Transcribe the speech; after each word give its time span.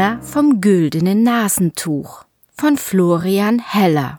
Sänger 0.00 0.22
vom 0.22 0.62
güldenen 0.62 1.24
Nasentuch 1.24 2.24
von 2.56 2.78
Florian 2.78 3.58
Heller. 3.58 4.18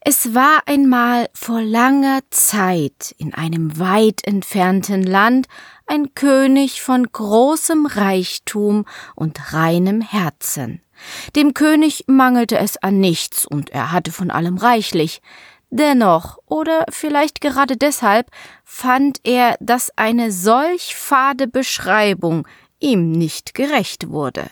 Es 0.00 0.34
war 0.34 0.62
einmal 0.66 1.28
vor 1.32 1.62
langer 1.62 2.22
Zeit 2.30 3.14
in 3.16 3.34
einem 3.34 3.78
weit 3.78 4.26
entfernten 4.26 5.04
Land 5.04 5.46
ein 5.86 6.12
König 6.16 6.82
von 6.82 7.06
großem 7.06 7.86
Reichtum 7.86 8.84
und 9.14 9.52
reinem 9.52 10.00
Herzen. 10.00 10.82
Dem 11.36 11.54
König 11.54 12.06
mangelte 12.08 12.58
es 12.58 12.76
an 12.76 12.98
nichts 12.98 13.46
und 13.46 13.70
er 13.70 13.92
hatte 13.92 14.10
von 14.10 14.32
allem 14.32 14.56
reichlich. 14.56 15.22
Dennoch, 15.70 16.38
oder 16.46 16.84
vielleicht 16.90 17.40
gerade 17.40 17.76
deshalb, 17.76 18.28
fand 18.64 19.20
er, 19.22 19.56
dass 19.60 19.96
eine 19.96 20.32
solch 20.32 20.96
fade 20.96 21.46
Beschreibung 21.46 22.44
ihm 22.80 23.12
nicht 23.12 23.54
gerecht 23.54 24.10
wurde. 24.10 24.50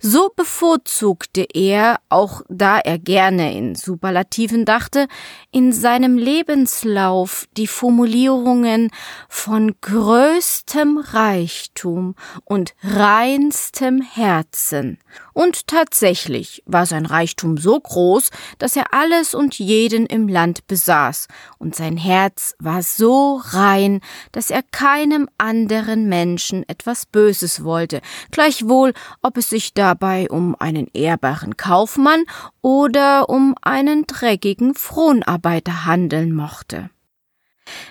So 0.00 0.30
bevorzugte 0.34 1.46
er, 1.52 2.00
auch 2.08 2.42
da 2.48 2.78
er 2.78 2.98
gerne 2.98 3.56
in 3.56 3.74
Superlativen 3.74 4.64
dachte, 4.64 5.08
in 5.50 5.72
seinem 5.72 6.18
Lebenslauf 6.18 7.46
die 7.56 7.66
Formulierungen 7.66 8.90
von 9.28 9.74
größtem 9.80 10.98
Reichtum 10.98 12.14
und 12.44 12.74
reinstem 12.82 14.00
Herzen. 14.00 14.98
Und 15.36 15.66
tatsächlich 15.66 16.62
war 16.64 16.86
sein 16.86 17.04
Reichtum 17.04 17.58
so 17.58 17.78
groß, 17.78 18.30
dass 18.58 18.74
er 18.74 18.94
alles 18.94 19.34
und 19.34 19.58
jeden 19.58 20.06
im 20.06 20.28
Land 20.28 20.66
besaß, 20.66 21.28
und 21.58 21.74
sein 21.74 21.98
Herz 21.98 22.54
war 22.58 22.82
so 22.82 23.42
rein, 23.44 24.00
dass 24.32 24.48
er 24.50 24.62
keinem 24.62 25.28
anderen 25.36 26.08
Menschen 26.08 26.66
etwas 26.70 27.04
Böses 27.04 27.62
wollte, 27.64 28.00
gleichwohl 28.30 28.94
ob 29.20 29.36
es 29.36 29.50
sich 29.50 29.74
dabei 29.74 30.26
um 30.30 30.56
einen 30.58 30.86
ehrbaren 30.94 31.58
Kaufmann 31.58 32.24
oder 32.62 33.28
um 33.28 33.54
einen 33.60 34.06
dreckigen 34.06 34.74
Fronarbeiter 34.74 35.84
handeln 35.84 36.34
mochte. 36.34 36.88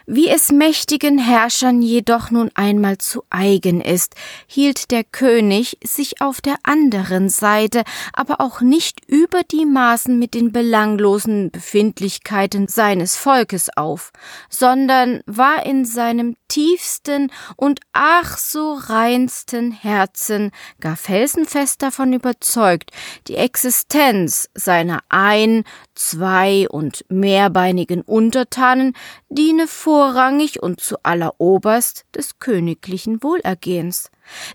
Wie 0.06 0.30
es 0.30 0.52
mächtigen 0.52 1.18
Herrschern 1.18 1.82
jedoch 1.82 2.32
nun 2.32 2.52
einmal 2.56 2.98
zu 2.98 3.24
eigen 3.30 3.82
ist, 3.82 4.16
hielt 4.48 4.92
der 4.92 5.04
König 5.04 5.78
sich 5.84 6.22
auf 6.22 6.42
der 6.42 6.56
anderen 6.64 7.30
Seite 7.30 7.84
aber 8.14 8.42
auch 8.42 8.62
nicht 8.62 9.02
über 9.08 9.42
die 9.44 9.66
Maßen 9.66 10.18
mit 10.18 10.34
den 10.34 10.52
belanglosen 10.52 11.52
Befindlichkeiten 11.52 12.68
seines 12.68 13.16
Volkes 13.16 13.70
auf, 13.76 14.12
sondern 14.50 15.22
war 15.26 15.66
in 15.66 15.86
seinem 15.86 16.36
tiefsten 16.48 17.32
und 17.56 17.80
ach 17.94 18.38
so 18.38 18.74
reinsten 18.74 19.72
Herzen 19.72 20.52
gar 20.80 20.96
felsenfest 20.96 21.82
davon 21.82 22.14
überzeugt, 22.14 22.92
die 23.28 23.36
Existenz 23.36 24.50
seiner 24.54 25.00
ein-, 25.10 25.64
zwei- 25.96 26.68
und 26.70 27.06
mehrbeinigen 27.10 28.02
Untertanen 28.02 28.94
diene 29.30 29.65
vorrangig 29.68 30.62
und 30.62 30.80
zu 30.80 30.98
alleroberst 31.04 32.06
des 32.16 32.40
königlichen 32.40 33.22
Wohlergehens. 33.24 34.10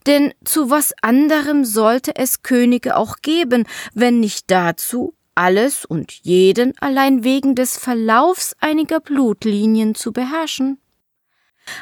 Denn 0.06 0.33
zu 0.44 0.70
was 0.70 0.92
anderem 1.03 1.64
sollte 1.64 2.16
es 2.16 2.42
Könige 2.42 2.97
auch 2.97 3.16
geben, 3.22 3.64
wenn 3.94 4.20
nicht 4.20 4.50
dazu, 4.50 5.14
alles 5.34 5.84
und 5.84 6.12
jeden 6.12 6.77
allein 6.81 7.25
wegen 7.25 7.55
des 7.55 7.78
Verlaufs 7.78 8.55
einiger 8.61 9.00
Blutlinien 9.00 9.94
zu 9.94 10.12
beherrschen? 10.12 10.78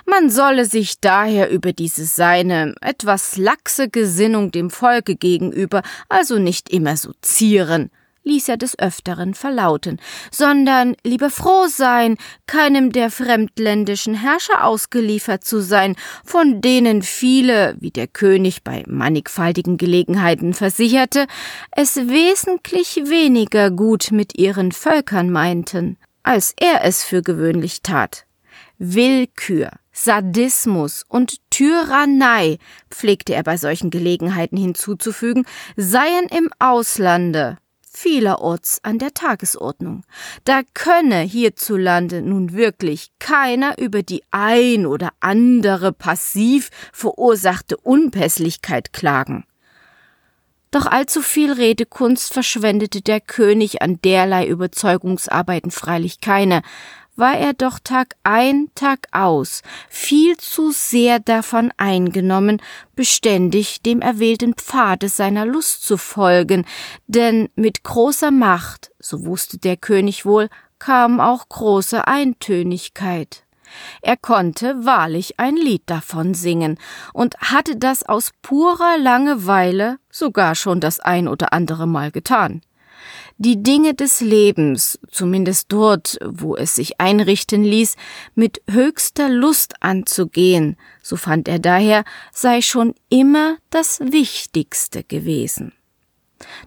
Man 0.05 0.31
solle 0.31 0.65
sich 0.65 1.01
daher 1.01 1.51
über 1.51 1.73
diese 1.73 2.05
seine 2.05 2.75
etwas 2.81 3.37
laxe 3.37 3.89
Gesinnung 3.89 4.51
dem 4.51 4.71
Volke 4.71 5.17
gegenüber 5.17 5.83
also 6.09 6.39
nicht 6.39 6.71
immer 6.71 6.97
so 6.97 7.13
zieren, 7.23 7.91
ließ 8.29 8.49
er 8.49 8.57
des 8.57 8.79
Öfteren 8.79 9.35
verlauten, 9.35 9.99
sondern 10.31 10.95
lieber 11.03 11.31
froh 11.31 11.67
sein, 11.67 12.17
keinem 12.47 12.93
der 12.93 13.11
fremdländischen 13.11 14.15
Herrscher 14.15 14.65
ausgeliefert 14.65 15.45
zu 15.45 15.61
sein, 15.61 15.97
von 16.25 16.61
denen 16.61 17.03
viele, 17.03 17.77
wie 17.81 17.91
der 17.91 18.07
König 18.07 18.63
bei 18.63 18.85
mannigfaltigen 18.87 19.79
Gelegenheiten 19.79 20.55
versicherte, 20.55 21.27
es 21.73 21.97
wesentlich 21.97 22.97
weniger 23.05 23.71
gut 23.71 24.11
mit 24.13 24.39
ihren 24.39 24.73
Völkern 24.73 25.31
meinten, 25.31 25.97
als 26.23 26.55
er 26.61 26.85
es 26.85 27.03
für 27.03 27.23
gewöhnlich 27.23 27.83
tat. 27.83 28.27
Willkür, 28.79 29.71
Sadismus 29.93 31.05
und 31.09 31.39
Tyrannei, 31.51 32.59
pflegte 32.91 33.35
er 33.35 33.43
bei 33.43 33.57
solchen 33.57 33.91
Gelegenheiten 33.91 34.57
hinzuzufügen, 34.57 35.45
seien 35.77 36.27
im 36.29 36.51
Auslande 36.61 37.59
vielerorts 37.99 38.79
an 38.85 38.99
der 38.99 39.13
Tagesordnung. 39.13 40.05
Da 40.45 40.61
könne 40.75 41.21
hierzulande 41.21 42.23
nun 42.23 42.53
wirklich 42.53 43.11
keiner 43.19 43.79
über 43.79 44.03
die 44.03 44.23
ein 44.31 44.87
oder 44.87 45.11
andere 45.21 45.93
passiv 45.93 46.71
verursachte 46.93 47.77
Unpässlichkeit 47.77 48.93
klagen. 48.93 49.45
Doch 50.71 50.87
allzu 50.87 51.23
viel 51.23 51.53
Redekunst 51.53 52.33
verschwendete 52.33 53.01
der 53.01 53.21
König 53.21 53.83
an 53.83 54.01
derlei 54.03 54.47
Überzeugungsarbeiten 54.47 55.71
freilich 55.71 56.21
keine, 56.21 56.63
war 57.19 57.37
er 57.37 57.53
doch 57.53 57.79
Tag 57.83 58.15
ein, 58.23 58.69
Tag 58.75 59.09
aus 59.11 59.63
viel 59.89 60.37
zu 60.37 60.71
sehr 60.71 61.19
davon 61.19 61.73
eingenommen, 61.77 62.63
beständig 62.95 63.83
dem 63.83 64.01
erwählten 64.01 64.55
Pfade 64.55 65.09
seiner 65.09 65.45
Lust 65.45 65.83
zu 65.83 65.97
folgen, 65.97 66.65
denn 67.07 67.49
mit 67.57 67.83
großer 67.83 68.31
Macht, 68.31 68.93
so 68.99 69.27
wusste 69.27 69.59
der 69.59 69.77
König 69.77 70.25
wohl, 70.25 70.49
kam 70.79 71.21
auch 71.21 71.49
große 71.49 72.07
Eintönigkeit. 72.07 73.45
Er 74.01 74.17
konnte 74.17 74.87
wahrlich 74.87 75.39
ein 75.39 75.57
Lied 75.57 75.83
davon 75.87 76.33
singen 76.35 76.79
und 77.13 77.37
hatte 77.39 77.77
das 77.77 78.03
aus 78.03 78.31
purer 78.41 78.97
Langeweile 78.97 79.99
sogar 80.11 80.55
schon 80.55 80.81
das 80.81 81.01
ein 81.01 81.29
oder 81.29 81.53
andere 81.53 81.87
Mal 81.87 82.11
getan 82.11 82.63
die 83.37 83.63
Dinge 83.63 83.95
des 83.95 84.21
Lebens, 84.21 84.99
zumindest 85.11 85.73
dort, 85.73 86.19
wo 86.25 86.57
es 86.57 86.75
sich 86.75 87.01
einrichten 87.01 87.65
ließ, 87.65 87.97
mit 88.35 88.61
höchster 88.71 89.29
Lust 89.29 89.75
anzugehen, 89.81 90.77
so 91.03 91.17
fand 91.17 91.49
er 91.49 91.59
daher, 91.59 92.05
sei 92.33 92.63
schon 92.63 92.95
immer 93.09 93.57
das 93.71 94.01
Wichtigste 94.01 95.05
gewesen. 95.05 95.73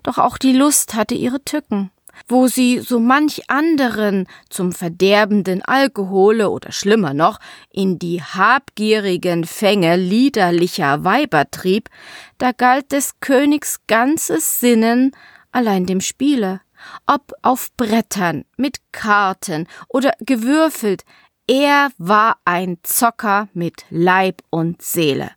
Doch 0.04 0.18
auch 0.18 0.38
die 0.38 0.54
Lust 0.54 0.96
hatte 0.96 1.16
ihre 1.16 1.44
Tücken 1.44 1.92
wo 2.28 2.48
sie 2.48 2.80
so 2.80 3.00
manch 3.00 3.50
anderen 3.50 4.28
zum 4.50 4.72
verderbenden 4.72 5.62
Alkohole 5.62 6.50
oder 6.50 6.72
schlimmer 6.72 7.14
noch 7.14 7.40
in 7.72 8.00
die 8.00 8.22
habgierigen 8.22 9.46
Fänge 9.46 9.96
liederlicher 9.96 11.04
Weiber 11.04 11.50
trieb, 11.50 11.90
da 12.38 12.52
galt 12.52 12.92
des 12.92 13.20
Königs 13.20 13.82
ganzes 13.88 14.60
Sinnen 14.60 15.12
allein 15.52 15.86
dem 15.86 16.02
Spiele, 16.02 16.62
ob 17.06 17.34
auf 17.42 17.72
Brettern, 17.78 18.46
mit 18.58 18.80
Karten 18.92 19.68
oder 19.88 20.14
gewürfelt, 20.20 21.04
er 21.48 21.90
war 21.98 22.38
ein 22.46 22.78
Zocker 22.84 23.50
mit 23.54 23.86
Leib 23.90 24.42
und 24.50 24.82
Seele. 24.82 25.32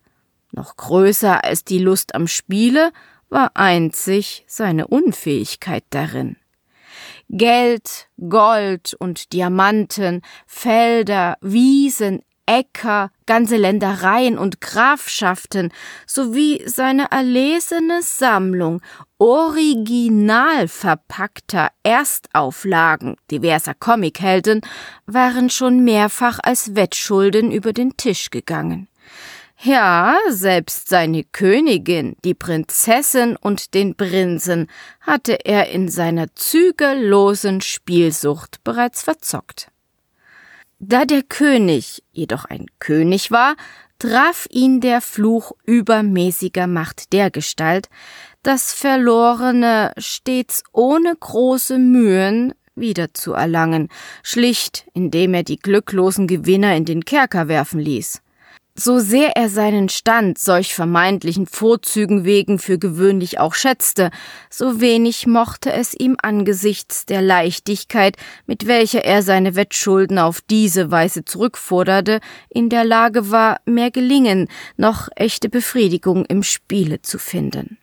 Noch 0.51 0.77
größer 0.77 1.43
als 1.43 1.63
die 1.63 1.79
Lust 1.79 2.15
am 2.15 2.27
Spiele 2.27 2.91
war 3.29 3.51
einzig 3.55 4.45
seine 4.47 4.87
Unfähigkeit 4.87 5.83
darin. 5.89 6.37
Geld, 7.27 8.07
Gold 8.29 8.95
und 8.97 9.33
Diamanten, 9.33 10.21
Felder, 10.45 11.37
Wiesen, 11.41 12.21
Äcker, 12.45 13.11
ganze 13.25 13.57
Ländereien 13.57 14.37
und 14.37 14.61
Grafschaften 14.61 15.71
sowie 16.05 16.61
seine 16.65 17.11
erlesene 17.11 18.01
Sammlung 18.01 18.81
original 19.17 20.67
verpackter 20.67 21.69
Erstauflagen 21.83 23.15
diverser 23.31 23.73
Comichelden 23.73 24.61
waren 25.05 25.49
schon 25.49 25.83
mehrfach 25.83 26.39
als 26.43 26.75
Wettschulden 26.75 27.51
über 27.51 27.73
den 27.73 27.97
Tisch 27.97 28.29
gegangen. 28.29 28.87
Ja, 29.61 30.17
selbst 30.29 30.89
seine 30.89 31.23
Königin, 31.23 32.17
die 32.25 32.33
Prinzessin 32.33 33.37
und 33.37 33.73
den 33.73 33.95
Prinzen 33.95 34.67
hatte 34.99 35.45
er 35.45 35.69
in 35.69 35.87
seiner 35.87 36.35
zügellosen 36.35 37.61
Spielsucht 37.61 38.63
bereits 38.63 39.01
verzockt. 39.01 39.69
Da 40.87 41.05
der 41.05 41.23
König 41.23 42.03
jedoch 42.11 42.45
ein 42.45 42.67
König 42.77 43.31
war, 43.31 43.55
traf 43.97 44.45
ihn 44.51 44.81
der 44.81 45.01
Fluch 45.01 45.53
übermäßiger 45.65 46.67
Macht 46.67 47.11
dergestalt, 47.11 47.89
das 48.43 48.71
Verlorene 48.71 49.93
stets 49.97 50.63
ohne 50.73 51.15
große 51.19 51.79
Mühen 51.79 52.53
wiederzuerlangen, 52.75 53.89
schlicht 54.21 54.85
indem 54.93 55.33
er 55.33 55.41
die 55.41 55.57
glücklosen 55.57 56.27
Gewinner 56.27 56.75
in 56.75 56.85
den 56.85 57.03
Kerker 57.03 57.47
werfen 57.47 57.79
ließ. 57.79 58.21
So 58.77 58.99
sehr 58.99 59.37
er 59.37 59.47
seinen 59.47 59.87
Stand 59.87 60.37
solch 60.37 60.75
vermeintlichen 60.75 61.47
Vorzügen 61.47 62.25
wegen 62.25 62.59
für 62.59 62.77
gewöhnlich 62.77 63.39
auch 63.39 63.53
schätzte, 63.53 64.11
so 64.49 64.81
wenig 64.81 65.27
mochte 65.27 65.71
es 65.71 65.93
ihm 65.97 66.17
angesichts 66.21 67.05
der 67.05 67.21
Leichtigkeit, 67.21 68.17
mit 68.47 68.67
welcher 68.67 69.05
er 69.05 69.21
seine 69.21 69.55
Wettschulden 69.55 70.19
auf 70.19 70.41
diese 70.41 70.91
Weise 70.91 71.23
zurückforderte, 71.23 72.19
in 72.49 72.69
der 72.69 72.83
Lage 72.83 73.31
war, 73.31 73.61
mehr 73.65 73.91
gelingen, 73.91 74.49
noch 74.75 75.07
echte 75.15 75.47
Befriedigung 75.47 76.25
im 76.25 76.43
Spiele 76.43 77.01
zu 77.01 77.17
finden. 77.17 77.77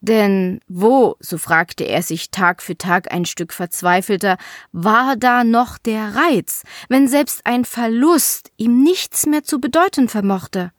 Denn 0.00 0.60
wo, 0.68 1.16
so 1.18 1.38
fragte 1.38 1.84
er 1.84 2.02
sich 2.02 2.30
Tag 2.30 2.62
für 2.62 2.78
Tag 2.78 3.12
ein 3.12 3.24
Stück 3.24 3.52
verzweifelter, 3.52 4.36
war 4.70 5.16
da 5.16 5.42
noch 5.42 5.76
der 5.76 6.14
Reiz, 6.14 6.62
wenn 6.88 7.08
selbst 7.08 7.40
ein 7.44 7.64
Verlust 7.64 8.52
ihm 8.56 8.82
nichts 8.84 9.26
mehr 9.26 9.42
zu 9.42 9.60
bedeuten 9.60 10.08
vermochte? 10.08 10.72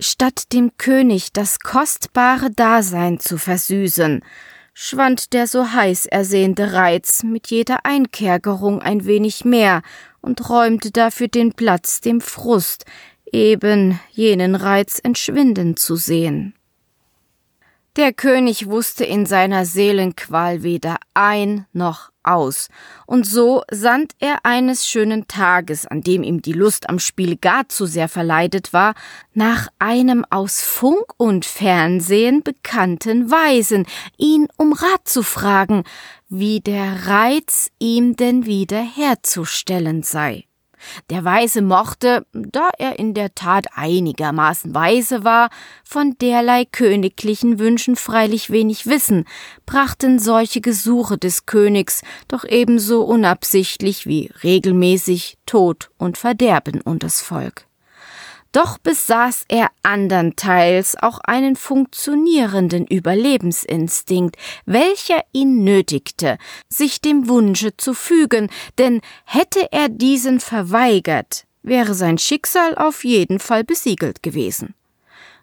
Statt 0.00 0.52
dem 0.52 0.76
König 0.78 1.32
das 1.32 1.60
kostbare 1.60 2.50
Dasein 2.50 3.20
zu 3.20 3.36
versüßen, 3.36 4.22
schwand 4.72 5.32
der 5.32 5.46
so 5.46 5.72
heiß 5.72 6.06
ersehnte 6.06 6.72
Reiz 6.72 7.24
mit 7.24 7.48
jeder 7.48 7.84
Einkerkerung 7.84 8.80
ein 8.80 9.04
wenig 9.04 9.44
mehr 9.44 9.82
und 10.20 10.48
räumte 10.48 10.90
dafür 10.90 11.28
den 11.28 11.52
Platz 11.52 12.00
dem 12.00 12.20
Frust, 12.20 12.84
eben 13.30 14.00
jenen 14.10 14.54
Reiz 14.54 15.00
entschwinden 15.02 15.76
zu 15.76 15.96
sehen. 15.96 16.54
Der 17.98 18.12
König 18.12 18.68
wusste 18.68 19.04
in 19.04 19.26
seiner 19.26 19.64
Seelenqual 19.64 20.62
weder 20.62 20.98
ein 21.14 21.66
noch 21.72 22.12
aus, 22.22 22.68
und 23.06 23.26
so 23.26 23.64
sandt 23.72 24.12
er 24.20 24.44
eines 24.44 24.86
schönen 24.86 25.26
Tages, 25.26 25.84
an 25.84 26.02
dem 26.02 26.22
ihm 26.22 26.40
die 26.40 26.52
Lust 26.52 26.88
am 26.88 27.00
Spiel 27.00 27.34
gar 27.34 27.68
zu 27.68 27.86
sehr 27.86 28.06
verleidet 28.06 28.72
war, 28.72 28.94
nach 29.34 29.66
einem 29.80 30.24
aus 30.30 30.62
Funk 30.62 31.06
und 31.16 31.44
Fernsehen 31.44 32.44
bekannten 32.44 33.32
Weisen, 33.32 33.84
ihn 34.16 34.46
um 34.56 34.74
Rat 34.74 35.08
zu 35.08 35.24
fragen, 35.24 35.82
wie 36.28 36.60
der 36.60 37.08
Reiz 37.08 37.68
ihm 37.80 38.14
denn 38.14 38.46
wieder 38.46 38.80
herzustellen 38.80 40.04
sei. 40.04 40.47
Der 41.10 41.24
Weise 41.24 41.62
mochte, 41.62 42.26
da 42.32 42.70
er 42.78 42.98
in 42.98 43.14
der 43.14 43.34
Tat 43.34 43.66
einigermaßen 43.74 44.74
weise 44.74 45.24
war, 45.24 45.50
von 45.84 46.16
derlei 46.20 46.64
königlichen 46.64 47.58
Wünschen 47.58 47.96
freilich 47.96 48.50
wenig 48.50 48.86
wissen, 48.86 49.24
brachten 49.66 50.18
solche 50.18 50.60
Gesuche 50.60 51.18
des 51.18 51.46
Königs 51.46 52.02
doch 52.26 52.44
ebenso 52.44 53.02
unabsichtlich 53.02 54.06
wie 54.06 54.30
regelmäßig 54.42 55.38
Tod 55.46 55.90
und 55.98 56.18
Verderben 56.18 56.80
unters 56.80 57.22
Volk. 57.22 57.67
Doch 58.52 58.78
besaß 58.78 59.44
er 59.48 59.68
andernteils 59.82 60.96
auch 61.00 61.18
einen 61.20 61.54
funktionierenden 61.54 62.86
Überlebensinstinkt, 62.86 64.36
welcher 64.64 65.22
ihn 65.32 65.64
nötigte, 65.64 66.38
sich 66.68 67.00
dem 67.00 67.28
Wunsche 67.28 67.76
zu 67.76 67.92
fügen, 67.92 68.48
denn 68.78 69.02
hätte 69.24 69.70
er 69.70 69.90
diesen 69.90 70.40
verweigert, 70.40 71.44
wäre 71.62 71.94
sein 71.94 72.16
Schicksal 72.16 72.76
auf 72.76 73.04
jeden 73.04 73.38
Fall 73.38 73.64
besiegelt 73.64 74.22
gewesen. 74.22 74.74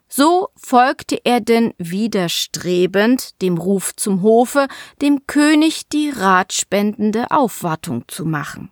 So 0.07 0.49
folgte 0.55 1.19
er 1.23 1.41
denn 1.41 1.73
widerstrebend 1.77 3.41
dem 3.41 3.57
Ruf 3.57 3.95
zum 3.95 4.21
Hofe, 4.21 4.67
dem 5.01 5.27
König 5.27 5.89
die 5.89 6.09
ratspendende 6.09 7.31
Aufwartung 7.31 8.05
zu 8.07 8.25
machen. 8.25 8.71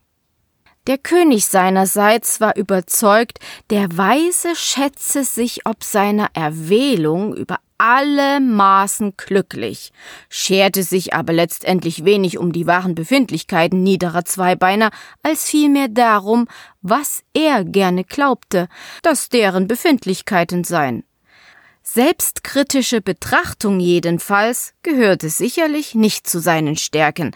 Der 0.85 0.97
König 0.97 1.45
seinerseits 1.45 2.41
war 2.41 2.57
überzeugt, 2.57 3.39
der 3.69 3.97
Weise 3.97 4.53
schätze 4.53 5.23
sich 5.23 5.65
ob 5.65 5.81
seiner 5.81 6.27
Erwählung 6.33 7.33
über 7.37 7.59
alle 7.77 8.41
Maßen 8.41 9.15
glücklich, 9.15 9.93
scherte 10.27 10.83
sich 10.83 11.13
aber 11.13 11.31
letztendlich 11.31 12.03
wenig 12.03 12.37
um 12.37 12.51
die 12.51 12.67
wahren 12.67 12.95
Befindlichkeiten 12.95 13.81
niederer 13.81 14.25
Zweibeiner, 14.25 14.91
als 15.21 15.45
vielmehr 15.49 15.87
darum, 15.87 16.49
was 16.81 17.23
er 17.33 17.63
gerne 17.63 18.03
glaubte, 18.03 18.67
dass 19.03 19.29
deren 19.29 19.67
Befindlichkeiten 19.67 20.65
seien. 20.65 21.05
Selbstkritische 21.81 23.01
Betrachtung 23.01 23.79
jedenfalls 23.81 24.73
gehörte 24.83 25.29
sicherlich 25.29 25.95
nicht 25.95 26.27
zu 26.27 26.39
seinen 26.39 26.77
Stärken, 26.77 27.35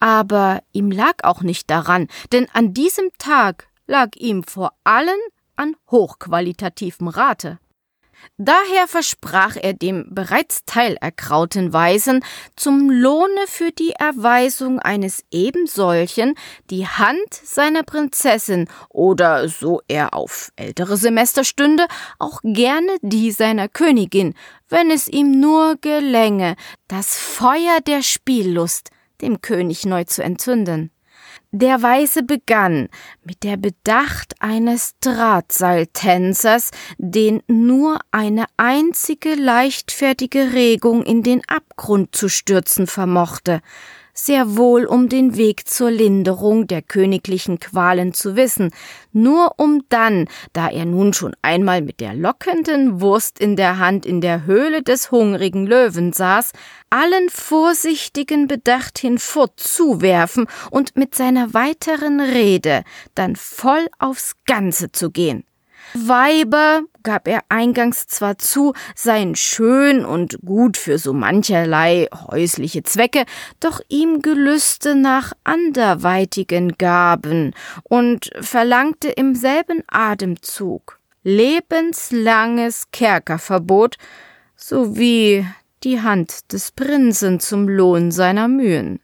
aber 0.00 0.62
ihm 0.72 0.90
lag 0.90 1.24
auch 1.24 1.42
nicht 1.42 1.70
daran, 1.70 2.08
denn 2.32 2.46
an 2.52 2.74
diesem 2.74 3.10
Tag 3.18 3.68
lag 3.86 4.10
ihm 4.16 4.44
vor 4.44 4.72
allen 4.84 5.18
an 5.56 5.74
hochqualitativem 5.90 7.08
Rate. 7.08 7.58
Daher 8.36 8.86
versprach 8.86 9.56
er 9.56 9.74
dem 9.74 10.06
bereits 10.10 10.64
teilerkrauten 10.64 11.72
Weisen 11.72 12.24
zum 12.56 12.90
Lohne 12.90 13.46
für 13.46 13.70
die 13.72 13.92
Erweisung 13.92 14.78
eines 14.78 15.24
ebensolchen 15.30 16.34
die 16.70 16.86
Hand 16.86 17.32
seiner 17.32 17.82
Prinzessin 17.82 18.68
oder, 18.88 19.48
so 19.48 19.82
er 19.88 20.14
auf 20.14 20.52
ältere 20.56 20.96
Semester 20.96 21.44
stünde, 21.44 21.86
auch 22.18 22.40
gerne 22.42 22.96
die 23.02 23.32
seiner 23.32 23.68
Königin, 23.68 24.34
wenn 24.68 24.90
es 24.90 25.08
ihm 25.08 25.40
nur 25.40 25.76
gelänge, 25.80 26.56
das 26.86 27.16
Feuer 27.16 27.80
der 27.86 28.02
Spiellust 28.02 28.90
dem 29.20 29.40
König 29.40 29.84
neu 29.86 30.04
zu 30.04 30.22
entzünden. 30.22 30.90
Der 31.50 31.82
Weise 31.82 32.22
begann 32.22 32.88
mit 33.24 33.42
der 33.42 33.56
Bedacht 33.56 34.34
eines 34.40 34.98
Drahtseiltänzers, 35.00 36.70
den 36.98 37.42
nur 37.46 38.00
eine 38.10 38.44
einzige 38.58 39.34
leichtfertige 39.34 40.52
Regung 40.52 41.02
in 41.02 41.22
den 41.22 41.42
Abgrund 41.48 42.14
zu 42.14 42.28
stürzen 42.28 42.86
vermochte, 42.86 43.62
sehr 44.18 44.56
wohl 44.56 44.84
um 44.84 45.08
den 45.08 45.36
Weg 45.36 45.68
zur 45.68 45.90
Linderung 45.90 46.66
der 46.66 46.82
königlichen 46.82 47.60
Qualen 47.60 48.12
zu 48.12 48.34
wissen, 48.36 48.70
nur 49.12 49.54
um 49.58 49.84
dann, 49.88 50.26
da 50.52 50.68
er 50.68 50.84
nun 50.84 51.12
schon 51.12 51.34
einmal 51.40 51.82
mit 51.82 52.00
der 52.00 52.14
lockenden 52.14 53.00
Wurst 53.00 53.38
in 53.38 53.54
der 53.54 53.78
Hand 53.78 54.04
in 54.04 54.20
der 54.20 54.44
Höhle 54.44 54.82
des 54.82 55.10
hungrigen 55.10 55.66
Löwen 55.66 56.12
saß, 56.12 56.52
allen 56.90 57.28
vorsichtigen 57.28 58.48
Bedacht 58.48 58.98
hinfortzuwerfen 58.98 60.46
und 60.70 60.96
mit 60.96 61.14
seiner 61.14 61.54
weiteren 61.54 62.20
Rede 62.20 62.82
dann 63.14 63.36
voll 63.36 63.86
aufs 63.98 64.34
Ganze 64.46 64.90
zu 64.90 65.10
gehen. 65.10 65.44
Weiber, 65.94 66.82
gab 67.02 67.28
er 67.28 67.40
eingangs 67.48 68.06
zwar 68.06 68.38
zu, 68.38 68.74
seien 68.94 69.34
schön 69.34 70.04
und 70.04 70.38
gut 70.44 70.76
für 70.76 70.98
so 70.98 71.12
mancherlei 71.12 72.08
häusliche 72.28 72.82
Zwecke, 72.82 73.24
doch 73.60 73.80
ihm 73.88 74.20
gelüste 74.22 74.94
nach 74.94 75.32
anderweitigen 75.44 76.76
Gaben 76.78 77.54
und 77.84 78.30
verlangte 78.40 79.08
im 79.08 79.34
selben 79.34 79.82
Atemzug 79.88 80.98
lebenslanges 81.22 82.90
Kerkerverbot 82.90 83.96
sowie 84.56 85.46
die 85.84 86.00
Hand 86.00 86.52
des 86.52 86.72
Prinzen 86.72 87.40
zum 87.40 87.68
Lohn 87.68 88.10
seiner 88.10 88.48
Mühen 88.48 89.00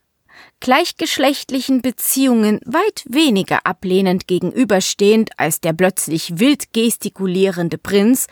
gleichgeschlechtlichen 0.65 1.83
Beziehungen 1.83 2.59
weit 2.65 3.03
weniger 3.07 3.67
ablehnend 3.67 4.25
gegenüberstehend 4.25 5.29
als 5.37 5.61
der 5.61 5.73
plötzlich 5.73 6.39
wild 6.39 6.73
gestikulierende 6.73 7.77
Prinz, 7.77 8.25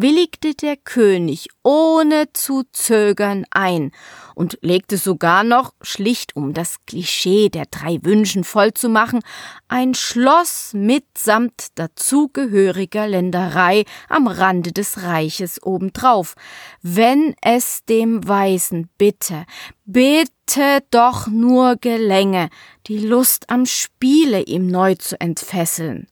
willigte 0.00 0.54
der 0.54 0.76
König 0.76 1.48
ohne 1.62 2.32
zu 2.32 2.64
zögern 2.72 3.44
ein 3.50 3.92
und 4.34 4.58
legte 4.60 4.98
sogar 4.98 5.44
noch, 5.44 5.72
schlicht 5.80 6.36
um 6.36 6.52
das 6.52 6.76
Klischee 6.86 7.48
der 7.48 7.66
drei 7.66 7.98
Wünschen 8.02 8.44
vollzumachen, 8.44 9.20
ein 9.68 9.94
Schloss 9.94 10.72
mitsamt 10.74 11.68
dazugehöriger 11.74 13.08
Länderei 13.08 13.84
am 14.08 14.26
Rande 14.26 14.72
des 14.72 15.02
Reiches 15.02 15.62
obendrauf, 15.62 16.34
wenn 16.82 17.34
es 17.40 17.84
dem 17.88 18.26
Weisen 18.28 18.88
bitte, 18.98 19.46
bitte 19.84 20.84
doch 20.90 21.26
nur 21.28 21.76
gelänge, 21.76 22.50
die 22.86 22.98
Lust 22.98 23.48
am 23.50 23.66
Spiele 23.66 24.42
ihm 24.42 24.66
neu 24.66 24.94
zu 24.96 25.20
entfesseln. 25.20 26.08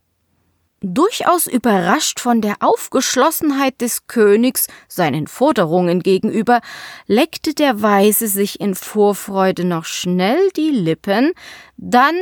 Durchaus 0.87 1.47
überrascht 1.47 2.21
von 2.21 2.43
der 2.43 2.57
Aufgeschlossenheit 2.61 3.81
des 3.81 4.07
Königs 4.07 4.67
seinen 4.87 5.27
Forderungen 5.27 6.01
gegenüber, 6.01 6.61
leckte 7.07 7.55
der 7.55 7.81
Weise 7.81 8.29
sich 8.29 8.61
in 8.61 8.75
Vorfreude 8.75 9.65
noch 9.65 9.87
schnell 9.87 10.51
die 10.57 10.69
Lippen, 10.69 11.33
dann 11.79 12.15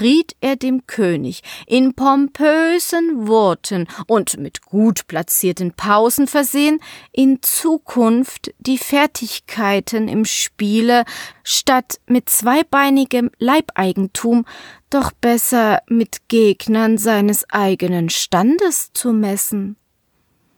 riet 0.00 0.36
er 0.40 0.56
dem 0.56 0.86
König 0.86 1.42
in 1.66 1.94
pompösen 1.94 3.26
Worten 3.26 3.88
und 4.06 4.38
mit 4.38 4.62
gut 4.62 5.06
platzierten 5.06 5.72
Pausen 5.72 6.26
versehen, 6.26 6.80
in 7.12 7.42
Zukunft 7.42 8.52
die 8.58 8.78
Fertigkeiten 8.78 10.08
im 10.08 10.24
Spiele 10.24 11.04
statt 11.42 12.00
mit 12.06 12.28
zweibeinigem 12.28 13.30
Leibeigentum 13.38 14.44
doch 14.90 15.12
besser 15.12 15.82
mit 15.88 16.28
Gegnern 16.28 16.98
seines 16.98 17.48
eigenen 17.50 18.10
Standes 18.10 18.92
zu 18.92 19.12
messen. 19.12 19.76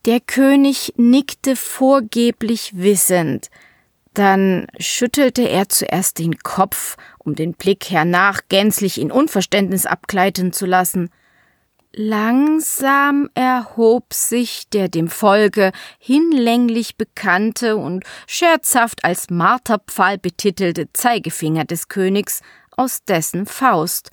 Der 0.05 0.19
König 0.21 0.95
nickte 0.97 1.55
vorgeblich 1.55 2.73
wissend, 2.75 3.51
dann 4.14 4.66
schüttelte 4.78 5.49
er 5.49 5.69
zuerst 5.69 6.19
den 6.19 6.38
Kopf, 6.38 6.97
um 7.19 7.35
den 7.35 7.54
Blick 7.54 7.90
hernach 7.90 8.42
gänzlich 8.49 9.00
in 9.00 9.11
Unverständnis 9.11 9.87
abgleiten 9.87 10.52
zu 10.52 10.66
lassen. 10.66 11.11
Langsam 11.95 13.28
erhob 13.35 14.14
sich 14.14 14.69
der 14.71 14.88
dem 14.88 15.09
Volke 15.09 15.73
hinlänglich 15.99 16.97
bekannte 16.97 17.76
und 17.76 18.04
scherzhaft 18.26 19.04
als 19.04 19.28
Marterpfahl 19.28 20.16
betitelte 20.16 20.90
Zeigefinger 20.95 21.66
des 21.66 21.88
Königs 21.88 22.40
aus 22.71 23.04
dessen 23.04 23.45
Faust, 23.45 24.11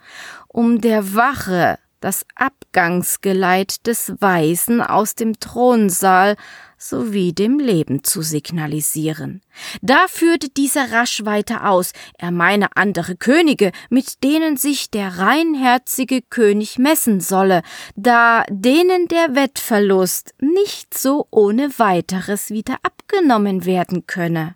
um 0.49 0.81
der 0.81 1.15
Wache 1.15 1.79
das 1.99 2.25
Abgangsgeleit 2.35 3.85
des 3.87 4.13
Weisen 4.19 4.81
aus 4.81 5.15
dem 5.15 5.39
Thronsaal 5.39 6.35
sowie 6.77 7.33
dem 7.33 7.59
Leben 7.59 8.03
zu 8.03 8.21
signalisieren. 8.21 9.41
Da 9.81 10.05
führte 10.07 10.49
dieser 10.49 10.91
rasch 10.91 11.25
weiter 11.25 11.69
aus, 11.69 11.91
er 12.17 12.31
meine 12.31 12.75
andere 12.77 13.15
Könige, 13.15 13.71
mit 13.89 14.23
denen 14.23 14.55
sich 14.55 14.89
der 14.89 15.17
reinherzige 15.17 16.21
König 16.21 16.79
messen 16.79 17.19
solle, 17.19 17.61
da 17.95 18.45
denen 18.49 19.07
der 19.09 19.35
Wettverlust 19.35 20.33
nicht 20.39 20.97
so 20.97 21.27
ohne 21.31 21.77
weiteres 21.77 22.49
wieder 22.49 22.77
abgenommen 22.83 23.65
werden 23.65 24.07
könne. 24.07 24.55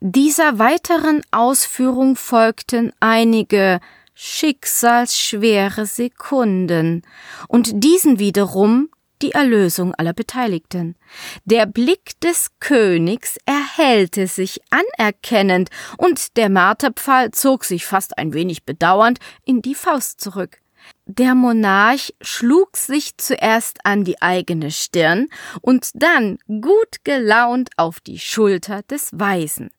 Dieser 0.00 0.58
weiteren 0.58 1.22
Ausführung 1.30 2.16
folgten 2.16 2.92
einige 3.00 3.80
schicksalsschwere 4.14 5.86
Sekunden, 5.86 7.02
und 7.48 7.82
diesen 7.84 8.18
wiederum 8.18 8.88
die 9.22 9.32
Erlösung 9.32 9.94
aller 9.94 10.12
Beteiligten. 10.12 10.96
Der 11.44 11.66
Blick 11.66 12.20
des 12.20 12.48
Königs 12.60 13.38
erhellte 13.46 14.26
sich 14.26 14.60
anerkennend, 14.70 15.70
und 15.96 16.36
der 16.36 16.50
Marterpfahl 16.50 17.30
zog 17.30 17.64
sich 17.64 17.86
fast 17.86 18.18
ein 18.18 18.34
wenig 18.34 18.64
bedauernd 18.64 19.18
in 19.44 19.62
die 19.62 19.74
Faust 19.74 20.20
zurück. 20.20 20.60
Der 21.06 21.34
Monarch 21.34 22.14
schlug 22.20 22.76
sich 22.76 23.16
zuerst 23.16 23.78
an 23.84 24.04
die 24.04 24.20
eigene 24.20 24.70
Stirn 24.70 25.28
und 25.60 25.90
dann 25.94 26.38
gut 26.46 27.04
gelaunt 27.04 27.70
auf 27.76 28.00
die 28.00 28.18
Schulter 28.18 28.82
des 28.82 29.10
Weisen. 29.12 29.70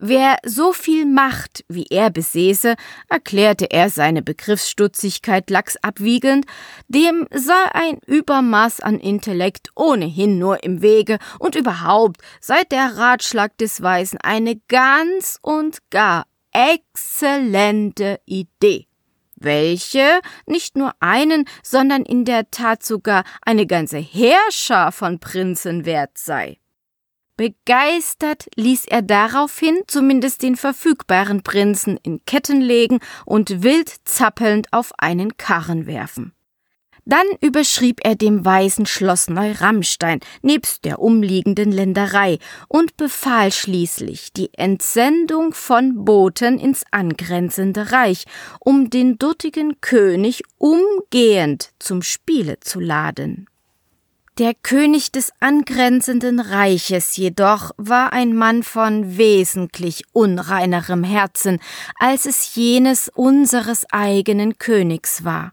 Wer 0.00 0.36
so 0.44 0.72
viel 0.72 1.06
Macht 1.06 1.64
wie 1.68 1.86
er 1.90 2.10
besäße, 2.10 2.74
erklärte 3.08 3.70
er 3.70 3.90
seine 3.90 4.22
Begriffsstutzigkeit 4.22 5.50
lax 5.50 5.76
abwiegend, 5.76 6.46
dem 6.88 7.26
sei 7.32 7.64
ein 7.72 7.98
Übermaß 8.06 8.80
an 8.80 8.98
Intellekt 8.98 9.70
ohnehin 9.74 10.38
nur 10.38 10.62
im 10.62 10.82
Wege 10.82 11.18
und 11.38 11.54
überhaupt 11.54 12.20
sei 12.40 12.62
der 12.70 12.96
Ratschlag 12.96 13.56
des 13.58 13.82
Weisen 13.82 14.18
eine 14.22 14.56
ganz 14.68 15.38
und 15.42 15.78
gar 15.90 16.26
exzellente 16.52 18.20
Idee 18.26 18.86
welche 19.40 20.20
nicht 20.46 20.76
nur 20.76 20.92
einen, 21.00 21.46
sondern 21.62 22.02
in 22.02 22.24
der 22.24 22.50
Tat 22.50 22.84
sogar 22.84 23.24
eine 23.42 23.66
ganze 23.66 23.98
Heerschar 23.98 24.92
von 24.92 25.18
Prinzen 25.18 25.84
wert 25.84 26.16
sei. 26.16 26.58
Begeistert 27.40 28.48
ließ 28.56 28.84
er 28.84 29.00
daraufhin 29.00 29.80
zumindest 29.86 30.42
den 30.42 30.56
verfügbaren 30.56 31.42
Prinzen 31.42 31.98
in 32.02 32.22
Ketten 32.26 32.60
legen 32.60 32.98
und 33.24 33.62
wild 33.62 33.90
zappelnd 34.04 34.70
auf 34.74 34.92
einen 34.98 35.38
Karren 35.38 35.86
werfen. 35.86 36.34
Dann 37.06 37.24
überschrieb 37.40 38.00
er 38.04 38.14
dem 38.14 38.44
Weisen 38.44 38.84
Schloss 38.84 39.30
Neu-Rammstein 39.30 40.20
nebst 40.42 40.84
der 40.84 40.98
umliegenden 40.98 41.72
Länderei 41.72 42.38
und 42.68 42.98
befahl 42.98 43.52
schließlich 43.52 44.34
die 44.34 44.52
Entsendung 44.52 45.54
von 45.54 46.04
Boten 46.04 46.58
ins 46.58 46.84
angrenzende 46.90 47.90
Reich, 47.90 48.26
um 48.58 48.90
den 48.90 49.16
dortigen 49.16 49.80
König 49.80 50.42
umgehend 50.58 51.70
zum 51.78 52.02
Spiele 52.02 52.60
zu 52.60 52.80
laden. 52.80 53.49
Der 54.40 54.54
König 54.54 55.12
des 55.12 55.34
angrenzenden 55.40 56.40
Reiches 56.40 57.18
jedoch 57.18 57.72
war 57.76 58.14
ein 58.14 58.34
Mann 58.34 58.62
von 58.62 59.18
wesentlich 59.18 60.04
unreinerem 60.12 61.04
Herzen, 61.04 61.58
als 61.98 62.24
es 62.24 62.54
jenes 62.54 63.10
unseres 63.14 63.84
eigenen 63.90 64.56
Königs 64.56 65.26
war. 65.26 65.52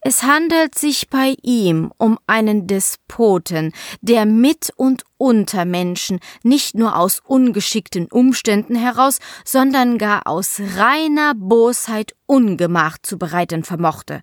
Es 0.00 0.22
handelt 0.22 0.78
sich 0.78 1.10
bei 1.10 1.34
ihm 1.42 1.92
um 1.98 2.18
einen 2.26 2.66
Despoten, 2.66 3.74
der 4.00 4.24
mit 4.24 4.72
und 4.76 5.04
unter 5.18 5.66
Menschen 5.66 6.18
nicht 6.42 6.74
nur 6.74 6.96
aus 6.96 7.20
ungeschickten 7.22 8.06
Umständen 8.06 8.76
heraus, 8.76 9.18
sondern 9.44 9.98
gar 9.98 10.26
aus 10.26 10.58
reiner 10.78 11.34
Bosheit 11.34 12.14
Ungemach 12.24 12.96
zu 12.96 13.18
bereiten 13.18 13.62
vermochte. 13.62 14.22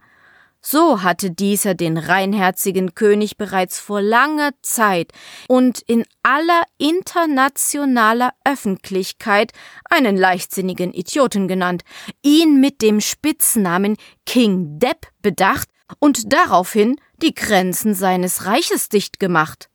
So 0.65 1.03
hatte 1.03 1.29
dieser 1.29 1.73
den 1.73 1.97
reinherzigen 1.97 2.95
König 2.95 3.35
bereits 3.35 3.79
vor 3.79 4.01
langer 4.01 4.51
Zeit 4.61 5.11
und 5.49 5.81
in 5.81 6.05
aller 6.23 6.63
internationaler 6.77 8.33
Öffentlichkeit 8.45 9.51
einen 9.89 10.15
leichtsinnigen 10.15 10.93
Idioten 10.93 11.49
genannt, 11.49 11.83
ihn 12.21 12.61
mit 12.61 12.81
dem 12.81 13.01
Spitznamen 13.01 13.97
King 14.25 14.79
Depp 14.79 15.07
bedacht 15.21 15.67
und 15.99 16.31
daraufhin 16.31 16.95
die 17.21 17.33
Grenzen 17.33 17.93
seines 17.93 18.45
Reiches 18.45 18.87
dicht 18.87 19.19
gemacht. 19.19 19.69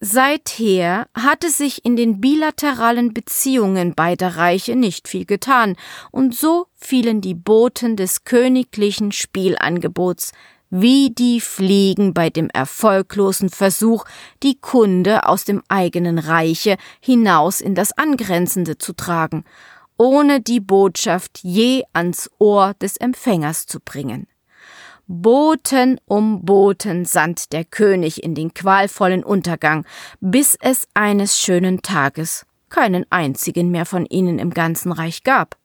Seither 0.00 1.06
hatte 1.14 1.48
sich 1.48 1.84
in 1.86 1.96
den 1.96 2.20
bilateralen 2.20 3.14
Beziehungen 3.14 3.94
beider 3.94 4.36
Reiche 4.36 4.76
nicht 4.76 5.08
viel 5.08 5.24
getan, 5.24 5.74
und 6.10 6.34
so 6.34 6.66
fielen 6.74 7.22
die 7.22 7.34
Boten 7.34 7.96
des 7.96 8.24
königlichen 8.24 9.10
Spielangebots 9.10 10.32
wie 10.68 11.10
die 11.10 11.40
Fliegen 11.40 12.12
bei 12.12 12.28
dem 12.28 12.50
erfolglosen 12.50 13.48
Versuch, 13.48 14.04
die 14.42 14.60
Kunde 14.60 15.26
aus 15.26 15.44
dem 15.44 15.62
eigenen 15.68 16.18
Reiche 16.18 16.76
hinaus 17.00 17.62
in 17.62 17.74
das 17.74 17.96
angrenzende 17.96 18.76
zu 18.76 18.92
tragen, 18.92 19.44
ohne 19.96 20.40
die 20.42 20.60
Botschaft 20.60 21.38
je 21.42 21.84
ans 21.94 22.30
Ohr 22.38 22.74
des 22.74 22.98
Empfängers 22.98 23.66
zu 23.66 23.80
bringen. 23.80 24.26
Boten 25.08 26.00
um 26.06 26.44
Boten 26.44 27.04
sandt 27.04 27.52
der 27.52 27.64
König 27.64 28.24
in 28.24 28.34
den 28.34 28.54
qualvollen 28.54 29.22
Untergang, 29.22 29.84
bis 30.20 30.56
es 30.60 30.88
eines 30.94 31.38
schönen 31.38 31.82
Tages 31.82 32.44
keinen 32.68 33.06
einzigen 33.10 33.70
mehr 33.70 33.86
von 33.86 34.06
ihnen 34.06 34.38
im 34.38 34.50
ganzen 34.50 34.90
Reich 34.90 35.22
gab. 35.22 35.56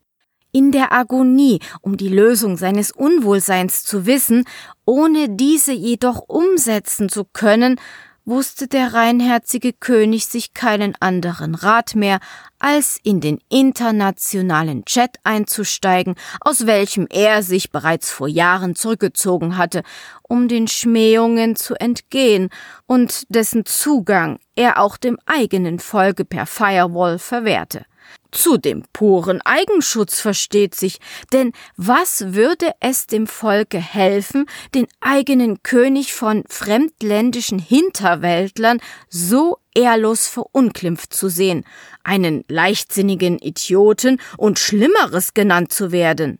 In 0.52 0.72
der 0.72 0.92
Agonie, 0.92 1.60
um 1.82 1.98
die 1.98 2.10
Lösung 2.10 2.58
seines 2.58 2.92
Unwohlseins 2.92 3.84
zu 3.84 4.06
wissen, 4.06 4.46
ohne 4.86 5.30
diese 5.30 5.72
jedoch 5.72 6.24
umsetzen 6.28 7.10
zu 7.10 7.24
können, 7.24 7.80
wusste 8.25 8.68
der 8.68 8.94
reinherzige 8.94 9.74
König 9.74 10.25
sich 10.25 10.54
keinen 10.54 10.96
anderen 11.00 11.56
Rat 11.56 11.96
mehr, 11.96 12.20
als 12.60 13.00
in 13.04 13.20
den 13.20 13.40
internationalen 13.50 14.86
Chat 14.86 15.18
einzusteigen, 15.24 16.16
aus 16.40 16.68
welchem 16.68 17.08
er 17.10 17.44
sich 17.44 17.72
bereits 17.72 18.12
vor 18.12 18.28
Jahren 18.28 18.75
zurückgezogen 18.75 19.58
hatte, 19.58 19.84
um 20.22 20.48
den 20.48 20.68
Schmähungen 20.68 21.56
zu 21.56 21.75
entgehen 21.75 22.50
und 22.86 23.25
dessen 23.30 23.66
Zugang 23.66 24.40
er 24.56 24.80
auch 24.80 24.98
dem 24.98 25.18
eigenen 25.25 25.80
Volke 25.80 26.25
per 26.25 26.46
Firewall 26.46 27.18
verwehrte. 27.18 27.86
Zu 28.32 28.58
dem 28.58 28.84
puren 28.94 29.42
Eigenschutz 29.42 30.22
versteht 30.22 30.74
sich, 30.74 31.00
denn 31.34 31.52
was 31.76 32.34
würde 32.34 32.72
es 32.80 33.06
dem 33.06 33.28
Volke 33.28 33.78
helfen, 33.78 34.46
den 34.74 34.88
eigenen 35.02 35.64
König 35.64 36.14
von 36.14 36.46
fremdländischen 36.48 37.60
Hinterwäldlern 37.60 38.80
so 39.10 39.58
ehrlos 39.76 40.28
verunglimpft 40.28 41.14
zu 41.14 41.28
sehen, 41.28 41.66
einen 42.06 42.46
leichtsinnigen 42.48 43.38
Idioten 43.38 44.22
und 44.38 44.60
Schlimmeres 44.60 45.34
genannt 45.34 45.74
zu 45.74 45.92
werden? 45.92 46.40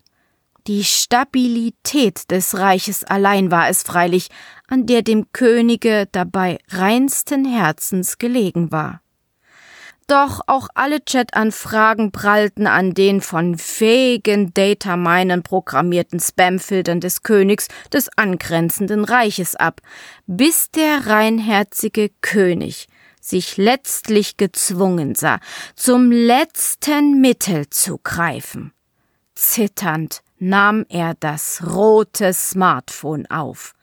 Die 0.66 0.84
Stabilität 0.84 2.30
des 2.30 2.56
Reiches 2.56 3.04
allein 3.04 3.50
war 3.50 3.68
es 3.68 3.82
freilich, 3.82 4.28
an 4.66 4.86
der 4.86 5.02
dem 5.02 5.26
Könige 5.32 6.08
dabei 6.10 6.58
reinsten 6.68 7.44
Herzens 7.44 8.16
gelegen 8.16 8.72
war. 8.72 9.01
Doch 10.06 10.40
auch 10.46 10.68
alle 10.74 11.04
Chat-Anfragen 11.04 12.12
prallten 12.12 12.66
an 12.66 12.92
den 12.92 13.20
von 13.20 13.56
fähigen 13.56 14.52
Dataminern 14.52 15.42
programmierten 15.42 16.20
Spamfiltern 16.20 17.00
des 17.00 17.22
Königs 17.22 17.68
des 17.92 18.08
angrenzenden 18.16 19.04
Reiches 19.04 19.56
ab, 19.56 19.80
bis 20.26 20.70
der 20.70 21.06
reinherzige 21.06 22.10
König 22.20 22.88
sich 23.20 23.56
letztlich 23.56 24.36
gezwungen 24.36 25.14
sah, 25.14 25.38
zum 25.76 26.10
letzten 26.10 27.20
Mittel 27.20 27.70
zu 27.70 27.98
greifen. 28.02 28.72
Zitternd 29.34 30.22
nahm 30.38 30.84
er 30.88 31.14
das 31.14 31.62
rote 31.64 32.32
Smartphone 32.32 33.30
auf 33.30 33.74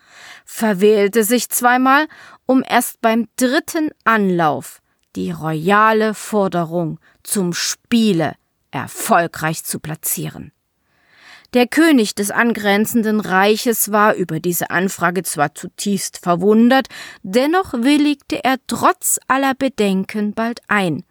verwählte 0.46 1.24
sich 1.24 1.50
zweimal, 1.50 2.08
um 2.46 2.64
erst 2.68 3.02
beim 3.02 3.28
dritten 3.38 3.92
Anlauf 4.04 4.82
die 5.16 5.32
royale 5.32 6.14
Forderung 6.14 7.00
zum 7.24 7.54
Spiele 7.54 8.34
erfolgreich 8.72 9.64
zu 9.64 9.80
platzieren. 9.80 10.52
Der 11.56 11.68
König 11.68 12.14
des 12.14 12.30
angrenzenden 12.30 13.20
Reiches 13.20 13.92
war 13.92 14.14
über 14.14 14.40
diese 14.40 14.70
Anfrage 14.70 15.24
zwar 15.24 15.56
zutiefst 15.56 16.20
verwundert, 16.20 16.88
dennoch 17.24 17.74
willigte 17.74 18.44
er 18.44 18.58
trotz 18.68 19.20
aller 19.28 19.56
Bedenken 19.56 20.34
bald 20.34 20.62
ein. 20.68 21.04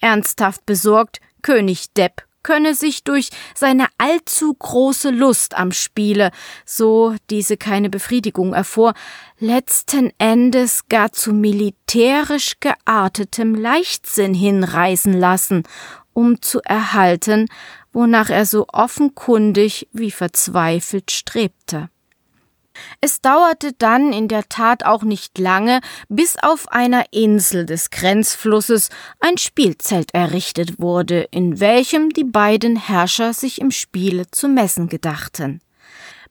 Ernsthaft 0.00 0.66
besorgt, 0.66 1.20
König 1.40 1.94
Depp 1.94 2.27
könne 2.42 2.74
sich 2.74 3.04
durch 3.04 3.30
seine 3.54 3.86
allzu 3.98 4.54
große 4.54 5.10
Lust 5.10 5.56
am 5.56 5.72
Spiele, 5.72 6.30
so 6.64 7.14
diese 7.30 7.56
keine 7.56 7.90
Befriedigung 7.90 8.54
erfuhr, 8.54 8.94
letzten 9.38 10.12
Endes 10.18 10.88
gar 10.88 11.12
zu 11.12 11.32
militärisch 11.32 12.54
geartetem 12.60 13.54
Leichtsinn 13.54 14.34
hinreißen 14.34 15.12
lassen, 15.12 15.64
um 16.12 16.40
zu 16.42 16.60
erhalten, 16.62 17.46
wonach 17.92 18.30
er 18.30 18.46
so 18.46 18.66
offenkundig 18.72 19.88
wie 19.92 20.10
verzweifelt 20.10 21.10
strebte. 21.10 21.90
Es 23.00 23.20
dauerte 23.20 23.72
dann 23.72 24.12
in 24.12 24.28
der 24.28 24.48
Tat 24.48 24.84
auch 24.84 25.02
nicht 25.02 25.38
lange, 25.38 25.80
bis 26.08 26.36
auf 26.40 26.68
einer 26.68 27.12
Insel 27.12 27.66
des 27.66 27.90
Grenzflusses 27.90 28.90
ein 29.20 29.38
Spielzelt 29.38 30.14
errichtet 30.14 30.78
wurde, 30.78 31.28
in 31.30 31.60
welchem 31.60 32.10
die 32.10 32.24
beiden 32.24 32.76
Herrscher 32.76 33.32
sich 33.32 33.60
im 33.60 33.70
Spiele 33.70 34.30
zu 34.30 34.48
messen 34.48 34.88
gedachten. 34.88 35.60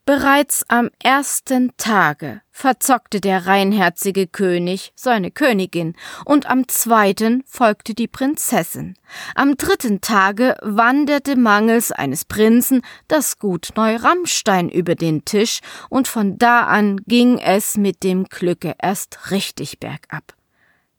Bereits 0.08 0.64
am 0.70 0.90
ersten 1.04 1.74
Tage 1.76 2.40
verzockte 2.50 3.20
der 3.20 3.46
reinherzige 3.46 4.26
König 4.26 4.94
seine 4.96 5.32
Königin, 5.32 5.98
und 6.24 6.50
am 6.50 6.70
zweiten 6.70 7.44
folgte 7.46 7.94
die 7.94 8.08
Prinzessin. 8.08 8.94
Am 9.36 9.58
dritten 9.58 10.00
Tage 10.00 10.56
wanderte 10.62 11.36
mangels 11.36 11.92
eines 11.92 12.24
Prinzen 12.24 12.84
das 13.10 13.38
Gut 13.38 13.72
Neuramstein 13.76 14.70
über 14.70 14.96
den 14.96 15.26
Tisch, 15.26 15.60
und 15.90 16.08
von 16.08 16.38
da 16.38 16.62
an 16.62 17.02
ging 17.06 17.38
es 17.40 17.76
mit 17.76 18.02
dem 18.04 18.24
Glücke 18.30 18.76
erst 18.82 19.32
richtig 19.32 19.82
bergab. 19.82 20.36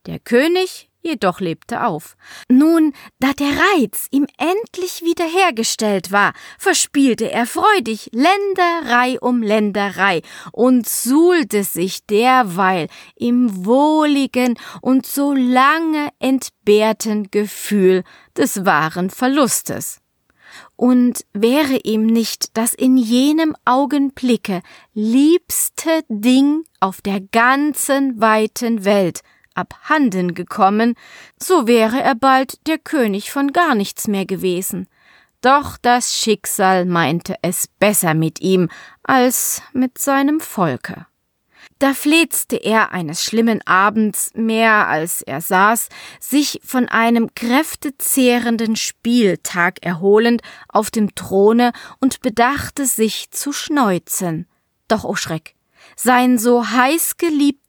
Der 0.05 0.19
König 0.19 0.88
jedoch 1.03 1.41
lebte 1.41 1.85
auf. 1.85 2.17
Nun, 2.49 2.93
da 3.19 3.33
der 3.33 3.49
Reiz 3.49 4.07
ihm 4.11 4.27
endlich 4.37 5.03
wiederhergestellt 5.03 6.13
war, 6.13 6.33
verspielte 6.59 7.31
er 7.31 7.47
freudig 7.47 8.11
Länderei 8.13 9.19
um 9.21 9.43
Länderei 9.43 10.23
und 10.53 10.89
suhlte 10.89 11.65
sich 11.65 12.05
derweil 12.07 12.89
im 13.17 13.65
wohligen 13.65 14.59
und 14.81 15.07
so 15.07 15.33
lange 15.33 16.11
entbehrten 16.19 17.31
Gefühl 17.31 18.05
des 18.37 18.65
wahren 18.65 19.11
Verlustes. 19.11 20.01
Und 20.77 21.25
wäre 21.33 21.79
ihm 21.85 22.07
nicht 22.07 22.57
das 22.57 22.73
in 22.73 22.97
jenem 22.97 23.55
Augenblicke 23.65 24.63
liebste 24.95 26.03
Ding 26.09 26.65
auf 26.81 27.01
der 27.01 27.21
ganzen 27.21 28.21
weiten 28.21 28.85
Welt 28.85 29.21
abhanden 29.59 30.35
gekommen, 30.35 30.95
so 31.39 31.67
wäre 31.67 32.01
er 32.01 32.15
bald 32.15 32.67
der 32.67 32.79
König 32.79 33.31
von 33.31 33.53
gar 33.53 33.75
nichts 33.75 34.09
mehr 34.09 34.25
gewesen. 34.25 34.89
Doch 35.41 35.77
das 35.77 36.17
Schicksal 36.17 36.85
meinte 36.85 37.37
es 37.43 37.67
besser 37.67 38.15
mit 38.15 38.41
ihm 38.41 38.69
als 39.03 39.63
mit 39.73 39.99
seinem 39.99 40.41
Volke. 40.41 41.07
Da 41.79 41.95
fletzte 41.95 42.57
er 42.57 42.91
eines 42.91 43.23
schlimmen 43.23 43.61
Abends 43.65 44.33
mehr 44.35 44.89
als 44.89 45.23
er 45.23 45.41
saß, 45.41 45.89
sich 46.19 46.61
von 46.65 46.89
einem 46.89 47.35
kräftezehrenden 47.35 48.75
Spieltag 48.75 49.85
erholend 49.85 50.43
auf 50.69 50.91
dem 50.91 51.15
Throne 51.15 51.73
und 52.01 52.21
bedachte 52.21 52.85
sich 52.85 53.31
zu 53.31 53.53
schneuzen. 53.53 54.49
Doch, 54.89 55.05
o 55.05 55.11
oh 55.11 55.15
Schreck, 55.15 55.55
sein 55.95 56.39
so 56.39 56.69
heiß 56.69 57.17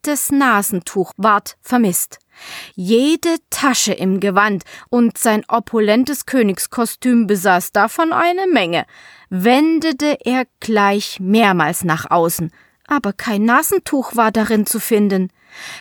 geliebtes 0.02 0.32
Nasentuch 0.32 1.12
ward 1.18 1.58
vermisst. 1.62 2.20
Jede 2.76 3.36
Tasche 3.50 3.92
im 3.92 4.20
Gewand 4.20 4.64
und 4.90 5.18
sein 5.18 5.44
opulentes 5.50 6.26
Königskostüm 6.26 7.28
besaß 7.28 7.74
davon 7.74 8.14
eine 8.14 8.48
Menge. 8.48 8.86
Wendete 9.30 10.18
er 10.24 10.46
gleich 10.62 11.20
mehrmals 11.20 11.84
nach 11.84 12.10
außen, 12.10 12.52
aber 12.88 13.12
kein 13.12 13.44
Nasentuch 13.44 14.16
war 14.16 14.32
darin 14.32 14.66
zu 14.66 14.80
finden. 14.80 15.32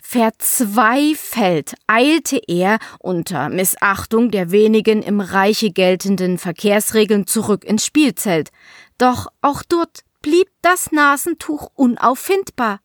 Verzweifelt 0.03 1.75
eilte 1.87 2.41
er 2.47 2.79
unter 2.99 3.49
Missachtung 3.49 4.31
der 4.31 4.51
wenigen 4.51 5.01
im 5.01 5.21
Reiche 5.21 5.71
geltenden 5.71 6.37
Verkehrsregeln 6.37 7.25
zurück 7.25 7.63
ins 7.63 7.85
Spielzelt. 7.85 8.49
Doch 8.97 9.27
auch 9.41 9.63
dort 9.63 10.01
blieb 10.21 10.49
das 10.61 10.91
Nasentuch 10.91 11.69
unauffindbar. 11.75 12.81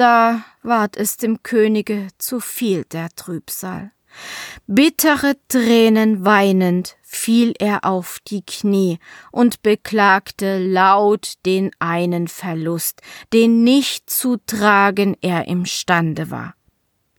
Da 0.00 0.46
ward 0.62 0.96
es 0.96 1.18
dem 1.18 1.42
Könige 1.42 2.08
zu 2.16 2.40
viel 2.40 2.84
der 2.84 3.10
Trübsal. 3.16 3.92
Bittere 4.66 5.34
Tränen 5.48 6.24
weinend 6.24 6.96
fiel 7.02 7.52
er 7.58 7.84
auf 7.84 8.16
die 8.26 8.40
Knie 8.40 8.98
und 9.30 9.60
beklagte 9.60 10.56
laut 10.56 11.34
den 11.44 11.70
einen 11.80 12.28
Verlust, 12.28 13.02
den 13.34 13.62
nicht 13.62 14.08
zu 14.08 14.38
tragen 14.46 15.18
er 15.20 15.48
imstande 15.48 16.30
war 16.30 16.54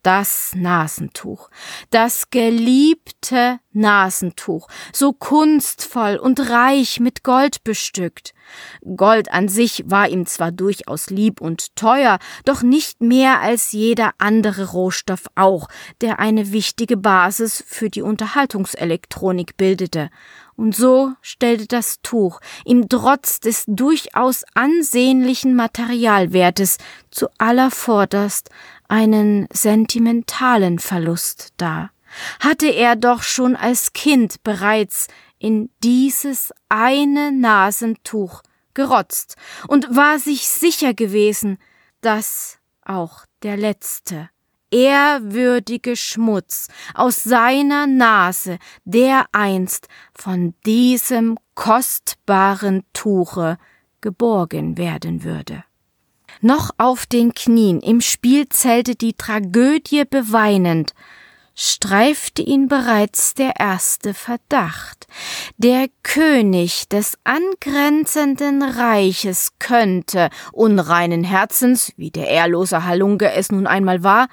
das 0.03 0.53
Nasentuch, 0.55 1.49
das 1.89 2.29
geliebte 2.29 3.59
Nasentuch, 3.73 4.67
so 4.93 5.13
kunstvoll 5.13 6.17
und 6.17 6.49
reich 6.49 6.99
mit 6.99 7.23
Gold 7.23 7.63
bestückt. 7.63 8.33
Gold 8.95 9.31
an 9.31 9.47
sich 9.47 9.83
war 9.87 10.09
ihm 10.09 10.25
zwar 10.25 10.51
durchaus 10.51 11.09
lieb 11.09 11.39
und 11.39 11.75
teuer, 11.75 12.19
doch 12.45 12.63
nicht 12.63 13.01
mehr 13.01 13.39
als 13.39 13.71
jeder 13.71 14.11
andere 14.17 14.71
Rohstoff 14.71 15.25
auch, 15.35 15.67
der 16.01 16.19
eine 16.19 16.51
wichtige 16.51 16.97
Basis 16.97 17.63
für 17.65 17.89
die 17.89 18.01
Unterhaltungselektronik 18.01 19.55
bildete. 19.55 20.09
Und 20.55 20.75
so 20.75 21.13
stellte 21.21 21.65
das 21.65 22.01
Tuch 22.01 22.39
ihm 22.65 22.89
trotz 22.89 23.39
des 23.39 23.63
durchaus 23.67 24.43
ansehnlichen 24.53 25.55
Materialwertes 25.55 26.77
zu 27.09 27.29
allervorderst 27.37 28.49
einen 28.91 29.47
sentimentalen 29.53 30.77
Verlust 30.77 31.53
dar. 31.55 31.91
Hatte 32.41 32.67
er 32.67 32.97
doch 32.97 33.23
schon 33.23 33.55
als 33.55 33.93
Kind 33.93 34.43
bereits 34.43 35.07
in 35.39 35.69
dieses 35.81 36.51
eine 36.67 37.31
Nasentuch 37.31 38.41
gerotzt 38.73 39.37
und 39.69 39.95
war 39.95 40.19
sich 40.19 40.49
sicher 40.49 40.93
gewesen, 40.93 41.57
dass 42.01 42.59
auch 42.83 43.25
der 43.43 43.55
letzte 43.55 44.29
ehrwürdige 44.71 45.95
Schmutz 45.95 46.67
aus 46.93 47.23
seiner 47.23 47.87
Nase 47.87 48.59
dereinst 48.83 49.87
von 50.13 50.53
diesem 50.65 51.37
kostbaren 51.55 52.83
Tuche 52.91 53.57
geborgen 54.01 54.77
werden 54.77 55.23
würde 55.23 55.63
noch 56.41 56.71
auf 56.77 57.05
den 57.05 57.33
Knien. 57.33 57.79
Im 57.79 58.01
Spielzelte 58.01 58.95
die 58.95 59.13
Tragödie 59.13 60.03
beweinend, 60.05 60.93
streifte 61.55 62.41
ihn 62.41 62.67
bereits 62.67 63.33
der 63.33 63.59
erste 63.59 64.13
Verdacht. 64.13 65.07
Der 65.57 65.87
König 66.03 66.89
des 66.89 67.17
angrenzenden 67.23 68.63
Reiches 68.63 69.53
könnte, 69.59 70.29
unreinen 70.51 71.23
Herzens, 71.23 71.93
wie 71.97 72.11
der 72.11 72.27
ehrlose 72.27 72.85
Halunke 72.85 73.31
es 73.31 73.51
nun 73.51 73.67
einmal 73.67 74.03
war, 74.03 74.27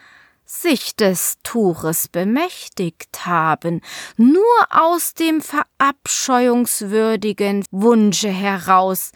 sich 0.49 0.97
des 0.97 1.37
Tuches 1.43 2.09
bemächtigt 2.09 3.27
haben, 3.27 3.83
nur 4.17 4.43
aus 4.71 5.13
dem 5.13 5.43
verabscheuungswürdigen 5.43 7.67
Wunsche 7.71 8.31
heraus, 8.31 9.13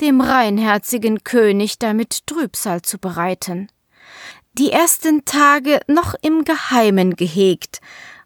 dem 0.00 0.20
reinherzigen 0.20 1.24
König 1.24 1.78
damit 1.78 2.26
Trübsal 2.26 2.82
zu 2.82 2.98
bereiten. 2.98 3.68
Die 4.56 4.70
ersten 4.70 5.24
Tage 5.24 5.80
noch 5.88 6.14
im 6.22 6.44
Geheimen 6.44 7.16
gehegt, 7.16 7.80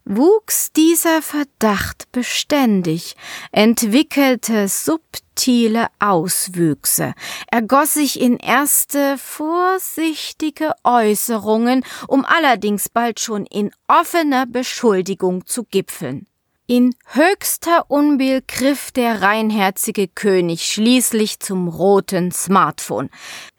wuchs 0.05 0.71
dieser 0.71 1.21
Verdacht 1.21 2.11
beständig, 2.11 3.15
entwickelte 3.51 4.67
subtile 4.67 5.87
Auswüchse, 5.99 7.13
ergoss 7.47 7.95
sich 7.95 8.19
in 8.19 8.37
erste 8.37 9.17
vorsichtige 9.17 10.73
Äußerungen, 10.83 11.83
um 12.07 12.25
allerdings 12.25 12.89
bald 12.89 13.19
schon 13.19 13.45
in 13.45 13.71
offener 13.87 14.45
Beschuldigung 14.45 15.45
zu 15.45 15.63
gipfeln. 15.63 16.27
In 16.71 16.93
höchster 17.07 17.89
Unbill 17.89 18.43
griff 18.47 18.91
der 18.91 19.23
reinherzige 19.23 20.07
König 20.07 20.71
schließlich 20.71 21.39
zum 21.39 21.67
roten 21.67 22.31
Smartphone, 22.31 23.09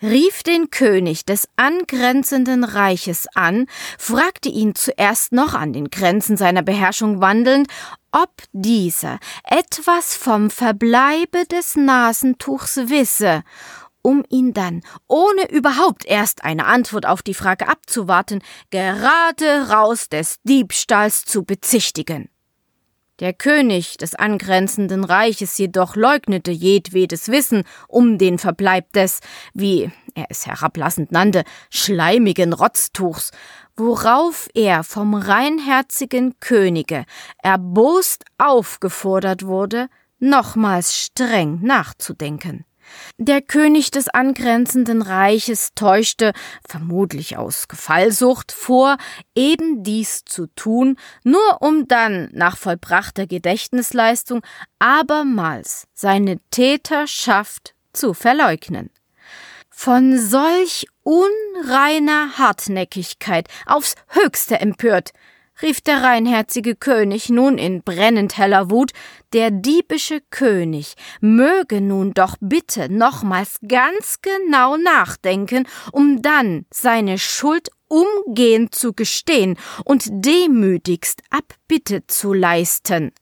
rief 0.01 0.45
den 0.45 0.71
König 0.71 1.27
des 1.27 1.49
angrenzenden 1.57 2.63
Reiches 2.63 3.27
an, 3.35 3.67
fragte 3.99 4.49
ihn 4.49 4.77
zuerst 4.77 5.33
noch 5.33 5.55
an 5.55 5.73
den 5.73 5.91
Grenzen 5.91 6.37
seiner 6.37 6.63
Beherrschung 6.63 7.21
wandelnd, 7.21 7.67
ob 8.13 8.31
dieser 8.53 9.19
etwas 9.43 10.15
vom 10.15 10.49
Verbleibe 10.49 11.47
des 11.51 11.75
Nasentuchs 11.75 12.77
wisse, 12.77 13.43
um 14.03 14.23
ihn 14.29 14.53
dann, 14.53 14.83
ohne 15.09 15.51
überhaupt 15.51 16.05
erst 16.05 16.45
eine 16.45 16.65
Antwort 16.67 17.07
auf 17.07 17.23
die 17.23 17.35
Frage 17.35 17.67
abzuwarten, 17.67 18.41
gerade 18.71 19.69
raus 19.69 20.09
des 20.09 20.37
Diebstahls 20.45 21.25
zu 21.25 21.43
bezichtigen. 21.43 22.29
Der 23.21 23.35
König 23.35 23.99
des 23.99 24.15
angrenzenden 24.15 25.05
Reiches 25.05 25.59
jedoch 25.59 25.95
leugnete 25.95 26.51
jedwedes 26.51 27.29
Wissen 27.29 27.65
um 27.87 28.17
den 28.17 28.39
Verbleib 28.39 28.93
des, 28.95 29.21
wie 29.53 29.91
er 30.15 30.27
es 30.31 30.47
herablassend 30.47 31.13
nannte, 31.13 31.45
schleimigen 31.69 32.55
Rotztuchs, 32.55 33.31
worauf 33.77 34.49
er 34.55 34.85
vom 34.85 35.15
reinherzigen 35.15 36.41
Könige 36.41 37.05
erbost 37.43 38.25
aufgefordert 38.39 39.45
wurde, 39.45 39.89
nochmals 40.19 40.97
streng 40.97 41.61
nachzudenken. 41.61 42.65
Der 43.19 43.43
König 43.43 43.91
des 43.91 44.09
angrenzenden 44.09 45.03
Reiches 45.03 45.71
täuschte, 45.75 46.33
vermutlich 46.67 47.37
aus 47.37 47.69
Gefallsucht, 47.69 48.53
vor, 48.53 48.97
eben 49.35 49.83
dies 49.83 50.25
zu 50.25 50.47
tun, 50.49 50.97
nur 51.25 51.61
um 51.61 51.89
dann 51.89 52.31
nach 52.33 52.57
vollbrachter 52.57 53.27
Gedächtnisleistung 53.27 54.43
abermals 54.79 55.87
seine 55.93 56.39
Täterschaft 56.51 57.75
zu 57.93 58.15
verleugnen. 58.15 58.91
Von 59.71 60.19
solch 60.19 60.87
unreiner 61.03 62.39
Hartnäckigkeit 62.39 63.49
aufs 63.67 63.95
höchste 64.09 64.61
empört, 64.61 65.13
rief 65.63 65.81
der 65.81 66.03
reinherzige 66.03 66.75
König 66.75 67.29
nun 67.29 67.59
in 67.59 67.83
brennend 67.83 68.37
heller 68.39 68.71
Wut, 68.71 68.93
der 69.33 69.51
diebische 69.51 70.21
König 70.31 70.95
möge 71.21 71.81
nun 71.81 72.13
doch 72.13 72.37
bitte 72.41 72.93
nochmals 72.93 73.59
ganz 73.67 74.19
genau 74.23 74.77
nachdenken, 74.77 75.67
um 75.93 76.23
dann 76.23 76.67
seine 76.73 77.19
Schuld 77.19 77.71
umgehend 77.89 78.75
zu 78.75 78.93
gestehen 78.93 79.59
und 79.85 80.05
demütigst 80.09 81.23
Abbitte 81.31 82.07
zu 82.07 82.33
leisten. 82.33 83.13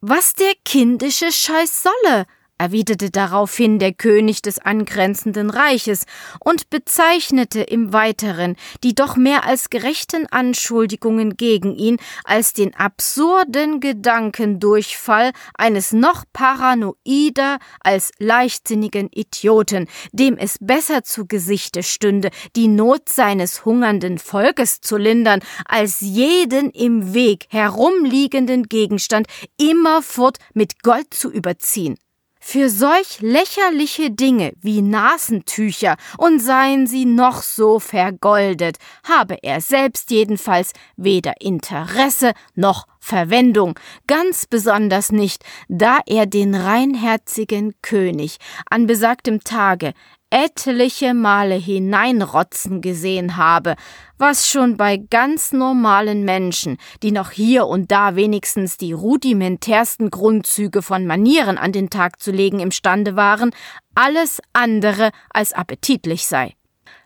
Was 0.00 0.34
der 0.34 0.52
kindische 0.64 1.32
Scheiß 1.32 1.82
solle, 1.82 2.26
erwiderte 2.58 3.10
daraufhin 3.10 3.78
der 3.78 3.92
König 3.92 4.42
des 4.42 4.58
angrenzenden 4.58 5.50
Reiches 5.50 6.04
und 6.40 6.70
bezeichnete 6.70 7.60
im 7.60 7.92
Weiteren 7.92 8.56
die 8.82 8.94
doch 8.94 9.16
mehr 9.16 9.44
als 9.44 9.70
gerechten 9.70 10.26
Anschuldigungen 10.26 11.36
gegen 11.36 11.74
ihn 11.74 11.98
als 12.24 12.52
den 12.52 12.74
absurden 12.74 13.80
Gedankendurchfall 13.80 15.32
eines 15.54 15.92
noch 15.92 16.24
paranoider 16.32 17.58
als 17.80 18.10
leichtsinnigen 18.18 19.08
Idioten, 19.10 19.88
dem 20.12 20.36
es 20.36 20.58
besser 20.60 21.04
zu 21.04 21.26
Gesichte 21.26 21.82
stünde, 21.82 22.30
die 22.56 22.68
Not 22.68 23.08
seines 23.08 23.64
hungernden 23.64 24.18
Volkes 24.18 24.80
zu 24.80 24.96
lindern, 24.96 25.40
als 25.64 26.00
jeden 26.00 26.70
im 26.70 27.14
Weg 27.14 27.46
herumliegenden 27.50 28.64
Gegenstand 28.64 29.26
immerfort 29.58 30.38
mit 30.54 30.82
Gold 30.82 31.14
zu 31.14 31.30
überziehen. 31.30 31.96
Für 32.50 32.70
solch 32.70 33.20
lächerliche 33.20 34.10
Dinge 34.10 34.54
wie 34.62 34.80
Nasentücher 34.80 35.96
und 36.16 36.40
seien 36.40 36.86
sie 36.86 37.04
noch 37.04 37.42
so 37.42 37.78
vergoldet, 37.78 38.78
habe 39.04 39.36
er 39.42 39.60
selbst 39.60 40.10
jedenfalls 40.10 40.72
weder 40.96 41.42
Interesse 41.42 42.32
noch 42.54 42.86
Verwendung, 43.00 43.78
ganz 44.06 44.46
besonders 44.46 45.12
nicht, 45.12 45.44
da 45.68 45.98
er 46.06 46.24
den 46.24 46.54
reinherzigen 46.54 47.74
König 47.82 48.38
an 48.70 48.86
besagtem 48.86 49.44
Tage 49.44 49.92
etliche 50.30 51.14
Male 51.14 51.54
hineinrotzen 51.54 52.80
gesehen 52.80 53.36
habe, 53.36 53.76
was 54.18 54.48
schon 54.48 54.76
bei 54.76 54.96
ganz 54.96 55.52
normalen 55.52 56.24
Menschen, 56.24 56.76
die 57.02 57.12
noch 57.12 57.30
hier 57.30 57.66
und 57.66 57.90
da 57.90 58.16
wenigstens 58.16 58.76
die 58.76 58.92
rudimentärsten 58.92 60.10
Grundzüge 60.10 60.82
von 60.82 61.06
Manieren 61.06 61.56
an 61.56 61.72
den 61.72 61.90
Tag 61.90 62.20
zu 62.20 62.30
legen 62.30 62.60
imstande 62.60 63.16
waren, 63.16 63.50
alles 63.94 64.40
andere 64.52 65.10
als 65.30 65.52
appetitlich 65.52 66.26
sei. 66.26 66.54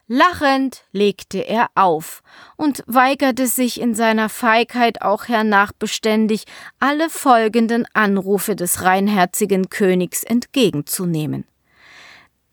Lachend 0.09 0.85
legte 0.93 1.39
er 1.39 1.69
auf 1.75 2.23
und 2.57 2.83
weigerte 2.87 3.47
sich 3.47 3.81
in 3.81 3.95
seiner 3.95 4.29
Feigheit 4.29 5.01
auch 5.01 5.29
hernach 5.29 5.73
beständig, 5.73 6.45
alle 6.81 7.09
folgenden 7.09 7.87
Anrufe 7.95 8.57
des 8.57 8.83
reinherzigen 8.83 9.71
Königs 9.71 10.25
entgegenzunehmen. 10.25 11.47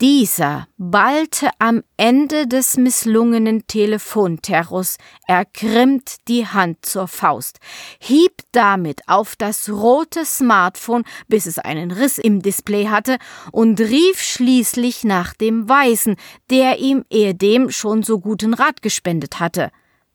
Dieser 0.01 0.69
ballte 0.77 1.49
am 1.59 1.83
Ende 1.97 2.47
des 2.47 2.77
misslungenen 2.77 3.67
Telefonterrors 3.67 4.97
ergrimmt 5.27 6.15
die 6.29 6.47
Hand 6.47 6.85
zur 6.85 7.09
Faust, 7.09 7.59
hieb 7.99 8.31
damit 8.53 9.01
auf 9.09 9.35
das 9.35 9.67
rote 9.67 10.23
Smartphone, 10.23 11.03
bis 11.27 11.47
es 11.47 11.59
einen 11.59 11.91
Riss 11.91 12.17
im 12.17 12.41
Display 12.41 12.88
hatte, 12.88 13.17
und 13.51 13.81
rief 13.81 14.21
schließlich 14.21 15.03
nach 15.03 15.33
dem 15.33 15.67
Weisen, 15.67 16.15
der 16.49 16.79
ihm 16.79 17.03
ehedem 17.09 17.69
schon 17.69 18.01
so 18.01 18.21
guten 18.21 18.53
Rat 18.53 18.81
gespendet 18.81 19.41
hatte 19.41 19.69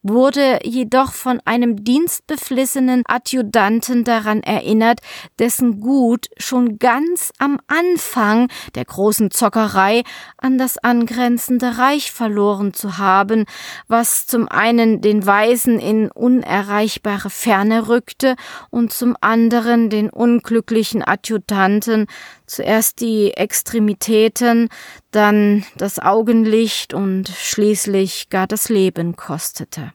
wurde 0.05 0.61
jedoch 0.63 1.13
von 1.13 1.41
einem 1.47 1.83
dienstbeflissenen 1.83 3.03
Adjutanten 3.07 4.05
daran 4.05 4.43
erinnert, 4.43 5.01
dessen 5.39 5.81
Gut 5.81 6.29
schon 6.37 6.79
ganz 6.79 7.33
am 7.39 7.59
Anfang 7.67 8.49
der 8.75 8.85
großen 8.85 9.31
Zockerei 9.31 10.05
an 10.37 10.59
das 10.59 10.79
angrenzende 10.79 11.79
Reich 11.79 12.13
verloren 12.13 12.75
zu 12.75 12.99
haben, 12.99 13.47
was 13.89 14.27
zum 14.27 14.47
einen 14.47 15.01
den 15.01 15.27
Weisen 15.27 15.81
in 15.81 16.11
unerreichbare 16.11 17.31
Ferne 17.31 17.89
rückte 17.89 18.37
und 18.71 18.93
zum 18.93 19.17
anderen 19.23 19.89
den 19.89 20.11
unglücklichen 20.11 21.03
Adjutanten 21.03 22.07
zuerst 22.47 23.01
die 23.01 23.33
Extremitäten, 23.33 24.69
dann 25.11 25.65
das 25.77 25.99
Augenlicht 25.99 26.95
und 26.95 27.29
schließlich 27.29 28.29
gar 28.31 28.47
das 28.47 28.69
Leben 28.69 29.17
kostete. 29.17 29.93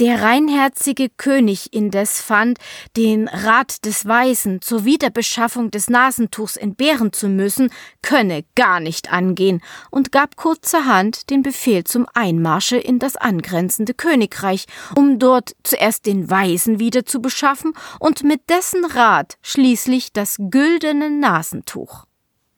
Der 0.00 0.22
reinherzige 0.22 1.08
König 1.08 1.72
indes 1.72 2.20
fand, 2.20 2.58
den 2.96 3.28
Rat 3.28 3.84
des 3.84 4.06
Weisen 4.06 4.60
zur 4.60 4.84
Wiederbeschaffung 4.84 5.70
des 5.70 5.88
Nasentuchs 5.88 6.56
entbehren 6.56 7.12
zu 7.12 7.28
müssen, 7.28 7.70
könne 8.02 8.44
gar 8.56 8.80
nicht 8.80 9.12
angehen 9.12 9.62
und 9.92 10.10
gab 10.10 10.34
kurzerhand 10.34 11.30
den 11.30 11.42
Befehl 11.42 11.84
zum 11.84 12.06
Einmarsche 12.12 12.76
in 12.76 12.98
das 12.98 13.14
angrenzende 13.14 13.94
Königreich, 13.94 14.66
um 14.96 15.20
dort 15.20 15.54
zuerst 15.62 16.06
den 16.06 16.28
Weisen 16.28 16.80
wieder 16.80 17.06
zu 17.06 17.22
beschaffen 17.22 17.72
und 18.00 18.24
mit 18.24 18.50
dessen 18.50 18.84
Rat 18.84 19.36
schließlich 19.42 20.12
das 20.12 20.38
güldene 20.40 21.08
Nasentuch. 21.08 22.04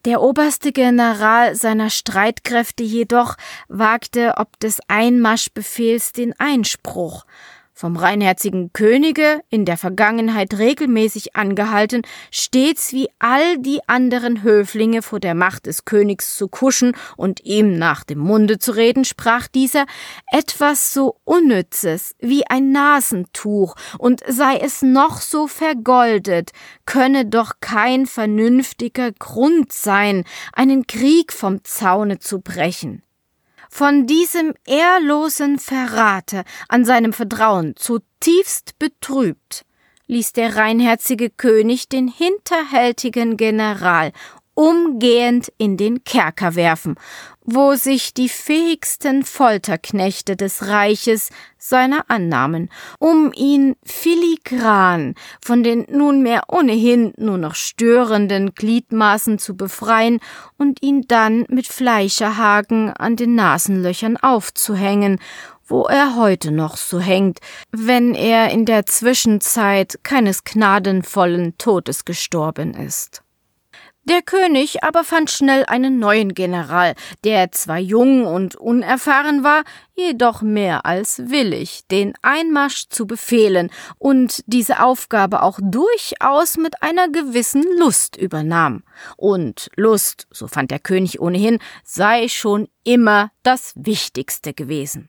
Der 0.06 0.22
oberste 0.22 0.70
General 0.70 1.56
seiner 1.56 1.90
Streitkräfte 1.90 2.84
jedoch 2.84 3.34
wagte 3.66 4.34
ob 4.36 4.56
des 4.60 4.78
Einmarschbefehls 4.86 6.12
den 6.12 6.32
Einspruch, 6.38 7.26
vom 7.76 7.96
reinherzigen 7.96 8.72
Könige 8.72 9.42
in 9.50 9.66
der 9.66 9.76
Vergangenheit 9.76 10.56
regelmäßig 10.58 11.36
angehalten, 11.36 12.02
stets 12.30 12.94
wie 12.94 13.08
all 13.18 13.58
die 13.58 13.80
anderen 13.86 14.42
Höflinge 14.42 15.02
vor 15.02 15.20
der 15.20 15.34
Macht 15.34 15.66
des 15.66 15.84
Königs 15.84 16.36
zu 16.36 16.48
kuschen 16.48 16.96
und 17.18 17.44
ihm 17.44 17.78
nach 17.78 18.02
dem 18.02 18.18
Munde 18.18 18.58
zu 18.58 18.72
reden, 18.72 19.04
sprach 19.04 19.46
dieser 19.46 19.84
etwas 20.32 20.94
so 20.94 21.16
Unnützes 21.24 22.16
wie 22.18 22.46
ein 22.46 22.72
Nasentuch, 22.72 23.76
und 23.98 24.22
sei 24.26 24.56
es 24.56 24.80
noch 24.80 25.20
so 25.20 25.46
vergoldet, 25.46 26.52
könne 26.86 27.26
doch 27.26 27.54
kein 27.60 28.06
vernünftiger 28.06 29.12
Grund 29.12 29.72
sein, 29.72 30.24
einen 30.54 30.86
Krieg 30.86 31.30
vom 31.32 31.62
Zaune 31.62 32.18
zu 32.18 32.40
brechen. 32.40 33.02
Von 33.70 34.06
diesem 34.06 34.54
ehrlosen 34.66 35.58
Verrate 35.58 36.44
an 36.68 36.84
seinem 36.84 37.12
Vertrauen 37.12 37.74
zutiefst 37.76 38.78
betrübt, 38.78 39.64
ließ 40.06 40.32
der 40.32 40.56
reinherzige 40.56 41.30
König 41.30 41.88
den 41.88 42.08
hinterhältigen 42.08 43.36
General 43.36 44.12
umgehend 44.54 45.52
in 45.58 45.76
den 45.76 46.02
Kerker 46.04 46.54
werfen, 46.54 46.96
wo 47.46 47.74
sich 47.74 48.12
die 48.12 48.28
fähigsten 48.28 49.24
Folterknechte 49.24 50.36
des 50.36 50.66
Reiches 50.66 51.30
seiner 51.58 52.10
annahmen, 52.10 52.68
um 52.98 53.32
ihn 53.32 53.76
filigran 53.84 55.14
von 55.40 55.62
den 55.62 55.86
nunmehr 55.88 56.42
ohnehin 56.48 57.12
nur 57.16 57.38
noch 57.38 57.54
störenden 57.54 58.54
Gliedmaßen 58.54 59.38
zu 59.38 59.56
befreien 59.56 60.20
und 60.58 60.82
ihn 60.82 61.06
dann 61.08 61.46
mit 61.48 61.66
Fleischerhaken 61.66 62.90
an 62.90 63.16
den 63.16 63.36
Nasenlöchern 63.36 64.16
aufzuhängen, 64.16 65.18
wo 65.66 65.84
er 65.84 66.16
heute 66.16 66.52
noch 66.52 66.76
so 66.76 67.00
hängt, 67.00 67.40
wenn 67.72 68.14
er 68.14 68.50
in 68.50 68.64
der 68.64 68.86
Zwischenzeit 68.86 69.98
keines 70.02 70.44
gnadenvollen 70.44 71.58
Todes 71.58 72.04
gestorben 72.04 72.74
ist. 72.74 73.22
Der 74.08 74.22
König 74.22 74.84
aber 74.84 75.02
fand 75.02 75.32
schnell 75.32 75.64
einen 75.66 75.98
neuen 75.98 76.34
General, 76.34 76.94
der 77.24 77.50
zwar 77.50 77.78
jung 77.78 78.24
und 78.24 78.54
unerfahren 78.54 79.42
war, 79.42 79.64
jedoch 79.96 80.42
mehr 80.42 80.86
als 80.86 81.30
willig, 81.30 81.82
den 81.90 82.14
Einmarsch 82.22 82.88
zu 82.88 83.08
befehlen 83.08 83.68
und 83.98 84.44
diese 84.46 84.80
Aufgabe 84.80 85.42
auch 85.42 85.58
durchaus 85.60 86.56
mit 86.56 86.84
einer 86.84 87.08
gewissen 87.08 87.64
Lust 87.80 88.16
übernahm. 88.16 88.84
Und 89.16 89.72
Lust, 89.74 90.28
so 90.30 90.46
fand 90.46 90.70
der 90.70 90.78
König 90.78 91.20
ohnehin, 91.20 91.58
sei 91.82 92.28
schon 92.28 92.68
immer 92.84 93.32
das 93.42 93.72
Wichtigste 93.74 94.54
gewesen. 94.54 95.08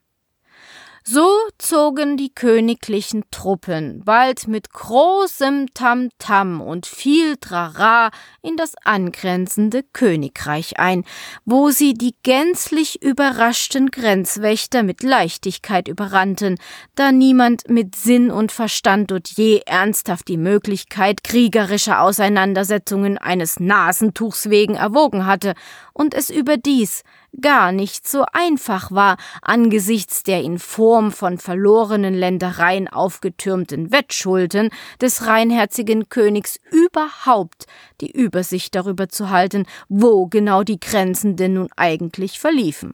So 1.09 1.29
zogen 1.57 2.17
die 2.17 2.35
königlichen 2.35 3.23
Truppen 3.31 4.01
bald 4.03 4.49
mit 4.49 4.73
großem 4.73 5.67
Tamtam 5.73 6.09
-Tam 6.19 6.59
und 6.59 6.85
viel 6.85 7.37
Trara 7.37 8.09
in 8.41 8.57
das 8.57 8.73
angrenzende 8.83 9.83
Königreich 9.93 10.79
ein, 10.79 11.05
wo 11.45 11.69
sie 11.69 11.93
die 11.93 12.13
gänzlich 12.23 13.01
überraschten 13.01 13.89
Grenzwächter 13.89 14.83
mit 14.83 15.01
Leichtigkeit 15.01 15.87
überrannten, 15.87 16.57
da 16.95 17.13
niemand 17.13 17.69
mit 17.69 17.95
Sinn 17.95 18.29
und 18.29 18.51
Verstand 18.51 19.09
dort 19.11 19.29
je 19.29 19.61
ernsthaft 19.65 20.27
die 20.27 20.35
Möglichkeit 20.35 21.23
kriegerischer 21.23 22.01
Auseinandersetzungen 22.01 23.17
eines 23.17 23.61
Nasentuchs 23.61 24.49
wegen 24.49 24.75
erwogen 24.75 25.25
hatte 25.25 25.53
und 25.93 26.13
es 26.13 26.29
überdies 26.29 27.03
gar 27.41 27.71
nicht 27.71 28.07
so 28.07 28.25
einfach 28.33 28.91
war, 28.91 29.17
angesichts 29.41 30.23
der 30.23 30.41
in 30.41 30.59
Form 30.59 31.11
von 31.11 31.37
verlorenen 31.37 32.13
Ländereien 32.13 32.87
aufgetürmten 32.87 33.91
Wettschulden 33.91 34.69
des 35.01 35.25
reinherzigen 35.27 36.09
Königs 36.09 36.59
überhaupt 36.71 37.65
die 38.01 38.11
Übersicht 38.11 38.75
darüber 38.75 39.09
zu 39.09 39.29
halten, 39.29 39.65
wo 39.89 40.27
genau 40.27 40.63
die 40.63 40.79
Grenzen 40.79 41.35
denn 41.35 41.53
nun 41.53 41.69
eigentlich 41.75 42.39
verliefen. 42.39 42.93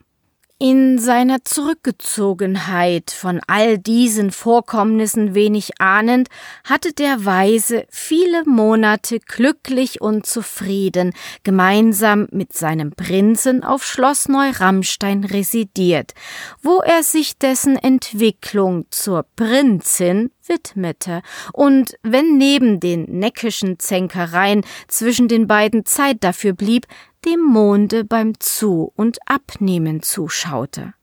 In 0.66 0.98
seiner 0.98 1.44
Zurückgezogenheit 1.44 3.12
von 3.12 3.42
all 3.48 3.78
diesen 3.78 4.32
Vorkommnissen 4.32 5.36
wenig 5.36 5.82
ahnend, 5.82 6.30
hatte 6.64 6.94
der 6.94 7.26
Weise 7.26 7.86
viele 7.90 8.46
Monate 8.46 9.20
glücklich 9.20 10.00
und 10.00 10.26
zufrieden 10.26 11.12
gemeinsam 11.44 12.30
mit 12.32 12.54
seinem 12.54 12.92
Prinzen 12.92 13.66
auf 13.66 13.84
Schloss 13.84 14.30
Neuramstein 14.30 15.26
residiert, 15.26 16.14
wo 16.62 16.80
er 16.80 17.04
sich 17.04 17.38
dessen 17.38 17.76
Entwicklung 17.76 18.86
zur 18.90 19.26
Prinzin 19.36 20.32
widmete, 20.48 21.24
und 21.52 21.98
wenn 22.04 22.38
neben 22.38 22.80
den 22.80 23.04
neckischen 23.04 23.80
Zänkereien 23.80 24.64
zwischen 24.88 25.28
den 25.28 25.46
beiden 25.46 25.86
Zeit 25.86 26.24
dafür 26.24 26.54
blieb, 26.54 26.86
dem 27.26 27.42
Monde 27.42 28.04
beim 28.04 28.40
Zu- 28.40 28.92
und 28.96 29.18
Abnehmen 29.26 30.02
zuschaute. 30.02 30.94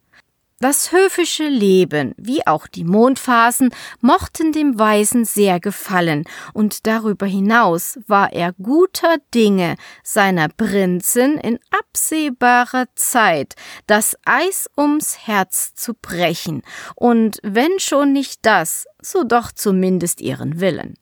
Das 0.62 0.92
höfische 0.92 1.48
Leben 1.48 2.14
wie 2.18 2.46
auch 2.46 2.66
die 2.66 2.85
Mondphasen 2.85 3.70
mochten 4.02 4.52
dem 4.52 4.78
Weisen 4.78 5.24
sehr 5.24 5.59
gefallen, 5.59 6.24
und 6.52 6.87
darüber 6.87 7.24
hinaus 7.24 7.98
war 8.06 8.35
er 8.35 8.52
guter 8.52 9.16
Dinge, 9.35 9.76
seiner 10.04 10.50
Prinzin 10.50 11.38
in 11.38 11.59
absehbarer 11.70 12.85
Zeit 12.94 13.54
das 13.87 14.18
Eis 14.26 14.68
ums 14.76 15.26
Herz 15.26 15.74
zu 15.74 15.94
brechen, 15.94 16.61
und 16.94 17.38
wenn 17.42 17.78
schon 17.78 18.12
nicht 18.12 18.44
das, 18.44 18.85
so 19.00 19.24
doch 19.24 19.52
zumindest 19.52 20.20
ihren 20.20 20.61
Willen. 20.61 20.99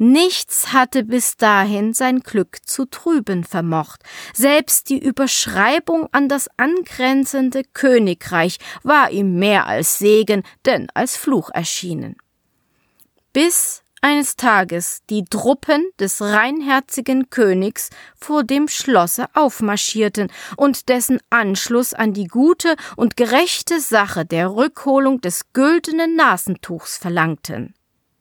Nichts 0.00 0.72
hatte 0.72 1.02
bis 1.02 1.36
dahin 1.36 1.92
sein 1.92 2.20
Glück 2.20 2.58
zu 2.64 2.84
trüben 2.84 3.42
vermocht. 3.42 4.02
Selbst 4.32 4.90
die 4.90 5.02
Überschreibung 5.02 6.08
an 6.12 6.28
das 6.28 6.48
angrenzende 6.56 7.64
Königreich 7.64 8.58
war 8.84 9.10
ihm 9.10 9.40
mehr 9.40 9.66
als 9.66 9.98
Segen 9.98 10.44
denn 10.64 10.88
als 10.94 11.16
Fluch 11.16 11.50
erschienen. 11.50 12.16
Bis 13.32 13.82
eines 14.00 14.36
Tages 14.36 15.02
die 15.10 15.24
Truppen 15.24 15.90
des 15.98 16.22
reinherzigen 16.22 17.30
Königs 17.30 17.90
vor 18.16 18.44
dem 18.44 18.68
Schlosse 18.68 19.26
aufmarschierten 19.34 20.30
und 20.56 20.88
dessen 20.88 21.18
Anschluss 21.30 21.92
an 21.92 22.12
die 22.12 22.28
gute 22.28 22.76
und 22.94 23.16
gerechte 23.16 23.80
Sache 23.80 24.24
der 24.24 24.54
Rückholung 24.54 25.20
des 25.20 25.52
güldenen 25.52 26.14
Nasentuchs 26.14 26.96
verlangten. 26.96 27.74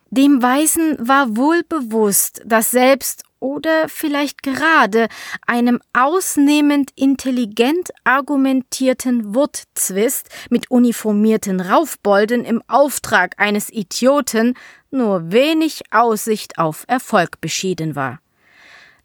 Dem 0.09 0.41
Weisen 0.41 0.95
war 0.99 1.35
wohl 1.35 1.63
bewusst, 1.67 2.41
dass 2.45 2.71
selbst 2.71 3.23
oder 3.39 3.89
vielleicht 3.89 4.41
gerade 4.41 5.07
einem 5.45 5.79
ausnehmend 5.93 6.91
intelligent 6.95 7.89
argumentierten 8.03 9.35
Wortzwist 9.35 10.29
mit 10.49 10.71
uniformierten 10.71 11.59
Raufbolden 11.59 12.45
im 12.45 12.63
Auftrag 12.67 13.35
eines 13.37 13.69
Idioten 13.69 14.55
nur 14.91 15.31
wenig 15.31 15.81
Aussicht 15.91 16.57
auf 16.57 16.85
Erfolg 16.87 17.41
beschieden 17.41 17.95
war. 17.95 18.19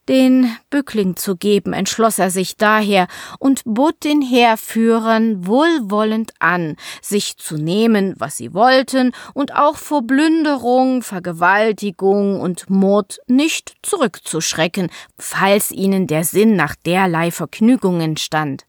Den 0.09 0.57
Bückling 0.69 1.17
zu 1.17 1.37
geben, 1.37 1.73
entschloss 1.73 2.19
er 2.19 2.31
sich 2.31 2.57
daher 2.57 3.07
und 3.39 3.63
bot 3.65 4.03
den 4.03 4.21
Heerführern 4.21 5.47
wohlwollend 5.47 6.35
an, 6.41 6.77
sich 7.01 7.37
zu 7.37 7.57
nehmen, 7.57 8.15
was 8.19 8.37
sie 8.37 8.53
wollten, 8.53 9.13
und 9.33 9.55
auch 9.55 9.77
vor 9.77 10.05
Plünderung, 10.05 11.03
Vergewaltigung 11.03 12.41
und 12.41 12.69
Mord 12.69 13.21
nicht 13.29 13.75
zurückzuschrecken, 13.83 14.91
falls 15.19 15.71
ihnen 15.71 16.09
der 16.09 16.25
Sinn 16.25 16.57
nach 16.57 16.75
derlei 16.75 17.31
Vergnügungen 17.31 18.17
stand. 18.17 18.65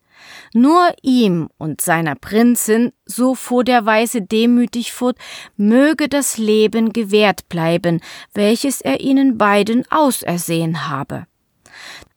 Nur 0.54 0.94
ihm 1.02 1.50
und 1.58 1.82
seiner 1.82 2.16
Prinzin, 2.16 2.92
so 3.06 3.36
fuhr 3.36 3.64
der 3.64 3.86
Weise 3.86 4.22
demütig 4.22 4.94
fort, 4.94 5.18
möge 5.58 6.10
das 6.10 6.38
Leben 6.38 6.94
gewährt 6.94 7.50
bleiben, 7.50 8.02
welches 8.34 8.82
er 8.82 9.02
ihnen 9.02 9.38
beiden 9.38 9.86
ausersehen 9.92 10.90
habe. 10.90 11.26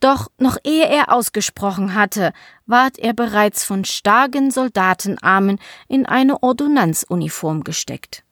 Doch 0.00 0.28
noch 0.38 0.58
ehe 0.64 0.86
er 0.86 1.12
ausgesprochen 1.12 1.94
hatte, 1.94 2.32
ward 2.66 2.98
er 2.98 3.14
bereits 3.14 3.64
von 3.64 3.84
starken 3.84 4.50
Soldatenarmen 4.50 5.58
in 5.88 6.04
eine 6.04 6.42
Ordonnanzuniform 6.42 7.64
gesteckt. 7.64 8.25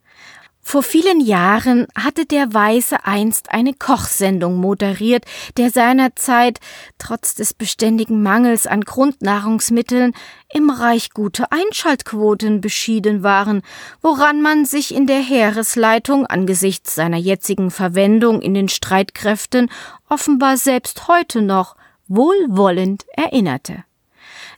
Vor 0.66 0.82
vielen 0.82 1.20
Jahren 1.20 1.86
hatte 1.94 2.24
der 2.24 2.54
Weise 2.54 3.04
einst 3.04 3.52
eine 3.52 3.74
Kochsendung 3.74 4.56
moderiert, 4.56 5.26
der 5.58 5.70
seinerzeit, 5.70 6.58
trotz 6.98 7.34
des 7.34 7.52
beständigen 7.52 8.22
Mangels 8.22 8.66
an 8.66 8.80
Grundnahrungsmitteln, 8.80 10.14
im 10.52 10.70
Reich 10.70 11.10
gute 11.10 11.52
Einschaltquoten 11.52 12.62
beschieden 12.62 13.22
waren, 13.22 13.60
woran 14.00 14.40
man 14.40 14.64
sich 14.64 14.94
in 14.94 15.06
der 15.06 15.20
Heeresleitung 15.20 16.26
angesichts 16.26 16.94
seiner 16.94 17.18
jetzigen 17.18 17.70
Verwendung 17.70 18.40
in 18.40 18.54
den 18.54 18.70
Streitkräften 18.70 19.70
offenbar 20.08 20.56
selbst 20.56 21.08
heute 21.08 21.42
noch 21.42 21.76
wohlwollend 22.08 23.04
erinnerte. 23.12 23.84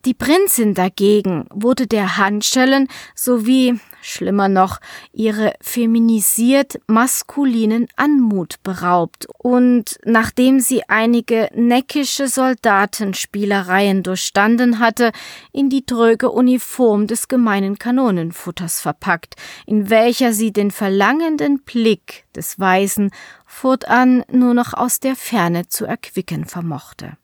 Die 0.04 0.14
Prinzin 0.14 0.74
dagegen 0.74 1.46
wurde 1.52 1.88
der 1.88 2.16
Handschellen 2.16 2.86
sowie, 3.16 3.80
schlimmer 4.06 4.48
noch, 4.48 4.80
ihre 5.12 5.54
feminisiert 5.60 6.80
maskulinen 6.86 7.88
Anmut 7.96 8.62
beraubt 8.62 9.26
und 9.38 9.98
nachdem 10.04 10.60
sie 10.60 10.88
einige 10.88 11.48
neckische 11.54 12.28
Soldatenspielereien 12.28 14.02
durchstanden 14.02 14.78
hatte, 14.78 15.12
in 15.52 15.68
die 15.70 15.84
tröge 15.84 16.30
Uniform 16.30 17.06
des 17.06 17.28
gemeinen 17.28 17.78
Kanonenfutters 17.78 18.80
verpackt, 18.80 19.34
in 19.66 19.90
welcher 19.90 20.32
sie 20.32 20.52
den 20.52 20.70
verlangenden 20.70 21.60
Blick 21.62 22.24
des 22.34 22.58
Weisen 22.58 23.10
fortan 23.44 24.24
nur 24.30 24.54
noch 24.54 24.74
aus 24.74 25.00
der 25.00 25.16
Ferne 25.16 25.68
zu 25.68 25.84
erquicken 25.84 26.44
vermochte. 26.44 27.16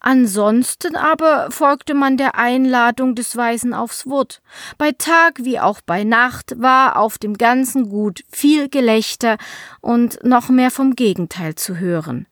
Ansonsten 0.00 0.96
aber 0.96 1.50
folgte 1.50 1.94
man 1.94 2.16
der 2.16 2.36
Einladung 2.36 3.14
des 3.14 3.36
Weisen 3.36 3.74
aufs 3.74 4.06
Wort. 4.06 4.42
Bei 4.78 4.92
Tag 4.92 5.44
wie 5.44 5.60
auch 5.60 5.80
bei 5.84 6.04
Nacht 6.04 6.54
war 6.58 6.96
auf 6.96 7.18
dem 7.18 7.34
ganzen 7.34 7.88
Gut 7.88 8.22
viel 8.30 8.68
Gelächter 8.68 9.36
und 9.80 10.22
noch 10.24 10.48
mehr 10.48 10.70
vom 10.70 10.94
Gegenteil 10.94 11.54
zu 11.54 11.78
hören. 11.78 12.26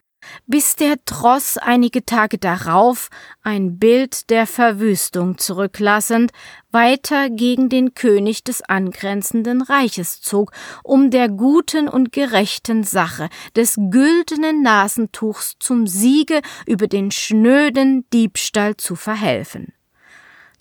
Bis 0.47 0.77
der 0.77 0.97
Tross 1.05 1.59
einige 1.59 2.05
Tage 2.05 2.39
darauf, 2.39 3.09
ein 3.43 3.79
Bild 3.79 4.31
der 4.31 4.47
Verwüstung 4.47 5.39
zurücklassend, 5.39 6.33
weiter 6.73 7.31
gegen 7.31 7.69
den 7.69 7.95
König 7.95 8.45
des 8.45 8.63
angrenzenden 8.63 9.63
Reiches 9.63 10.21
zog, 10.21 10.53
um 10.85 11.11
der 11.11 11.29
guten 11.29 11.89
und 11.89 12.13
gerechten 12.13 12.85
Sache 12.85 13.29
des 13.57 13.77
güldenen 13.77 14.63
Nasentuchs 14.63 15.57
zum 15.59 15.87
Siege 15.87 16.41
über 16.67 16.87
den 16.87 17.11
schnöden 17.11 18.09
Diebstahl 18.13 18.77
zu 18.77 18.97
verhelfen. 18.97 19.73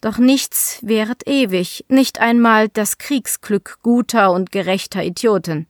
Doch 0.02 0.18
nichts 0.18 0.80
währet 0.82 1.28
ewig, 1.28 1.86
nicht 1.90 2.20
einmal 2.20 2.70
das 2.70 2.98
Kriegsglück 2.98 3.80
guter 3.84 4.32
und 4.32 4.52
gerechter 4.52 5.04
Idioten. 5.04 5.68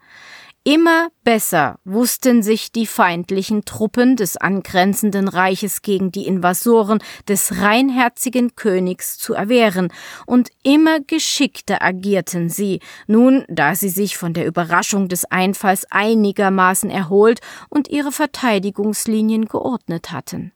Immer 0.71 1.09
besser 1.23 1.79
wussten 1.83 2.43
sich 2.43 2.71
die 2.71 2.85
feindlichen 2.85 3.65
Truppen 3.65 4.15
des 4.15 4.37
angrenzenden 4.37 5.27
Reiches 5.27 5.81
gegen 5.81 6.11
die 6.11 6.27
Invasoren 6.27 6.99
des 7.27 7.59
reinherzigen 7.59 8.55
Königs 8.55 9.17
zu 9.17 9.33
erwehren, 9.33 9.91
und 10.27 10.51
immer 10.61 10.99
geschickter 10.99 11.81
agierten 11.81 12.49
sie, 12.49 12.81
nun 13.07 13.45
da 13.47 13.73
sie 13.73 13.89
sich 13.89 14.15
von 14.15 14.35
der 14.35 14.45
Überraschung 14.45 15.07
des 15.07 15.25
Einfalls 15.25 15.87
einigermaßen 15.89 16.91
erholt 16.91 17.39
und 17.69 17.87
ihre 17.87 18.11
Verteidigungslinien 18.11 19.45
geordnet 19.45 20.11
hatten. 20.11 20.51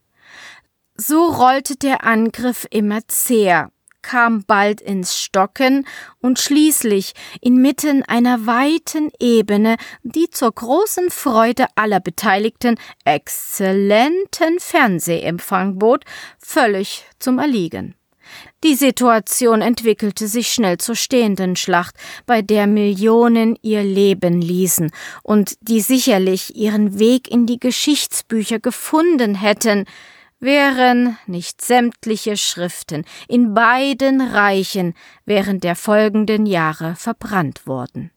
So 0.95 1.26
rollte 1.26 1.76
der 1.76 2.04
Angriff 2.04 2.67
immer 2.69 2.99
zäher, 3.08 3.71
kam 4.04 4.44
bald 4.46 4.82
ins 4.82 5.18
Stocken 5.18 5.88
und 6.22 6.38
schließlich 6.38 7.13
inmitten 7.42 8.04
einer 8.04 8.46
weiten 8.46 9.10
Ebene, 9.20 9.78
die 10.04 10.30
zur 10.30 10.52
großen 10.52 11.10
Freude 11.10 11.66
aller 11.74 12.00
Beteiligten 12.00 12.78
exzellenten 13.06 14.60
Fernsehempfang 14.60 15.80
bot, 15.80 16.04
völlig 16.38 17.06
zum 17.18 17.39
Erliegen. 17.39 17.96
Die 18.63 18.76
Situation 18.76 19.62
entwickelte 19.62 20.28
sich 20.28 20.50
schnell 20.50 20.78
zur 20.78 20.96
stehenden 20.96 21.56
Schlacht, 21.56 21.96
bei 22.26 22.42
der 22.42 22.68
Millionen 22.68 23.58
ihr 23.62 23.84
Leben 23.84 24.42
ließen 24.42 24.92
und 25.22 25.56
die 25.62 25.82
sicherlich 25.82 26.56
ihren 26.56 27.00
Weg 27.00 27.30
in 27.30 27.46
die 27.46 27.60
Geschichtsbücher 27.60 28.60
gefunden 28.60 29.36
hätten, 29.36 29.86
wären 30.43 31.17
nicht 31.25 31.62
sämtliche 31.62 32.38
Schriften 32.38 33.06
in 33.27 33.53
beiden 33.53 34.21
Reichen 34.21 34.93
während 35.25 35.63
der 35.63 35.75
folgenden 35.75 36.45
Jahre 36.45 36.95
verbrannt 36.95 37.65
worden. 37.65 38.12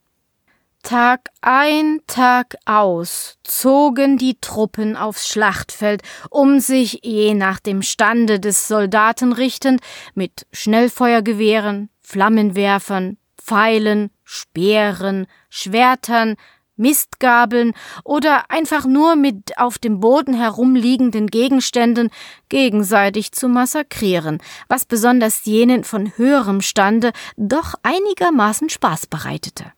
Tag 0.82 1.30
ein, 1.40 2.00
Tag 2.06 2.54
aus 2.64 3.38
zogen 3.42 4.18
die 4.18 4.38
Truppen 4.40 4.96
aufs 4.96 5.28
Schlachtfeld, 5.28 6.02
um 6.30 6.60
sich 6.60 7.00
je 7.02 7.34
nach 7.34 7.58
dem 7.58 7.82
Stande 7.82 8.38
des 8.38 8.68
Soldaten 8.68 9.32
richtend 9.32 9.80
mit 10.14 10.46
Schnellfeuergewehren, 10.52 11.88
Flammenwerfern, 12.02 13.16
Pfeilen, 13.36 14.10
Speeren, 14.22 15.26
Schwertern, 15.50 16.36
Mistgabeln 16.76 17.72
oder 18.04 18.50
einfach 18.50 18.86
nur 18.86 19.16
mit 19.16 19.58
auf 19.58 19.78
dem 19.78 20.00
Boden 20.00 20.34
herumliegenden 20.34 21.26
Gegenständen 21.26 22.10
gegenseitig 22.48 23.32
zu 23.32 23.48
massakrieren, 23.48 24.38
was 24.68 24.84
besonders 24.84 25.44
jenen 25.44 25.84
von 25.84 26.12
höherem 26.16 26.60
Stande 26.60 27.12
doch 27.36 27.74
einigermaßen 27.82 28.68
Spaß 28.68 29.06
bereitete. 29.06 29.72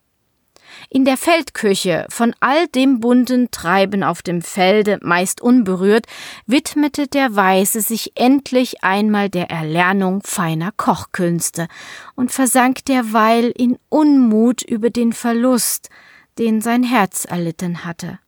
In 0.90 1.04
der 1.04 1.16
Feldküche, 1.16 2.06
von 2.08 2.34
all 2.40 2.66
dem 2.68 3.00
bunten 3.00 3.50
Treiben 3.50 4.02
auf 4.02 4.22
dem 4.22 4.42
Felde 4.42 4.98
meist 5.02 5.40
unberührt, 5.40 6.06
widmete 6.46 7.06
der 7.06 7.36
Weise 7.36 7.80
sich 7.80 8.12
endlich 8.14 8.82
einmal 8.82 9.28
der 9.28 9.50
Erlernung 9.50 10.22
feiner 10.24 10.72
Kochkünste 10.72 11.68
und 12.14 12.32
versank 12.32 12.84
derweil 12.84 13.52
in 13.56 13.78
Unmut 13.88 14.62
über 14.62 14.90
den 14.90 15.12
Verlust, 15.12 15.90
den 16.38 16.60
sein 16.60 16.82
Herz 16.82 17.24
erlitten 17.24 17.84
hatte. 17.84 18.18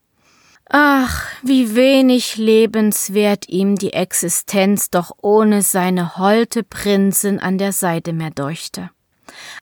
Ach, 0.72 1.26
wie 1.42 1.74
wenig 1.74 2.36
lebenswert 2.36 3.48
ihm 3.48 3.74
die 3.74 3.92
Existenz 3.92 4.88
doch 4.88 5.10
ohne 5.20 5.62
seine 5.62 6.16
holte 6.16 6.62
Prinzin 6.62 7.40
an 7.40 7.58
der 7.58 7.72
Seite 7.72 8.12
mehr 8.12 8.30
deuchte. 8.30 8.90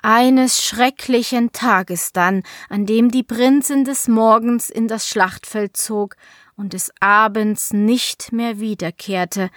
Eines 0.03 0.63
schrecklichen 0.63 1.53
Tages 1.53 2.13
dann, 2.13 2.43
an 2.69 2.85
dem 2.85 3.11
die 3.11 3.23
Prinzin 3.23 3.85
des 3.85 4.07
Morgens 4.07 4.69
in 4.69 4.87
das 4.87 5.09
Schlachtfeld 5.09 5.77
zog 5.77 6.17
und 6.57 6.75
des 6.75 6.93
Abends 7.01 7.73
nicht 7.73 8.33
mehr 8.33 8.61
wiederkehrte, 8.61 9.51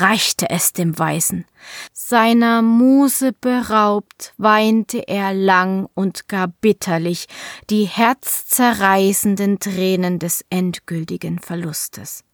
reichte 0.00 0.50
es 0.50 0.72
dem 0.72 0.98
Weisen. 0.98 1.44
Seiner 1.92 2.62
Muse 2.62 3.32
beraubt, 3.32 4.34
weinte 4.36 5.06
er 5.08 5.34
lang 5.34 5.88
und 5.94 6.28
gar 6.28 6.48
bitterlich 6.48 7.26
die 7.70 7.84
herzzerreißenden 7.84 9.58
Tränen 9.58 10.18
des 10.18 10.44
endgültigen 10.50 11.38
Verlustes. 11.38 12.24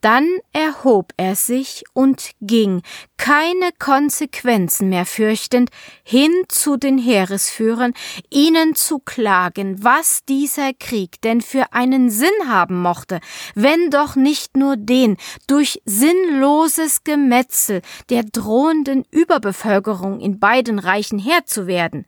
Dann 0.00 0.28
erhob 0.52 1.12
er 1.16 1.34
sich 1.34 1.82
und 1.92 2.30
ging, 2.40 2.82
keine 3.16 3.70
Konsequenzen 3.78 4.90
mehr 4.90 5.06
fürchtend, 5.06 5.70
hin 6.04 6.30
zu 6.48 6.76
den 6.76 6.98
Heeresführern, 6.98 7.94
ihnen 8.30 8.76
zu 8.76 9.00
klagen, 9.00 9.82
was 9.82 10.20
dieser 10.28 10.72
Krieg 10.72 11.20
denn 11.22 11.40
für 11.40 11.72
einen 11.72 12.10
Sinn 12.10 12.28
haben 12.46 12.80
mochte, 12.80 13.20
wenn 13.56 13.90
doch 13.90 14.14
nicht 14.14 14.56
nur 14.56 14.76
den 14.76 15.16
durch 15.48 15.82
sinnloses 15.84 17.02
Gemetzel 17.02 17.82
der 18.08 18.22
drohenden 18.22 19.04
Überbevölkerung 19.10 20.20
in 20.20 20.38
beiden 20.38 20.78
Reichen 20.78 21.18
Herr 21.18 21.44
zu 21.44 21.66
werden 21.66 22.06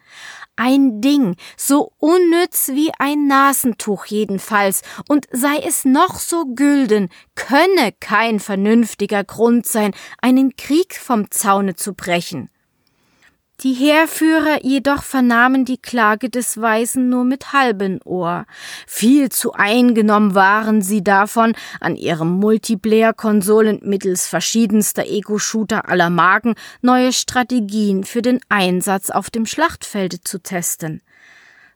ein 0.60 1.00
Ding, 1.00 1.36
so 1.56 1.92
unnütz 1.96 2.68
wie 2.74 2.92
ein 2.98 3.26
Nasentuch 3.26 4.04
jedenfalls, 4.04 4.82
und 5.08 5.26
sei 5.32 5.56
es 5.66 5.86
noch 5.86 6.20
so 6.20 6.44
gülden, 6.54 7.08
könne 7.34 7.92
kein 7.98 8.40
vernünftiger 8.40 9.24
Grund 9.24 9.66
sein, 9.66 9.92
einen 10.20 10.56
Krieg 10.56 10.94
vom 10.96 11.30
Zaune 11.30 11.76
zu 11.76 11.94
brechen. 11.94 12.50
Die 13.62 13.74
Heerführer 13.74 14.64
jedoch 14.64 15.02
vernahmen 15.02 15.66
die 15.66 15.76
Klage 15.76 16.30
des 16.30 16.62
Weisen 16.62 17.10
nur 17.10 17.24
mit 17.24 17.52
halbem 17.52 18.00
Ohr. 18.06 18.46
Viel 18.86 19.28
zu 19.28 19.52
eingenommen 19.52 20.34
waren 20.34 20.80
sie 20.80 21.04
davon, 21.04 21.54
an 21.78 21.94
ihrem 21.94 22.30
Multiplayer-Konsolen 22.40 23.80
mittels 23.82 24.26
verschiedenster 24.26 25.06
Ego-Shooter 25.06 25.90
aller 25.90 26.08
Marken 26.08 26.54
neue 26.80 27.12
Strategien 27.12 28.04
für 28.04 28.22
den 28.22 28.40
Einsatz 28.48 29.10
auf 29.10 29.28
dem 29.28 29.44
Schlachtfelde 29.44 30.22
zu 30.22 30.42
testen. 30.42 31.02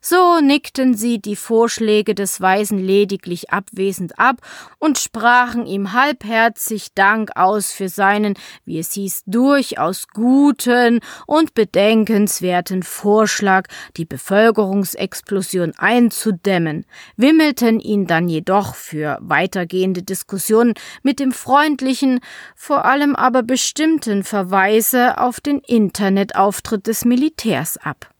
So 0.07 0.39
nickten 0.39 0.93
sie 0.93 1.19
die 1.19 1.35
Vorschläge 1.35 2.13
des 2.13 2.39
Weisen 2.39 2.77
lediglich 2.77 3.49
abwesend 3.49 4.19
ab 4.19 4.35
und 4.77 4.99
sprachen 4.99 5.65
ihm 5.65 5.93
halbherzig 5.93 6.93
Dank 6.93 7.31
aus 7.35 7.71
für 7.71 7.89
seinen, 7.89 8.35
wie 8.65 8.77
es 8.77 8.91
hieß, 8.91 9.23
durchaus 9.25 10.07
guten 10.09 10.99
und 11.25 11.55
bedenkenswerten 11.55 12.83
Vorschlag, 12.83 13.67
die 13.97 14.05
Bevölkerungsexplosion 14.05 15.73
einzudämmen, 15.75 16.85
wimmelten 17.17 17.79
ihn 17.79 18.05
dann 18.05 18.29
jedoch 18.29 18.75
für 18.75 19.17
weitergehende 19.21 20.03
Diskussionen 20.03 20.75
mit 21.01 21.19
dem 21.19 21.31
freundlichen, 21.31 22.19
vor 22.55 22.85
allem 22.85 23.15
aber 23.15 23.41
bestimmten 23.41 24.23
Verweise 24.23 25.17
auf 25.17 25.39
den 25.39 25.61
Internetauftritt 25.61 26.85
des 26.85 27.05
Militärs 27.05 27.77
ab 27.77 28.11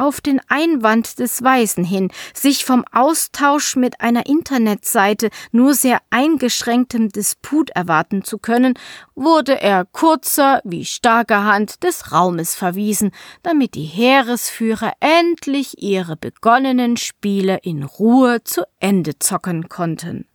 auf 0.00 0.20
den 0.20 0.40
Einwand 0.48 1.18
des 1.18 1.42
Weisen 1.42 1.84
hin, 1.84 2.10
sich 2.34 2.64
vom 2.64 2.84
Austausch 2.90 3.76
mit 3.76 4.00
einer 4.00 4.26
Internetseite 4.26 5.30
nur 5.52 5.74
sehr 5.74 6.00
eingeschränktem 6.10 7.10
Disput 7.10 7.70
erwarten 7.70 8.24
zu 8.24 8.38
können, 8.38 8.74
wurde 9.14 9.60
er 9.60 9.84
kurzer 9.84 10.60
wie 10.64 10.84
starker 10.84 11.44
Hand 11.44 11.82
des 11.84 12.12
Raumes 12.12 12.54
verwiesen, 12.54 13.10
damit 13.42 13.74
die 13.74 13.84
Heeresführer 13.84 14.92
endlich 15.00 15.82
ihre 15.82 16.16
begonnenen 16.16 16.96
Spiele 16.96 17.58
in 17.62 17.82
Ruhe 17.82 18.42
zu 18.42 18.62
Ende 18.80 19.18
zocken 19.18 19.68
konnten. 19.68 20.29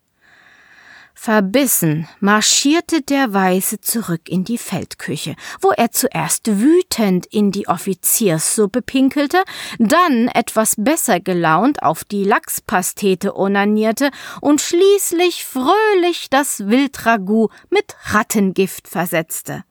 Verbissen 1.16 2.08
marschierte 2.20 3.02
der 3.02 3.34
Weise 3.34 3.82
zurück 3.82 4.30
in 4.30 4.44
die 4.44 4.58
Feldküche, 4.58 5.36
wo 5.62 5.72
er 5.72 5.92
zuerst 5.92 6.60
wütend 6.60 7.26
in 7.26 7.52
die 7.52 7.68
Offizierssuppe 7.68 8.82
pinkelte, 8.82 9.44
dann 9.80 10.28
etwas 10.28 10.76
besser 10.78 11.20
gelaunt 11.20 11.82
auf 11.82 12.04
die 12.04 12.26
Lachspastete 12.26 13.36
onanierte 13.36 14.12
und 14.42 14.62
schließlich 14.62 15.46
fröhlich 15.46 16.30
das 16.30 16.68
Wildragout 16.68 17.50
mit 17.70 17.96
Rattengift 18.12 18.88
versetzte. 18.88 19.64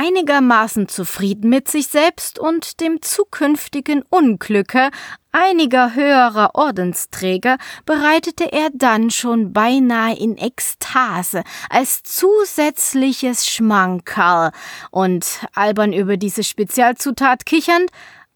Einigermaßen 0.00 0.86
zufrieden 0.86 1.50
mit 1.50 1.66
sich 1.66 1.88
selbst 1.88 2.38
und 2.38 2.78
dem 2.80 3.02
zukünftigen 3.02 4.02
Unglücke 4.08 4.90
einiger 5.32 5.96
höherer 5.96 6.54
Ordensträger 6.54 7.58
bereitete 7.84 8.52
er 8.52 8.70
dann 8.72 9.10
schon 9.10 9.52
beinahe 9.52 10.16
in 10.16 10.36
Ekstase 10.36 11.42
als 11.68 12.04
zusätzliches 12.04 13.48
Schmankerl 13.48 14.52
und 14.92 15.44
albern 15.52 15.92
über 15.92 16.16
diese 16.16 16.44
Spezialzutat 16.44 17.44
kichernd 17.44 17.90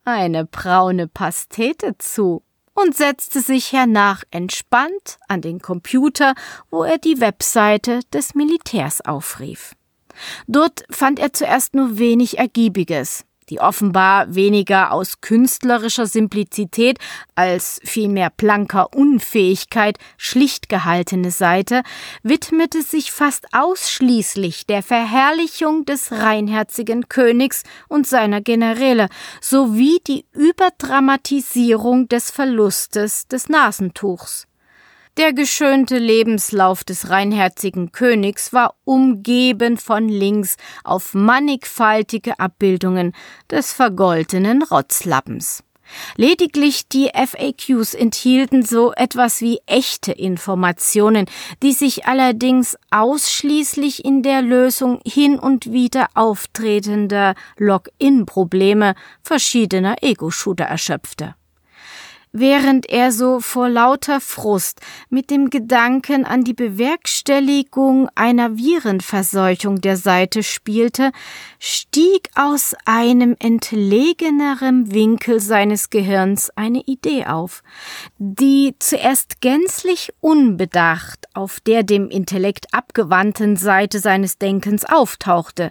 eine 0.04 0.44
braune 0.44 1.06
Pastete 1.06 1.96
zu 1.98 2.42
und 2.74 2.96
setzte 2.96 3.40
sich 3.40 3.72
hernach 3.72 4.24
entspannt 4.32 5.18
an 5.28 5.42
den 5.42 5.60
Computer, 5.60 6.34
wo 6.72 6.82
er 6.82 6.98
die 6.98 7.20
Webseite 7.20 8.00
des 8.12 8.34
Militärs 8.34 9.00
aufrief. 9.00 9.76
Dort 10.46 10.84
fand 10.90 11.18
er 11.18 11.32
zuerst 11.32 11.74
nur 11.74 11.98
wenig 11.98 12.38
Ergiebiges. 12.38 13.24
Die 13.48 13.60
offenbar 13.60 14.34
weniger 14.34 14.92
aus 14.92 15.20
künstlerischer 15.20 16.06
Simplizität 16.06 16.98
als 17.34 17.80
vielmehr 17.84 18.30
blanker 18.30 18.94
Unfähigkeit 18.94 19.98
schlicht 20.16 20.68
gehaltene 20.68 21.30
Seite 21.30 21.82
widmete 22.22 22.82
sich 22.82 23.12
fast 23.12 23.48
ausschließlich 23.52 24.66
der 24.66 24.82
Verherrlichung 24.82 25.84
des 25.84 26.12
reinherzigen 26.12 27.08
Königs 27.08 27.64
und 27.88 28.06
seiner 28.06 28.40
Generäle 28.40 29.08
sowie 29.40 30.00
die 30.06 30.24
Überdramatisierung 30.32 32.08
des 32.08 32.30
Verlustes 32.30 33.26
des 33.26 33.48
Nasentuchs. 33.48 34.46
Der 35.18 35.34
geschönte 35.34 35.98
Lebenslauf 35.98 36.84
des 36.84 37.10
reinherzigen 37.10 37.92
Königs 37.92 38.54
war 38.54 38.76
umgeben 38.84 39.76
von 39.76 40.08
Links 40.08 40.56
auf 40.84 41.12
mannigfaltige 41.12 42.40
Abbildungen 42.40 43.12
des 43.50 43.74
vergoltenen 43.74 44.62
Rotzlappens. 44.62 45.64
Lediglich 46.16 46.88
die 46.88 47.10
FAQs 47.12 47.92
enthielten 47.92 48.62
so 48.62 48.92
etwas 48.94 49.42
wie 49.42 49.60
echte 49.66 50.12
Informationen, 50.12 51.26
die 51.62 51.72
sich 51.72 52.06
allerdings 52.06 52.78
ausschließlich 52.90 54.06
in 54.06 54.22
der 54.22 54.40
Lösung 54.40 55.00
hin 55.04 55.38
und 55.38 55.72
wieder 55.72 56.08
auftretender 56.14 57.34
Login-Probleme 57.58 58.94
verschiedener 59.22 59.96
Ego-Shooter 60.00 60.64
erschöpfte 60.64 61.34
während 62.32 62.88
er 62.88 63.12
so 63.12 63.40
vor 63.40 63.68
lauter 63.68 64.20
Frust 64.20 64.80
mit 65.10 65.30
dem 65.30 65.50
Gedanken 65.50 66.24
an 66.24 66.44
die 66.44 66.54
Bewerkstelligung 66.54 68.08
einer 68.14 68.56
Virenverseuchung 68.56 69.80
der 69.80 69.98
Seite 69.98 70.42
spielte, 70.42 71.12
stieg 71.58 72.30
aus 72.34 72.74
einem 72.86 73.36
entlegeneren 73.38 74.92
Winkel 74.92 75.40
seines 75.40 75.90
Gehirns 75.90 76.50
eine 76.56 76.80
Idee 76.80 77.26
auf, 77.26 77.62
die 78.18 78.74
zuerst 78.78 79.40
gänzlich 79.42 80.12
unbedacht 80.20 81.28
auf 81.34 81.60
der 81.60 81.82
dem 81.82 82.08
Intellekt 82.08 82.72
abgewandten 82.72 83.56
Seite 83.56 83.98
seines 83.98 84.38
Denkens 84.38 84.84
auftauchte, 84.84 85.70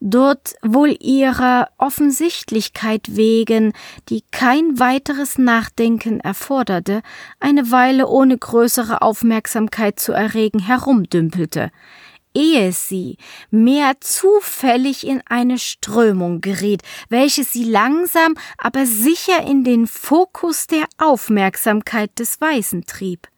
dort 0.00 0.54
wohl 0.62 0.96
ihrer 1.00 1.68
Offensichtlichkeit 1.78 3.16
wegen, 3.16 3.72
die 4.08 4.24
kein 4.32 4.78
weiteres 4.80 5.38
Nachdenken 5.38 5.91
erforderte, 6.00 7.02
eine 7.40 7.70
Weile 7.70 8.06
ohne 8.08 8.36
größere 8.38 9.02
Aufmerksamkeit 9.02 9.98
zu 9.98 10.12
erregen 10.12 10.58
herumdümpelte, 10.58 11.70
ehe 12.34 12.72
sie 12.72 13.18
mehr 13.50 13.94
zufällig 14.00 15.06
in 15.06 15.22
eine 15.26 15.58
Strömung 15.58 16.40
geriet, 16.40 16.82
welche 17.08 17.44
sie 17.44 17.64
langsam, 17.64 18.34
aber 18.58 18.86
sicher 18.86 19.42
in 19.46 19.64
den 19.64 19.86
Fokus 19.86 20.66
der 20.66 20.86
Aufmerksamkeit 20.98 22.18
des 22.18 22.40
Weisen 22.40 22.86
trieb. 22.86 23.28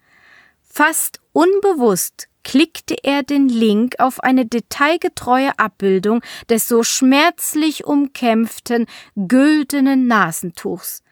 Fast 0.62 1.20
unbewusst 1.32 2.28
klickte 2.44 2.96
er 3.02 3.22
den 3.22 3.48
Link 3.48 3.96
auf 3.98 4.20
eine 4.20 4.46
detailgetreue 4.46 5.58
Abbildung 5.58 6.22
des 6.48 6.68
so 6.68 6.82
schmerzlich 6.82 7.84
umkämpften 7.84 8.86
güldenen 9.16 10.06
Nasentuchs. 10.06 11.02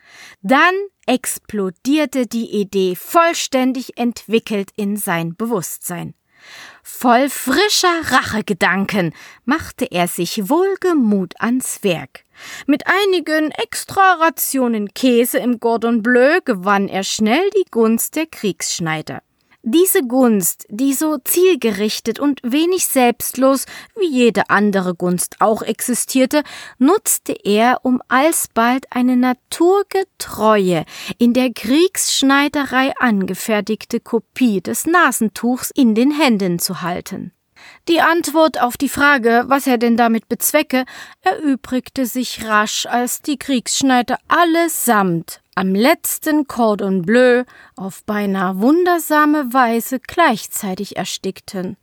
Dann 0.42 0.74
explodierte 1.06 2.26
die 2.26 2.50
Idee 2.50 2.94
vollständig 2.94 3.98
entwickelt 3.98 4.70
in 4.76 4.96
sein 4.96 5.34
Bewusstsein. 5.34 6.14
Voll 6.82 7.28
frischer 7.28 8.00
Rachegedanken 8.04 9.14
machte 9.44 9.84
er 9.90 10.08
sich 10.08 10.48
wohlgemut 10.48 11.34
ans 11.40 11.82
Werk. 11.82 12.24
Mit 12.66 12.84
einigen 12.86 13.52
Extra-Rationen 13.52 14.92
Käse 14.92 15.38
im 15.38 15.60
Gordon 15.60 16.02
Bleu 16.02 16.40
gewann 16.44 16.88
er 16.88 17.04
schnell 17.04 17.48
die 17.50 17.70
Gunst 17.70 18.16
der 18.16 18.26
Kriegsschneider. 18.26 19.22
Diese 19.64 20.02
Gunst, 20.02 20.66
die 20.70 20.92
so 20.92 21.18
zielgerichtet 21.18 22.18
und 22.18 22.40
wenig 22.42 22.86
selbstlos 22.86 23.66
wie 23.96 24.10
jede 24.10 24.50
andere 24.50 24.92
Gunst 24.96 25.36
auch 25.38 25.62
existierte, 25.62 26.42
nutzte 26.78 27.32
er, 27.32 27.78
um 27.84 28.02
alsbald 28.08 28.86
eine 28.90 29.16
naturgetreue, 29.16 30.84
in 31.16 31.32
der 31.32 31.52
Kriegsschneiderei 31.52 32.92
angefertigte 32.98 34.00
Kopie 34.00 34.60
des 34.60 34.84
Nasentuchs 34.86 35.70
in 35.72 35.94
den 35.94 36.10
Händen 36.10 36.58
zu 36.58 36.82
halten. 36.82 37.30
Die 37.86 38.00
Antwort 38.00 38.60
auf 38.60 38.76
die 38.76 38.88
Frage, 38.88 39.44
was 39.46 39.68
er 39.68 39.78
denn 39.78 39.96
damit 39.96 40.28
bezwecke, 40.28 40.84
erübrigte 41.20 42.06
sich 42.06 42.44
rasch, 42.44 42.86
als 42.86 43.22
die 43.22 43.38
Kriegsschneider 43.38 44.18
allesamt 44.26 45.41
am 45.54 45.74
letzten 45.74 46.46
Cordon 46.46 47.02
Bleu 47.02 47.44
auf 47.76 48.04
beinahe 48.04 48.60
wundersame 48.60 49.52
Weise 49.52 50.00
gleichzeitig 50.00 50.96
erstickten. 50.96 51.76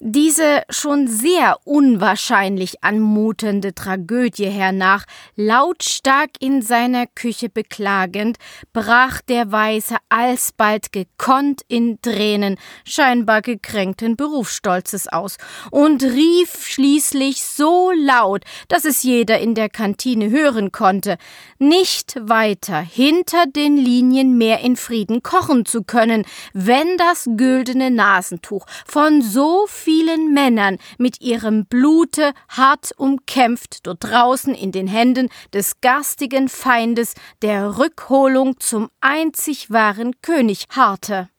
Diese 0.00 0.62
schon 0.70 1.08
sehr 1.08 1.58
unwahrscheinlich 1.64 2.84
anmutende 2.84 3.74
Tragödie 3.74 4.46
hernach 4.46 5.04
lautstark 5.34 6.30
in 6.38 6.62
seiner 6.62 7.08
Küche 7.08 7.48
beklagend, 7.48 8.38
brach 8.72 9.20
der 9.22 9.50
Weise 9.50 9.96
alsbald 10.08 10.92
gekonnt 10.92 11.62
in 11.66 12.00
Tränen 12.00 12.58
scheinbar 12.84 13.42
gekränkten 13.42 14.14
Berufsstolzes 14.14 15.08
aus 15.08 15.36
und 15.72 16.04
rief 16.04 16.64
schließlich 16.68 17.42
so 17.42 17.90
laut, 17.90 18.44
dass 18.68 18.84
es 18.84 19.02
jeder 19.02 19.40
in 19.40 19.56
der 19.56 19.68
Kantine 19.68 20.30
hören 20.30 20.70
konnte, 20.70 21.18
nicht 21.58 22.14
weiter 22.20 22.78
hinter 22.78 23.46
den 23.46 23.76
Linien 23.76 24.38
mehr 24.38 24.60
in 24.60 24.76
Frieden 24.76 25.24
kochen 25.24 25.64
zu 25.64 25.82
können, 25.82 26.24
wenn 26.52 26.96
das 26.98 27.28
güldene 27.36 27.90
Nasentuch 27.90 28.64
von 28.86 29.22
so 29.22 29.66
vielen 29.88 30.34
Männern 30.34 30.76
mit 30.98 31.22
ihrem 31.22 31.64
Blute 31.64 32.34
hart 32.50 32.90
umkämpft 32.98 33.86
dort 33.86 34.04
draußen 34.04 34.54
in 34.54 34.70
den 34.70 34.86
Händen 34.86 35.30
des 35.54 35.80
garstigen 35.80 36.50
Feindes 36.50 37.14
der 37.40 37.78
Rückholung 37.78 38.60
zum 38.60 38.90
einzig 39.00 39.70
wahren 39.70 40.12
König 40.20 40.66
harrte. 40.68 41.30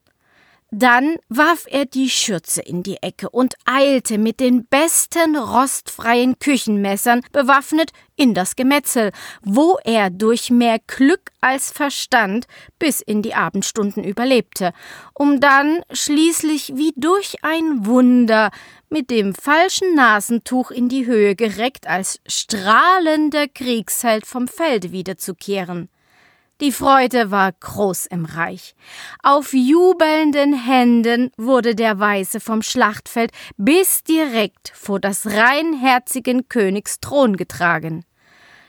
Dann 0.71 1.15
warf 1.29 1.65
er 1.67 1.85
die 1.85 2.11
Schürze 2.11 2.61
in 2.61 2.83
die 2.83 3.01
Ecke 3.01 3.31
und 3.31 3.55
eilte 3.65 4.19
mit 4.19 4.39
den 4.39 4.67
besten 4.67 5.35
rostfreien 5.35 6.37
Küchenmessern 6.37 7.21
bewaffnet 7.31 7.89
in 8.15 8.35
das 8.35 8.55
Gemetzel, 8.55 9.11
wo 9.41 9.79
er 9.83 10.11
durch 10.11 10.51
mehr 10.51 10.77
Glück 10.85 11.31
als 11.41 11.71
Verstand 11.71 12.45
bis 12.77 13.01
in 13.01 13.23
die 13.23 13.33
Abendstunden 13.33 14.03
überlebte, 14.03 14.73
um 15.15 15.39
dann 15.39 15.81
schließlich 15.91 16.73
wie 16.75 16.93
durch 16.95 17.37
ein 17.41 17.87
Wunder 17.87 18.51
mit 18.91 19.09
dem 19.09 19.33
falschen 19.33 19.95
Nasentuch 19.95 20.69
in 20.69 20.87
die 20.87 21.07
Höhe 21.07 21.35
gereckt 21.35 21.87
als 21.87 22.19
strahlender 22.27 23.47
Kriegsheld 23.47 24.27
vom 24.27 24.47
Felde 24.47 24.91
wiederzukehren. 24.91 25.89
Die 26.61 26.73
Freude 26.73 27.31
war 27.31 27.53
groß 27.53 28.07
im 28.07 28.25
Reich. 28.25 28.75
Auf 29.23 29.53
jubelnden 29.53 30.53
Händen 30.53 31.31
wurde 31.37 31.73
der 31.73 31.99
Weiße 31.99 32.41
vom 32.41 32.61
Schlachtfeld 32.61 33.31
bis 33.55 34.03
direkt 34.03 34.73
vor 34.75 34.99
das 34.99 35.25
reinherzigen 35.25 36.49
Königs 36.49 36.99
Thron 36.99 37.37
getragen. 37.37 38.03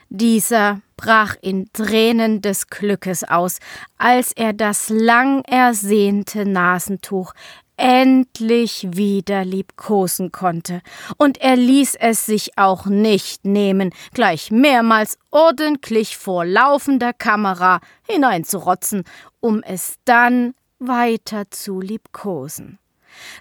Dieser 0.07 0.81
brach 0.95 1.35
in 1.41 1.71
Tränen 1.73 2.41
des 2.41 2.67
Glückes 2.67 3.25
aus, 3.25 3.59
als 3.97 4.31
er 4.31 4.53
das 4.53 4.87
lang 4.87 5.43
ersehnte 5.43 6.45
Nasentuch 6.45 7.33
endlich 7.81 8.87
wieder 8.91 9.43
liebkosen 9.43 10.31
konnte, 10.31 10.81
und 11.17 11.41
er 11.41 11.55
ließ 11.55 11.95
es 11.95 12.27
sich 12.27 12.57
auch 12.57 12.85
nicht 12.85 13.43
nehmen, 13.43 13.91
gleich 14.13 14.51
mehrmals 14.51 15.17
ordentlich 15.31 16.15
vor 16.15 16.45
laufender 16.45 17.11
Kamera 17.11 17.81
hineinzurotzen, 18.07 19.03
um 19.39 19.63
es 19.63 19.95
dann 20.05 20.53
weiter 20.77 21.49
zu 21.49 21.81
liebkosen. 21.81 22.77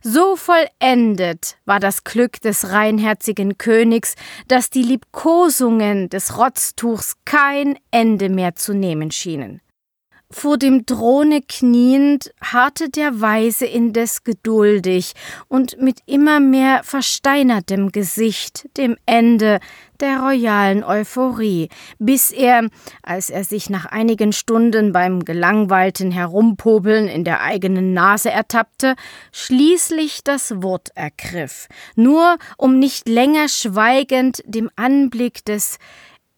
So 0.02 0.36
vollendet 0.36 1.58
war 1.66 1.78
das 1.78 2.04
Glück 2.04 2.40
des 2.40 2.70
reinherzigen 2.70 3.58
Königs, 3.58 4.14
dass 4.48 4.70
die 4.70 4.82
Liebkosungen 4.82 6.08
des 6.08 6.38
Rotztuchs 6.38 7.16
kein 7.26 7.78
Ende 7.90 8.30
mehr 8.30 8.54
zu 8.54 8.72
nehmen 8.72 9.10
schienen. 9.10 9.60
Vor 10.32 10.58
dem 10.58 10.86
Throne 10.86 11.42
kniend 11.42 12.32
harrte 12.40 12.88
der 12.88 13.20
Weise 13.20 13.66
indes 13.66 14.22
geduldig 14.22 15.14
und 15.48 15.82
mit 15.82 15.98
immer 16.06 16.38
mehr 16.38 16.84
versteinertem 16.84 17.90
Gesicht 17.90 18.68
dem 18.76 18.96
Ende 19.06 19.58
der 19.98 20.20
royalen 20.20 20.84
Euphorie, 20.84 21.68
bis 21.98 22.30
er, 22.30 22.68
als 23.02 23.28
er 23.28 23.42
sich 23.42 23.70
nach 23.70 23.86
einigen 23.86 24.32
Stunden 24.32 24.92
beim 24.92 25.24
gelangweilten 25.24 26.12
Herumpobeln 26.12 27.08
in 27.08 27.24
der 27.24 27.42
eigenen 27.42 27.92
Nase 27.92 28.30
ertappte, 28.30 28.94
schließlich 29.32 30.22
das 30.22 30.62
Wort 30.62 30.90
ergriff, 30.94 31.66
nur 31.96 32.38
um 32.56 32.78
nicht 32.78 33.08
länger 33.08 33.48
schweigend 33.48 34.42
dem 34.46 34.70
Anblick 34.76 35.44
des 35.44 35.78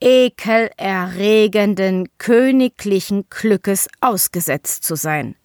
ekelerregenden 0.02 2.08
königlichen 2.18 3.24
Glückes 3.30 3.88
ausgesetzt 4.00 4.84
zu 4.84 4.96
sein. 4.96 5.36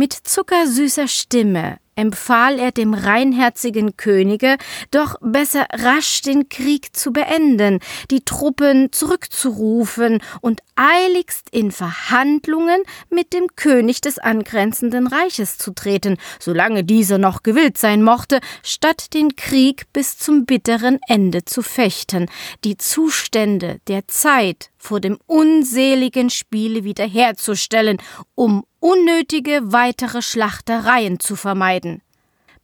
Mit 0.00 0.14
zuckersüßer 0.14 1.08
Stimme 1.08 1.76
empfahl 1.94 2.58
er 2.58 2.72
dem 2.72 2.94
reinherzigen 2.94 3.98
Könige, 3.98 4.56
doch 4.90 5.16
besser 5.20 5.66
rasch 5.70 6.22
den 6.22 6.48
Krieg 6.48 6.96
zu 6.96 7.12
beenden, 7.12 7.80
die 8.10 8.24
Truppen 8.24 8.92
zurückzurufen 8.92 10.22
und 10.40 10.62
eiligst 10.74 11.50
in 11.50 11.70
Verhandlungen 11.70 12.82
mit 13.10 13.34
dem 13.34 13.48
König 13.56 14.00
des 14.00 14.18
angrenzenden 14.18 15.06
Reiches 15.06 15.58
zu 15.58 15.74
treten, 15.74 16.16
solange 16.38 16.82
dieser 16.82 17.18
noch 17.18 17.42
gewillt 17.42 17.76
sein 17.76 18.02
mochte, 18.02 18.40
statt 18.62 19.12
den 19.12 19.36
Krieg 19.36 19.84
bis 19.92 20.16
zum 20.16 20.46
bitteren 20.46 20.98
Ende 21.08 21.44
zu 21.44 21.60
fechten, 21.60 22.30
die 22.64 22.78
Zustände 22.78 23.80
der 23.86 24.08
Zeit 24.08 24.70
vor 24.78 25.00
dem 25.00 25.18
unseligen 25.26 26.30
Spiele 26.30 26.84
wiederherzustellen, 26.84 27.98
um 28.34 28.64
unnötige 28.80 29.72
weitere 29.72 30.22
Schlachtereien 30.22 31.20
zu 31.20 31.36
vermeiden. 31.36 32.02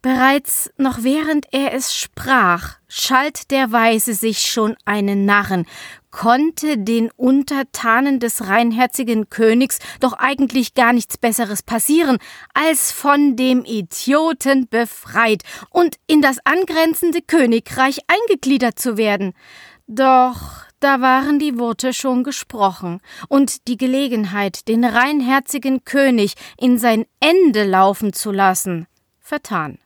Bereits 0.01 0.69
noch 0.77 1.03
während 1.03 1.47
er 1.51 1.73
es 1.73 1.95
sprach, 1.95 2.77
schalt 2.87 3.49
der 3.49 3.71
Weise 3.71 4.13
sich 4.13 4.41
schon 4.41 4.75
einen 4.85 5.25
Narren, 5.25 5.65
konnte 6.11 6.77
den 6.77 7.09
Untertanen 7.15 8.19
des 8.19 8.47
reinherzigen 8.47 9.29
Königs 9.29 9.79
doch 9.99 10.13
eigentlich 10.13 10.75
gar 10.75 10.93
nichts 10.93 11.17
Besseres 11.17 11.63
passieren, 11.63 12.19
als 12.53 12.91
von 12.91 13.35
dem 13.35 13.65
Idioten 13.65 14.67
befreit 14.69 15.41
und 15.71 15.97
in 16.05 16.21
das 16.21 16.37
angrenzende 16.45 17.21
Königreich 17.21 17.99
eingegliedert 18.07 18.79
zu 18.79 18.97
werden. 18.97 19.33
Doch 19.87 20.66
da 20.79 21.01
waren 21.01 21.39
die 21.39 21.57
Worte 21.57 21.93
schon 21.93 22.23
gesprochen 22.23 23.01
und 23.27 23.67
die 23.67 23.77
Gelegenheit, 23.77 24.67
den 24.67 24.85
reinherzigen 24.85 25.83
König 25.83 26.35
in 26.57 26.77
sein 26.77 27.05
Ende 27.19 27.63
laufen 27.63 28.13
zu 28.13 28.31
lassen, 28.31 28.87
vertan. 29.19 29.79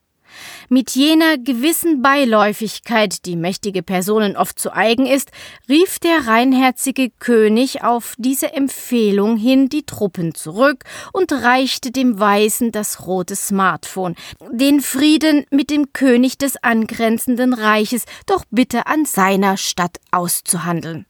Mit 0.70 0.92
jener 0.92 1.38
gewissen 1.38 2.02
Beiläufigkeit, 2.02 3.26
die 3.26 3.36
mächtige 3.36 3.84
Personen 3.84 4.38
oft 4.38 4.60
zu 4.60 4.74
eigen 4.74 5.06
ist, 5.06 5.32
rief 5.68 6.00
der 6.00 6.28
reinherzige 6.28 7.10
König 7.20 7.84
auf 7.84 8.16
diese 8.18 8.54
Empfehlung 8.54 9.38
hin 9.38 9.70
die 9.70 9.86
Truppen 9.86 10.34
zurück 10.34 10.84
und 11.14 11.32
reichte 11.32 11.92
dem 11.92 12.20
Weißen 12.20 12.72
das 12.72 13.06
rote 13.06 13.36
Smartphone, 13.36 14.16
den 14.52 14.82
Frieden 14.82 15.46
mit 15.52 15.70
dem 15.70 15.94
König 15.94 16.38
des 16.38 16.62
angrenzenden 16.64 17.54
Reiches 17.54 18.06
doch 18.26 18.46
bitte 18.52 18.88
an 18.88 19.06
seiner 19.06 19.58
Stadt 19.58 19.98
auszuhandeln. 20.12 21.06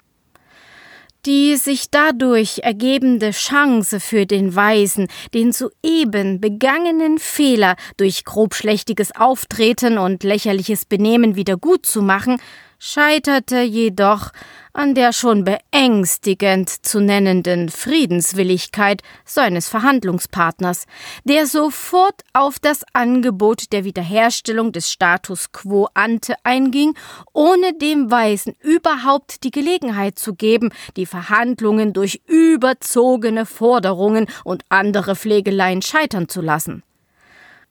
Die 1.28 1.56
sich 1.56 1.92
dadurch 1.92 2.62
ergebende 2.64 3.30
Chance 3.30 4.00
für 4.00 4.26
den 4.26 4.56
Weisen, 4.56 5.08
den 5.36 5.52
soeben 5.52 6.42
begangenen 6.42 7.20
Fehler 7.20 7.76
durch 7.98 8.26
grobschlächtiges 8.26 9.16
Auftreten 9.16 10.00
und 10.00 10.24
lächerliches 10.24 10.86
Benehmen 10.86 11.36
wiedergutzumachen, 11.36 12.42
scheiterte 12.80 13.62
jedoch 13.62 14.32
an 14.74 14.96
der 14.96 15.14
schon 15.14 15.44
beängstigend 15.44 16.70
zu 16.70 17.00
nennenden 17.00 17.70
Friedenswilligkeit 17.70 19.02
seines 19.26 19.68
Verhandlungspartners, 19.70 20.86
der 21.24 21.48
sofort 21.48 22.22
auf 22.34 22.60
das 22.60 22.84
Angebot 22.94 23.72
der 23.72 23.84
Wiederherstellung 23.84 24.72
des 24.72 24.92
Status 24.92 25.52
quo 25.52 25.88
ante 25.94 26.36
einging, 26.44 26.94
ohne 27.34 27.74
dem 27.74 28.12
Weisen 28.12 28.56
überhaupt 28.62 29.44
die 29.44 29.52
Gelegenheit 29.52 30.18
zu 30.18 30.36
geben, 30.36 30.72
die 30.96 31.06
Verhandlungen 31.06 31.94
durch 31.94 32.22
überzogene 32.28 33.46
Forderungen 33.46 34.28
und 34.44 34.64
andere 34.70 35.16
Pflegeleien 35.16 35.82
scheitern 35.82 36.30
zu 36.30 36.42
lassen. 36.42 36.84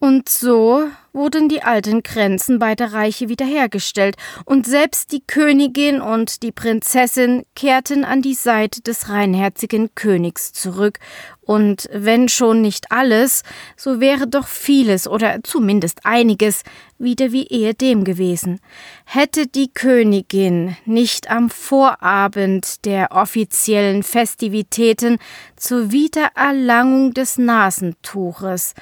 Und 0.03 0.31
so 0.31 0.89
wurden 1.13 1.51
die 1.51 1.63
alten 1.63 2.03
Grenzen 2.03 2.59
beider 2.59 2.95
Reiche 2.95 3.29
wiederhergestellt, 3.29 4.17
und 4.47 4.67
selbst 4.67 5.13
die 5.13 5.21
Königin 5.21 6.01
und 6.01 6.43
die 6.43 6.53
Prinzessin 6.53 7.45
kehrten 7.55 8.07
an 8.07 8.23
die 8.23 8.33
Seite 8.33 8.81
des 8.81 9.11
reinherzigen 9.11 9.95
Königs 9.95 10.55
zurück, 10.55 11.01
und 11.43 11.87
wenn 11.93 12.31
schon 12.31 12.63
nicht 12.63 12.91
alles, 12.93 13.43
so 13.77 14.01
wäre 14.01 14.27
doch 14.27 14.47
vieles 14.47 15.07
oder 15.07 15.43
zumindest 15.43 16.07
einiges 16.07 16.63
wieder 16.97 17.31
wie 17.31 17.49
ehedem 17.49 18.05
gewesen. 18.05 18.59
Hätte 19.05 19.49
die 19.49 19.69
Königin 19.69 20.79
nicht 20.87 21.31
am 21.31 21.51
Vorabend 21.51 22.87
der 22.87 23.13
offiziellen 23.13 24.03
Festivitäten 24.03 25.19
zur 25.57 25.93
Wiedererlangung 25.93 27.13
des 27.13 27.37
Nasentuches 27.37 28.75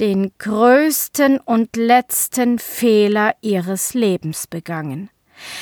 den 0.00 0.32
größten 0.38 1.38
und 1.38 1.76
letzten 1.76 2.58
Fehler 2.58 3.34
ihres 3.40 3.94
Lebens 3.94 4.46
begangen. 4.46 5.10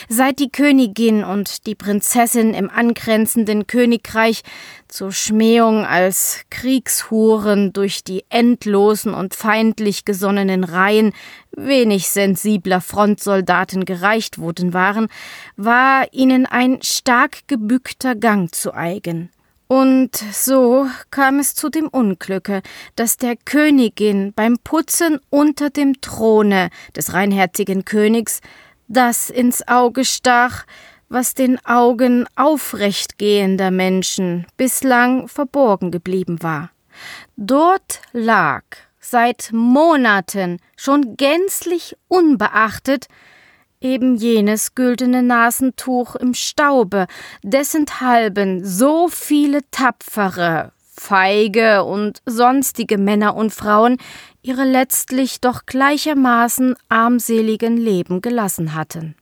Seit 0.09 0.39
die 0.39 0.51
Königin 0.51 1.24
und 1.24 1.66
die 1.66 1.74
Prinzessin 1.74 2.55
im 2.55 2.70
angrenzenden 2.70 3.66
Königreich 3.66 4.43
zur 4.89 5.12
Schmähung 5.12 5.85
als 5.85 6.43
Kriegshuren 6.51 7.72
durch 7.72 8.05
die 8.05 8.24
endlosen 8.28 9.14
und 9.14 9.35
feindlich 9.35 10.05
gesonnenen 10.05 10.64
Reihen 10.64 11.12
wenig 11.51 12.09
sensibler 12.09 12.80
Frontsoldaten 12.80 13.85
gereicht 13.85 14.39
worden 14.39 14.74
waren, 14.74 15.09
war 15.57 16.07
ihnen 16.12 16.47
ein 16.47 16.80
stark 16.82 17.49
gebückter 17.49 18.14
Gang 18.14 18.55
zu 18.55 18.74
eigen. 18.74 19.30
Und 19.74 20.14
so 20.14 20.86
kam 21.10 21.40
es 21.40 21.56
zu 21.56 21.68
dem 21.68 21.88
Unglücke, 21.88 22.62
dass 22.94 23.16
der 23.16 23.34
Königin 23.34 24.32
beim 24.32 24.56
Putzen 24.56 25.18
unter 25.30 25.68
dem 25.68 26.00
Throne 26.00 26.70
des 26.94 27.12
reinherzigen 27.12 27.84
Königs 27.84 28.40
das 28.86 29.30
ins 29.30 29.66
Auge 29.66 30.04
stach, 30.04 30.64
was 31.08 31.34
den 31.34 31.58
Augen 31.66 32.24
aufrechtgehender 32.36 33.72
Menschen 33.72 34.46
bislang 34.56 35.26
verborgen 35.26 35.90
geblieben 35.90 36.40
war. 36.40 36.70
Dort 37.36 38.00
lag 38.12 38.62
seit 39.00 39.50
Monaten 39.52 40.60
schon 40.76 41.16
gänzlich 41.16 41.96
unbeachtet 42.06 43.08
eben 43.85 44.16
jenes 44.16 44.74
güldene 44.74 45.22
Nasentuch 45.22 46.16
im 46.16 46.35
Staube, 46.35 47.07
dessenthalben 47.43 48.64
so 48.64 49.09
viele 49.09 49.61
tapfere, 49.70 50.72
feige 50.93 51.85
und 51.85 52.22
sonstige 52.24 52.99
Männer 52.99 53.37
und 53.37 53.53
Frauen 53.53 53.99
ihre 54.43 54.64
letztlich 54.64 55.41
doch 55.41 55.66
gleichermaßen 55.66 56.74
armseligen 56.89 57.76
Leben 57.76 58.20
gelassen 58.22 58.74
hatten. 58.74 59.14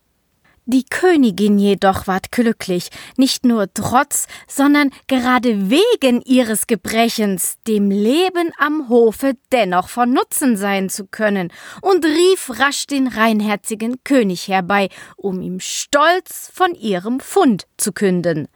Die 0.64 0.84
Königin 0.84 1.58
jedoch 1.58 2.06
ward 2.06 2.30
glücklich, 2.30 2.90
nicht 3.16 3.44
nur 3.44 3.74
trotz, 3.74 4.28
sondern 4.46 4.90
gerade 5.08 5.70
wegen 5.70 6.22
ihres 6.22 6.68
Gebrechens 6.68 7.56
dem 7.66 7.90
Leben 7.90 8.52
am 8.58 8.88
Hofe 8.88 9.34
dennoch 9.50 9.88
von 9.88 10.12
Nutzen 10.12 10.56
sein 10.56 10.88
zu 10.88 11.08
können, 11.08 11.52
und 11.80 12.04
rief 12.04 12.60
rasch 12.60 12.86
den 12.86 13.08
reinherzigen 13.08 14.04
König 14.04 14.46
herbei, 14.46 14.88
um 15.16 15.40
ihm 15.40 15.58
stolz 15.58 16.48
von 16.54 16.76
ihrem 16.76 17.18
Fund 17.18 17.66
zu 17.76 17.90
künden. 17.92 18.46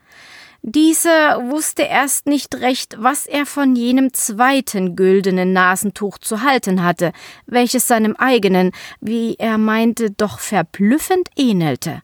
Dieser 0.61 1.49
wusste 1.49 1.83
erst 1.83 2.25
nicht 2.25 2.55
recht, 2.55 2.95
was 2.99 3.25
er 3.25 3.45
von 3.45 3.75
jenem 3.75 4.13
zweiten 4.13 4.95
güldenen 4.95 5.53
Nasentuch 5.53 6.17
zu 6.17 6.41
halten 6.41 6.83
hatte, 6.83 7.11
welches 7.45 7.87
seinem 7.87 8.15
eigenen, 8.15 8.71
wie 8.99 9.35
er 9.35 9.57
meinte, 9.57 10.11
doch 10.11 10.39
verblüffend 10.39 11.29
ähnelte. 11.37 12.01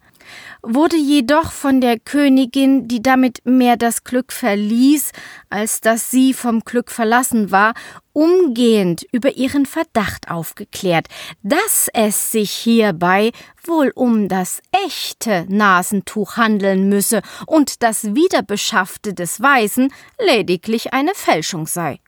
Wurde 0.61 0.97
jedoch 0.97 1.51
von 1.51 1.81
der 1.81 1.99
Königin, 1.99 2.87
die 2.87 3.01
damit 3.01 3.45
mehr 3.45 3.77
das 3.77 4.03
Glück 4.03 4.31
verließ, 4.31 5.11
als 5.49 5.81
dass 5.81 6.11
sie 6.11 6.33
vom 6.33 6.61
Glück 6.61 6.91
verlassen 6.91 7.51
war, 7.51 7.73
umgehend 8.13 9.05
über 9.11 9.35
ihren 9.35 9.65
Verdacht 9.65 10.29
aufgeklärt, 10.29 11.07
dass 11.41 11.89
es 11.93 12.31
sich 12.31 12.51
hierbei 12.51 13.31
wohl 13.63 13.91
um 13.95 14.27
das 14.27 14.61
echte 14.85 15.45
Nasentuch 15.49 16.37
handeln 16.37 16.89
müsse 16.89 17.21
und 17.47 17.81
das 17.83 18.15
Wiederbeschaffte 18.15 19.13
des 19.13 19.41
Weisen 19.41 19.91
lediglich 20.19 20.93
eine 20.93 21.13
Fälschung 21.15 21.67
sei. 21.67 21.99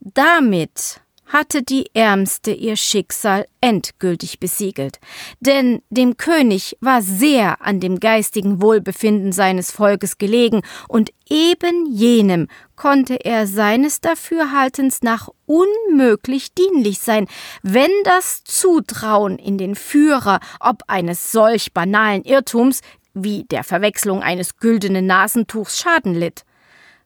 Damit 0.00 1.01
hatte 1.32 1.62
die 1.62 1.86
Ärmste 1.94 2.52
ihr 2.52 2.76
Schicksal 2.76 3.46
endgültig 3.62 4.38
besiegelt, 4.38 5.00
denn 5.40 5.82
dem 5.88 6.18
König 6.18 6.76
war 6.80 7.00
sehr 7.00 7.62
an 7.62 7.80
dem 7.80 8.00
geistigen 8.00 8.60
Wohlbefinden 8.60 9.32
seines 9.32 9.70
Volkes 9.70 10.18
gelegen, 10.18 10.60
und 10.88 11.10
eben 11.28 11.86
jenem 11.86 12.48
konnte 12.76 13.14
er 13.24 13.46
seines 13.46 14.00
Dafürhaltens 14.00 15.02
nach 15.02 15.30
unmöglich 15.46 16.52
dienlich 16.54 16.98
sein, 16.98 17.26
wenn 17.62 17.90
das 18.04 18.44
Zutrauen 18.44 19.38
in 19.38 19.56
den 19.56 19.74
Führer 19.74 20.40
ob 20.60 20.82
eines 20.86 21.32
solch 21.32 21.72
banalen 21.72 22.24
Irrtums 22.24 22.80
wie 23.14 23.44
der 23.44 23.64
Verwechslung 23.64 24.22
eines 24.22 24.56
güldenen 24.56 25.06
Nasentuchs 25.06 25.78
Schaden 25.78 26.14
litt. 26.14 26.44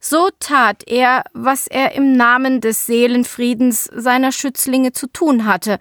So 0.09 0.29
tat 0.39 0.85
er, 0.87 1.25
was 1.33 1.67
er 1.67 1.97
im 1.97 2.13
Namen 2.13 2.61
des 2.61 2.87
Seelenfriedens 2.87 3.91
seiner 3.93 4.31
Schützlinge 4.31 4.93
zu 4.93 5.09
tun 5.09 5.47
hatte, 5.47 5.81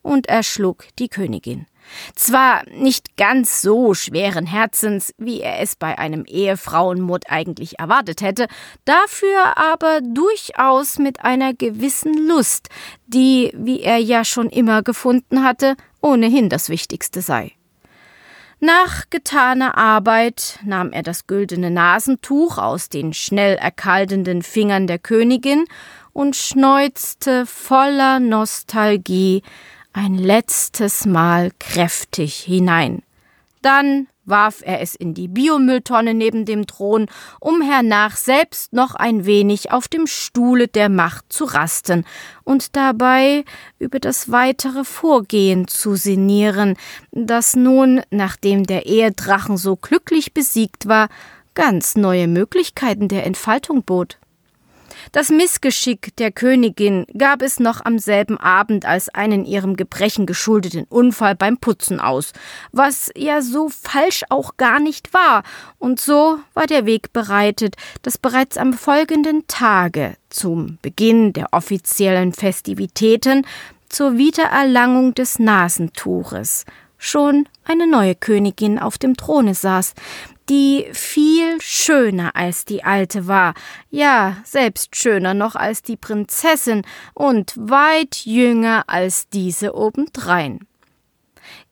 und 0.00 0.28
erschlug 0.28 0.84
die 0.98 1.08
Königin. 1.08 1.66
Zwar 2.14 2.62
nicht 2.70 3.16
ganz 3.16 3.62
so 3.62 3.94
schweren 3.94 4.46
Herzens, 4.46 5.12
wie 5.18 5.40
er 5.40 5.60
es 5.60 5.74
bei 5.74 5.98
einem 5.98 6.24
Ehefrauenmord 6.24 7.24
eigentlich 7.30 7.78
erwartet 7.78 8.20
hätte, 8.20 8.46
dafür 8.84 9.58
aber 9.58 10.00
durchaus 10.02 10.98
mit 10.98 11.24
einer 11.24 11.52
gewissen 11.52 12.28
Lust, 12.28 12.68
die, 13.06 13.50
wie 13.56 13.80
er 13.80 13.98
ja 13.98 14.24
schon 14.24 14.50
immer 14.50 14.82
gefunden 14.82 15.42
hatte, 15.42 15.74
ohnehin 16.00 16.48
das 16.48 16.68
Wichtigste 16.68 17.22
sei. 17.22 17.52
Nach 18.64 19.10
getaner 19.10 19.76
Arbeit 19.76 20.58
nahm 20.64 20.90
er 20.90 21.02
das 21.02 21.26
güldene 21.26 21.70
Nasentuch 21.70 22.56
aus 22.56 22.88
den 22.88 23.12
schnell 23.12 23.56
erkaltenden 23.56 24.40
Fingern 24.40 24.86
der 24.86 24.98
Königin 24.98 25.66
und 26.14 26.34
schneuzte 26.34 27.44
voller 27.44 28.20
Nostalgie 28.20 29.42
ein 29.92 30.14
letztes 30.14 31.04
Mal 31.04 31.50
kräftig 31.60 32.36
hinein. 32.36 33.02
Dann 33.60 34.06
warf 34.24 34.62
er 34.64 34.80
es 34.80 34.94
in 34.94 35.14
die 35.14 35.28
Biomülltonne 35.28 36.14
neben 36.14 36.44
dem 36.44 36.66
Thron, 36.66 37.06
um 37.40 37.62
hernach 37.62 38.16
selbst 38.16 38.72
noch 38.72 38.94
ein 38.94 39.26
wenig 39.26 39.72
auf 39.72 39.88
dem 39.88 40.06
Stuhle 40.06 40.68
der 40.68 40.88
Macht 40.88 41.32
zu 41.32 41.44
rasten 41.44 42.04
und 42.44 42.76
dabei 42.76 43.44
über 43.78 44.00
das 44.00 44.30
weitere 44.30 44.84
Vorgehen 44.84 45.68
zu 45.68 45.94
sinnieren, 45.94 46.76
das 47.12 47.56
nun, 47.56 48.02
nachdem 48.10 48.64
der 48.64 48.86
Ehedrachen 48.86 49.56
so 49.56 49.76
glücklich 49.76 50.34
besiegt 50.34 50.88
war, 50.88 51.08
ganz 51.54 51.96
neue 51.96 52.26
Möglichkeiten 52.28 53.08
der 53.08 53.26
Entfaltung 53.26 53.84
bot. 53.84 54.18
Das 55.12 55.30
Missgeschick 55.30 56.16
der 56.16 56.32
Königin 56.32 57.06
gab 57.16 57.42
es 57.42 57.60
noch 57.60 57.84
am 57.84 57.98
selben 57.98 58.38
Abend 58.38 58.84
als 58.84 59.08
einen 59.08 59.44
ihrem 59.44 59.76
Gebrechen 59.76 60.26
geschuldeten 60.26 60.84
Unfall 60.88 61.34
beim 61.34 61.58
Putzen 61.58 62.00
aus, 62.00 62.32
was 62.72 63.10
ja 63.16 63.42
so 63.42 63.68
falsch 63.68 64.24
auch 64.28 64.56
gar 64.56 64.80
nicht 64.80 65.14
war, 65.14 65.42
und 65.78 66.00
so 66.00 66.38
war 66.54 66.66
der 66.66 66.86
Weg 66.86 67.12
bereitet, 67.12 67.76
dass 68.02 68.18
bereits 68.18 68.56
am 68.56 68.72
folgenden 68.72 69.46
Tage 69.46 70.16
zum 70.30 70.78
Beginn 70.82 71.32
der 71.32 71.52
offiziellen 71.52 72.32
Festivitäten 72.32 73.46
zur 73.88 74.16
Wiedererlangung 74.16 75.14
des 75.14 75.38
Nasentuches 75.38 76.64
schon 76.98 77.48
eine 77.64 77.86
neue 77.86 78.14
Königin 78.14 78.78
auf 78.78 78.98
dem 78.98 79.16
Throne 79.16 79.54
saß, 79.54 79.94
die 80.48 80.86
viel 80.92 81.60
schöner 81.60 82.36
als 82.36 82.64
die 82.64 82.84
alte 82.84 83.26
war, 83.26 83.54
ja, 83.90 84.36
selbst 84.44 84.96
schöner 84.96 85.34
noch 85.34 85.56
als 85.56 85.82
die 85.82 85.96
Prinzessin 85.96 86.82
und 87.14 87.54
weit 87.56 88.16
jünger 88.24 88.84
als 88.86 89.28
diese 89.28 89.74
obendrein. 89.74 90.66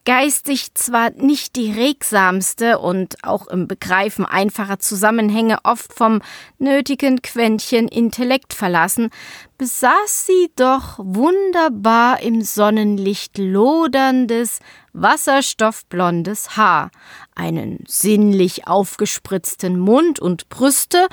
Geistig 0.05 0.75
zwar 0.75 1.11
nicht 1.11 1.55
die 1.55 1.71
regsamste 1.71 2.81
und 2.81 3.23
auch 3.23 3.47
im 3.47 3.69
Begreifen 3.69 4.25
einfacher 4.25 4.81
Zusammenhänge 4.81 5.59
oft 5.63 5.93
vom 5.93 6.23
nötigen 6.59 7.23
Quäntchen 7.23 7.87
Intellekt 7.87 8.53
verlassen, 8.53 9.11
besaß 9.59 10.27
sie 10.27 10.51
doch 10.57 10.99
wunderbar 10.99 12.21
im 12.21 12.43
Sonnenlicht 12.43 13.39
loderndes, 13.39 14.59
wasserstoffblondes 14.93 16.57
Haar, 16.57 16.91
einen 17.35 17.85
sinnlich 17.87 18.67
aufgespritzten 18.67 19.79
Mund 19.79 20.21
und 20.21 20.49
Brüste, 20.49 21.09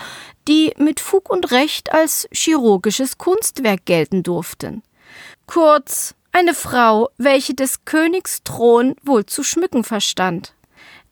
die 0.47 0.73
mit 0.77 0.99
Fug 0.99 1.29
und 1.29 1.51
Recht 1.51 1.91
als 1.93 2.27
chirurgisches 2.31 3.17
Kunstwerk 3.17 3.85
gelten 3.85 4.23
durften. 4.23 4.83
Kurz, 5.47 6.15
eine 6.31 6.53
Frau, 6.53 7.09
welche 7.17 7.53
des 7.53 7.85
Königs 7.85 8.43
Thron 8.43 8.95
wohl 9.03 9.25
zu 9.25 9.43
schmücken 9.43 9.83
verstand. 9.83 10.53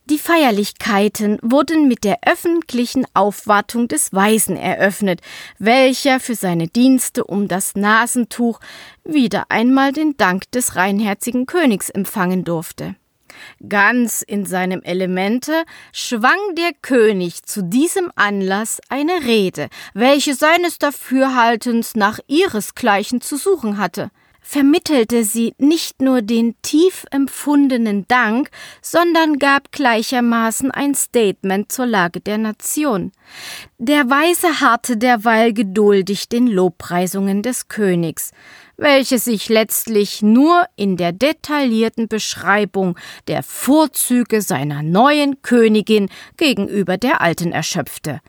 Die 0.10 0.20
Feierlichkeiten 0.20 1.38
wurden 1.42 1.90
mit 1.90 2.06
der 2.06 2.20
öffentlichen 2.26 3.06
Aufwartung 3.14 3.90
des 3.90 4.14
Weisen 4.14 4.56
eröffnet, 4.56 5.20
welcher 5.60 6.22
für 6.22 6.36
seine 6.36 6.70
Dienste 6.70 7.26
um 7.26 7.50
das 7.50 7.76
Nasentuch 7.76 8.62
wieder 9.04 9.52
einmal 9.52 9.92
den 9.92 10.16
Dank 10.16 10.50
des 10.52 10.78
reinherzigen 10.78 11.46
Königs 11.46 11.90
empfangen 11.90 12.46
durfte. 12.46 12.96
Ganz 13.68 14.22
in 14.22 14.46
seinem 14.46 14.82
Elemente 14.82 15.66
schwang 15.92 16.40
der 16.58 16.72
König 16.82 17.44
zu 17.44 17.62
diesem 17.62 18.10
Anlass 18.16 18.80
eine 18.88 19.26
Rede, 19.26 19.68
welche 19.94 20.36
seines 20.36 20.78
Dafürhaltens 20.78 21.96
nach 21.96 22.20
ihresgleichen 22.28 23.20
zu 23.20 23.36
suchen 23.36 23.78
hatte 23.78 24.10
vermittelte 24.48 25.26
sie 25.26 25.54
nicht 25.58 26.02
nur 26.02 26.22
den 26.22 26.56
tief 26.62 27.06
empfundenen 27.12 28.08
Dank, 28.08 28.50
sondern 28.82 29.40
gab 29.40 29.74
gleichermaßen 29.74 30.72
ein 30.72 30.96
Statement 30.96 31.70
zur 31.70 31.86
Lage 31.86 32.22
der 32.22 32.38
Nation. 32.38 33.12
Der 33.78 34.10
Weise 34.10 34.62
harrte 34.62 34.96
derweil 34.96 35.52
geduldig 35.52 36.30
den 36.30 36.48
Lobpreisungen 36.48 37.42
des 37.44 37.68
Königs, 37.68 38.32
welche 38.78 39.20
sich 39.20 39.50
letztlich 39.50 40.22
nur 40.22 40.64
in 40.78 40.96
der 40.96 41.12
detaillierten 41.12 42.08
Beschreibung 42.08 42.98
der 43.28 43.44
Vorzüge 43.44 44.42
seiner 44.42 44.82
neuen 44.82 45.42
Königin 45.42 46.08
gegenüber 46.38 46.96
der 46.96 47.20
alten 47.20 47.52
erschöpfte 47.52 48.22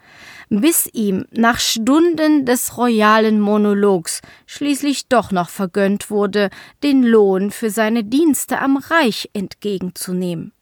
bis 0.48 0.88
ihm 0.92 1.26
nach 1.30 1.60
Stunden 1.60 2.44
des 2.44 2.76
royalen 2.76 3.40
Monologs 3.40 4.20
schließlich 4.46 5.08
doch 5.08 5.30
noch 5.30 5.48
vergönnt 5.48 6.10
wurde, 6.10 6.50
den 6.82 7.02
Lohn 7.02 7.50
für 7.50 7.70
seine 7.70 8.04
Dienste 8.04 8.58
am 8.60 8.76
Reich 8.76 9.30
entgegenzunehmen. 9.32 10.52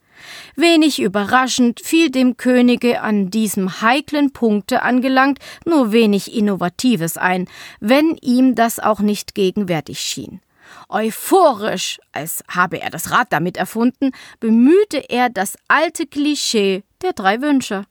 Wenig 0.55 1.01
überraschend 1.01 1.81
fiel 1.81 2.11
dem 2.11 2.37
Könige 2.37 3.03
an 3.03 3.31
diesem 3.31 3.83
heiklen 3.83 4.33
Punkte 4.33 4.83
angelangt 4.83 5.39
nur 5.65 5.93
wenig 5.93 6.35
Innovatives 6.35 7.17
ein, 7.17 7.49
wenn 7.81 8.17
ihm 8.23 8.55
das 8.55 8.79
auch 8.81 9.01
nicht 9.01 9.35
gegenwärtig 9.35 10.01
schien. 10.01 10.41
Euphorisch, 10.89 11.99
als 12.13 12.43
habe 12.49 12.81
er 12.81 12.91
das 12.91 13.11
Rad 13.11 13.29
damit 13.31 13.57
erfunden, 13.57 14.11
bemühte 14.41 14.99
er 15.09 15.31
das 15.31 15.57
alte 15.69 16.07
Klischee 16.07 16.83
der 17.03 17.13
drei 17.13 17.41
Wünsche. 17.41 17.85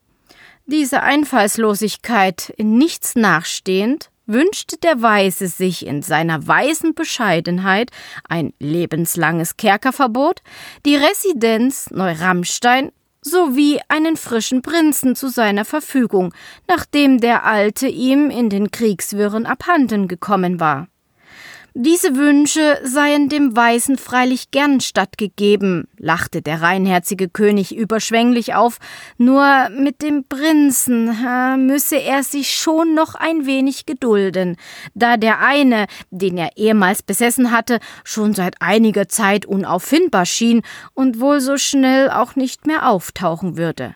Diese 0.68 1.04
Einfallslosigkeit 1.04 2.52
in 2.58 2.78
nichts 2.78 3.16
nachstehend, 3.16 4.10
wünschte 4.26 4.78
der 4.78 5.02
Weise 5.02 5.48
sich 5.48 5.86
in 5.86 6.02
seiner 6.02 6.48
weisen 6.48 6.96
Bescheidenheit 6.96 7.92
ein 8.28 8.52
lebenslanges 8.60 9.58
Kerkerverbot, 9.58 10.42
die 10.86 10.96
Residenz 10.96 11.92
Neuramstein 11.92 12.92
sowie 13.22 13.80
einen 13.88 14.18
frischen 14.18 14.64
Prinzen 14.64 15.16
zu 15.16 15.30
seiner 15.30 15.66
Verfügung, 15.66 16.34
nachdem 16.68 17.20
der 17.20 17.46
alte 17.46 17.88
ihm 17.88 18.32
in 18.32 18.50
den 18.50 18.72
Kriegswirren 18.72 19.46
abhanden 19.46 20.08
gekommen 20.08 20.60
war. 20.60 20.88
Diese 21.78 22.16
Wünsche 22.16 22.80
seien 22.86 23.28
dem 23.28 23.54
Weisen 23.54 23.98
freilich 23.98 24.50
gern 24.50 24.80
stattgegeben, 24.80 25.90
lachte 25.98 26.42
der 26.42 26.62
reinherzige 26.62 27.28
König 27.28 27.76
überschwänglich 27.76 28.56
auf, 28.56 28.78
nur 29.18 29.68
mit 29.78 30.02
dem 30.02 30.24
Prinzen 30.24 31.10
äh, 31.10 31.58
müsse 31.58 31.98
er 31.98 32.24
sich 32.24 32.56
schon 32.56 32.96
noch 32.96 33.16
ein 33.16 33.46
wenig 33.46 33.86
gedulden, 33.86 34.56
da 34.94 35.18
der 35.18 35.42
eine, 35.42 35.88
den 36.12 36.38
er 36.38 36.56
ehemals 36.56 37.04
besessen 37.04 37.52
hatte, 37.52 37.80
schon 38.06 38.34
seit 38.34 38.62
einiger 38.62 39.10
Zeit 39.10 39.46
unauffindbar 39.46 40.26
schien 40.26 40.62
und 40.94 41.20
wohl 41.20 41.42
so 41.42 41.58
schnell 41.58 42.10
auch 42.10 42.38
nicht 42.38 42.66
mehr 42.68 42.90
auftauchen 42.90 43.58
würde. 43.58 43.96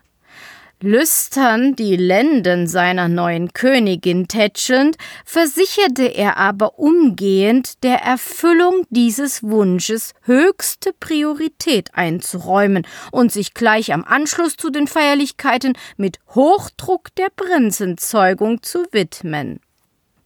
Lüstern 0.81 1.75
die 1.75 1.97
Lenden 1.97 2.65
seiner 2.65 3.09
neuen 3.09 3.51
Königin 3.51 4.29
tätschelnd, 4.29 4.95
versicherte 5.25 6.05
er 6.05 6.37
aber 6.37 6.79
umgehend, 6.79 7.83
der 7.83 7.97
Erfüllung 7.97 8.85
dieses 8.89 9.43
Wunsches 9.43 10.13
höchste 10.21 10.93
Priorität 10.97 11.89
einzuräumen 11.95 12.87
und 13.11 13.29
sich 13.29 13.53
gleich 13.53 13.91
am 13.91 14.05
Anschluss 14.05 14.55
zu 14.55 14.69
den 14.69 14.87
Feierlichkeiten 14.87 15.73
mit 15.97 16.19
Hochdruck 16.29 17.13
der 17.15 17.27
Prinzenzeugung 17.35 18.63
zu 18.63 18.85
widmen. 18.93 19.59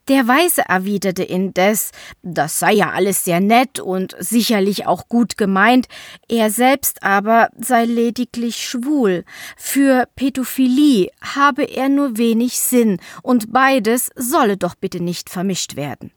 Der 0.09 0.27
Weise 0.27 0.63
erwiderte 0.67 1.23
indes, 1.23 1.91
das 2.23 2.59
sei 2.59 2.73
ja 2.73 2.91
alles 2.91 3.23
sehr 3.23 3.39
nett 3.39 3.79
und 3.79 4.15
sicherlich 4.19 4.85
auch 4.85 5.07
gut 5.07 5.37
gemeint, 5.37 5.87
er 6.27 6.49
selbst 6.49 7.03
aber 7.03 7.47
sei 7.57 7.85
lediglich 7.85 8.57
schwul. 8.57 9.23
Für 9.55 10.09
Pädophilie 10.17 11.09
habe 11.21 11.63
er 11.63 11.87
nur 11.87 12.17
wenig 12.17 12.59
Sinn 12.59 12.99
und 13.21 13.53
beides 13.53 14.09
solle 14.15 14.57
doch 14.57 14.75
bitte 14.75 15.01
nicht 15.01 15.29
vermischt 15.29 15.77
werden. 15.77 16.11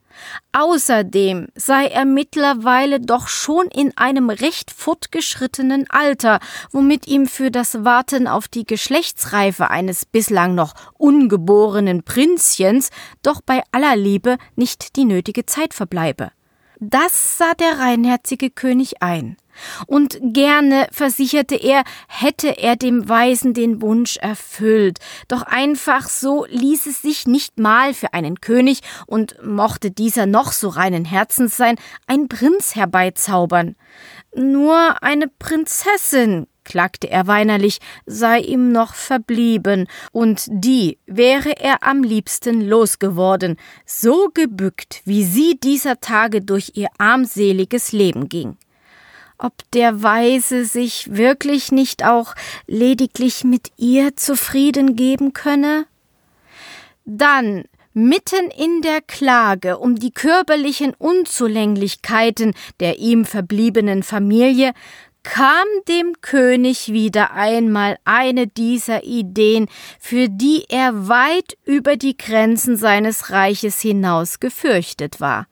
Außerdem 0.53 1.49
sei 1.55 1.87
er 1.87 2.05
mittlerweile 2.05 3.01
doch 3.01 3.29
schon 3.29 3.67
in 3.67 3.97
einem 3.97 4.31
recht 4.31 4.71
fortgeschrittenen 4.71 5.87
Alter, 5.91 6.41
womit 6.73 7.07
ihm 7.07 7.27
für 7.27 7.51
das 7.51 7.85
Warten 7.85 8.27
auf 8.27 8.49
die 8.49 8.64
Geschlechtsreife 8.64 9.71
eines 9.71 10.07
bislang 10.07 10.55
noch 10.55 10.75
ungeborenen 10.95 12.03
Prinzchens 12.03 12.91
doch 13.23 13.41
bei 13.41 13.62
aller 13.73 13.97
Liebe 13.97 14.39
nicht 14.55 14.97
die 14.97 15.05
nötige 15.05 15.47
Zeit 15.47 15.75
verbleibe. 15.75 16.31
Das 16.79 17.39
sah 17.39 17.55
der 17.55 17.79
reinherzige 17.79 18.51
König 18.51 19.03
ein 19.03 19.37
und 19.87 20.19
gerne, 20.21 20.87
versicherte 20.93 21.57
er, 21.57 21.85
hätte 22.09 22.59
er 22.59 22.77
dem 22.77 23.09
Weisen 23.09 23.55
den 23.55 23.83
Wunsch 23.83 24.17
erfüllt, 24.17 24.99
doch 25.29 25.43
einfach 25.43 26.09
so 26.09 26.47
ließ 26.49 26.87
es 26.87 27.03
sich 27.03 27.27
nicht 27.27 27.59
mal 27.59 27.95
für 27.95 28.15
einen 28.15 28.41
König, 28.41 28.81
und 29.07 29.37
mochte 29.45 29.91
dieser 29.91 30.27
noch 30.27 30.53
so 30.53 30.69
reinen 30.69 31.05
Herzens 31.05 31.57
sein, 31.57 31.77
ein 32.07 32.29
Prinz 32.29 32.75
herbeizaubern. 32.75 33.77
Nur 34.35 35.03
eine 35.03 35.29
Prinzessin, 35.29 36.47
klagte 36.65 37.09
er 37.09 37.27
weinerlich, 37.27 37.79
sei 38.05 38.41
ihm 38.41 38.73
noch 38.73 38.95
verblieben, 38.95 39.87
und 40.13 40.45
die 40.49 40.99
wäre 41.07 41.59
er 41.59 41.83
am 41.83 42.03
liebsten 42.03 42.61
losgeworden, 42.61 43.57
so 43.87 44.29
gebückt, 44.35 45.01
wie 45.05 45.25
sie 45.25 45.59
dieser 45.59 46.01
Tage 46.01 46.43
durch 46.43 46.73
ihr 46.75 46.89
armseliges 46.99 47.93
Leben 47.93 48.29
ging 48.29 48.59
ob 49.39 49.55
der 49.72 50.03
Weise 50.03 50.64
sich 50.64 51.14
wirklich 51.14 51.72
nicht 51.72 52.05
auch 52.05 52.34
lediglich 52.66 53.45
mit 53.45 53.72
ihr 53.76 54.16
zufrieden 54.16 54.97
geben 54.97 55.32
könne? 55.32 55.87
Dann, 57.05 57.64
mitten 57.93 58.51
in 58.51 58.82
der 58.82 59.01
Klage 59.01 59.78
um 59.78 59.97
die 59.97 60.11
körperlichen 60.11 60.93
Unzulänglichkeiten 60.95 62.55
der 62.80 62.99
ihm 62.99 63.24
verbliebenen 63.24 64.03
Familie, 64.03 64.74
kam 65.22 65.66
dem 65.89 66.20
König 66.20 66.93
wieder 66.93 67.32
einmal 67.32 67.99
eine 68.05 68.47
dieser 68.47 69.03
Ideen, 69.03 69.66
für 69.99 70.28
die 70.28 70.64
er 70.68 71.09
weit 71.09 71.57
über 71.64 71.97
die 71.97 72.16
Grenzen 72.16 72.76
seines 72.76 73.30
Reiches 73.30 73.80
hinaus 73.80 74.39
gefürchtet 74.39 75.20
war. 75.20 75.49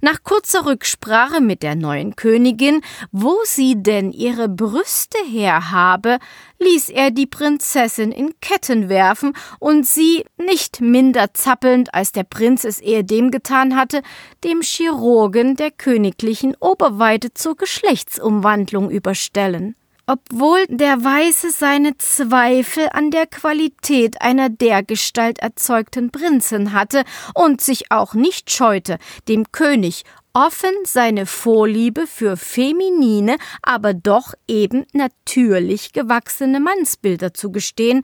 Nach 0.00 0.22
kurzer 0.22 0.66
Rücksprache 0.66 1.40
mit 1.40 1.62
der 1.62 1.74
neuen 1.74 2.16
Königin, 2.16 2.82
wo 3.12 3.36
sie 3.44 3.82
denn 3.82 4.12
ihre 4.12 4.48
Brüste 4.48 5.18
her 5.26 5.70
habe, 5.70 6.18
ließ 6.58 6.88
er 6.90 7.10
die 7.10 7.26
Prinzessin 7.26 8.12
in 8.12 8.34
Ketten 8.40 8.88
werfen 8.88 9.32
und 9.58 9.86
sie, 9.86 10.24
nicht 10.36 10.80
minder 10.80 11.34
zappelnd, 11.34 11.94
als 11.94 12.12
der 12.12 12.24
Prinz 12.24 12.64
es 12.64 12.80
ehedem 12.80 13.30
getan 13.30 13.76
hatte, 13.76 14.02
dem 14.44 14.62
Chirurgen 14.62 15.56
der 15.56 15.70
königlichen 15.70 16.56
Oberweite 16.60 17.34
zur 17.34 17.56
Geschlechtsumwandlung 17.56 18.90
überstellen 18.90 19.76
obwohl 20.06 20.64
der 20.68 21.02
Weise 21.04 21.50
seine 21.50 21.98
Zweifel 21.98 22.88
an 22.92 23.10
der 23.10 23.26
Qualität 23.26 24.20
einer 24.22 24.48
dergestalt 24.48 25.40
erzeugten 25.40 26.10
Prinzen 26.10 26.72
hatte 26.72 27.04
und 27.34 27.60
sich 27.60 27.90
auch 27.90 28.14
nicht 28.14 28.50
scheute, 28.50 28.98
dem 29.28 29.50
König 29.50 30.04
offen 30.32 30.74
seine 30.84 31.26
Vorliebe 31.26 32.06
für 32.06 32.36
feminine, 32.36 33.36
aber 33.62 33.94
doch 33.94 34.34
eben 34.46 34.84
natürlich 34.92 35.92
gewachsene 35.92 36.60
Mannsbilder 36.60 37.34
zu 37.34 37.50
gestehen, 37.50 38.02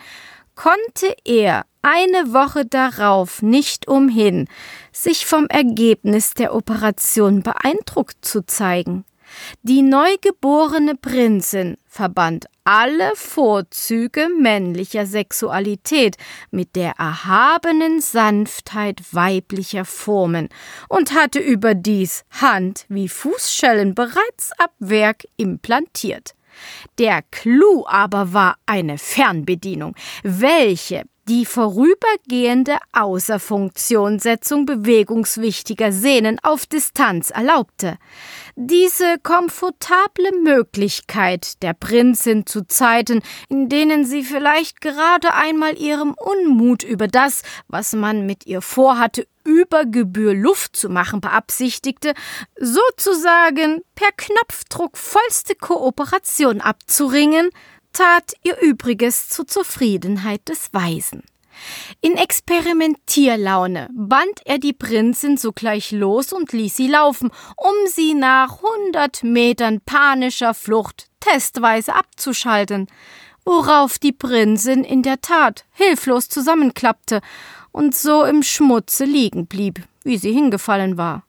konnte 0.54 1.14
er 1.24 1.66
eine 1.82 2.32
Woche 2.32 2.64
darauf 2.64 3.42
nicht 3.42 3.86
umhin, 3.86 4.48
sich 4.92 5.26
vom 5.26 5.46
Ergebnis 5.46 6.34
der 6.34 6.54
Operation 6.54 7.42
beeindruckt 7.42 8.24
zu 8.24 8.46
zeigen. 8.46 9.04
Die 9.62 9.82
neugeborene 9.82 10.94
Prinzin 10.94 11.76
verband 11.86 12.46
alle 12.64 13.12
Vorzüge 13.14 14.28
männlicher 14.38 15.06
Sexualität 15.06 16.16
mit 16.50 16.76
der 16.76 16.92
erhabenen 16.98 18.00
Sanftheit 18.00 19.02
weiblicher 19.12 19.84
Formen 19.84 20.48
und 20.88 21.12
hatte 21.12 21.38
überdies 21.38 22.24
Hand 22.30 22.86
wie 22.88 23.08
Fußschellen 23.08 23.94
bereits 23.94 24.52
ab 24.58 24.72
Werk 24.78 25.24
implantiert. 25.36 26.34
Der 26.98 27.22
Clou 27.30 27.84
aber 27.86 28.32
war 28.32 28.56
eine 28.66 28.98
Fernbedienung, 28.98 29.94
welche 30.22 31.04
die 31.32 31.46
vorübergehende 31.46 32.76
Außerfunktionssetzung 32.92 34.66
bewegungswichtiger 34.66 35.90
Sehnen 35.90 36.38
auf 36.42 36.66
Distanz 36.66 37.30
erlaubte. 37.30 37.96
Diese 38.54 39.16
komfortable 39.22 40.30
Möglichkeit 40.42 41.62
der 41.62 41.72
Prinzin 41.72 42.44
zu 42.44 42.66
Zeiten, 42.66 43.22
in 43.48 43.70
denen 43.70 44.04
sie 44.04 44.24
vielleicht 44.24 44.82
gerade 44.82 45.32
einmal 45.32 45.78
ihrem 45.78 46.14
Unmut 46.18 46.82
über 46.82 47.08
das, 47.08 47.40
was 47.66 47.94
man 47.94 48.26
mit 48.26 48.44
ihr 48.44 48.60
vorhatte, 48.60 49.26
über 49.44 49.86
Gebühr 49.86 50.34
Luft 50.34 50.76
zu 50.76 50.90
machen 50.90 51.22
beabsichtigte, 51.22 52.12
sozusagen 52.60 53.80
per 53.94 54.10
Knopfdruck 54.14 54.98
vollste 54.98 55.54
Kooperation 55.54 56.60
abzuringen, 56.60 57.48
tat 57.92 58.32
ihr 58.42 58.58
Übriges 58.60 59.28
zur 59.28 59.46
Zufriedenheit 59.46 60.48
des 60.48 60.72
Weisen. 60.72 61.22
In 62.00 62.16
Experimentierlaune 62.16 63.88
band 63.92 64.40
er 64.44 64.58
die 64.58 64.72
Prinzin 64.72 65.36
sogleich 65.36 65.92
los 65.92 66.32
und 66.32 66.52
ließ 66.52 66.76
sie 66.76 66.88
laufen, 66.88 67.30
um 67.56 67.74
sie 67.86 68.14
nach 68.14 68.60
hundert 68.62 69.22
Metern 69.22 69.80
panischer 69.80 70.54
Flucht 70.54 71.08
testweise 71.20 71.94
abzuschalten, 71.94 72.88
worauf 73.44 73.98
die 73.98 74.12
Prinzin 74.12 74.84
in 74.84 75.02
der 75.02 75.20
Tat 75.20 75.64
hilflos 75.72 76.28
zusammenklappte 76.28 77.20
und 77.70 77.94
so 77.94 78.24
im 78.24 78.42
Schmutze 78.42 79.04
liegen 79.04 79.46
blieb, 79.46 79.82
wie 80.04 80.16
sie 80.16 80.32
hingefallen 80.32 80.96
war. 80.96 81.24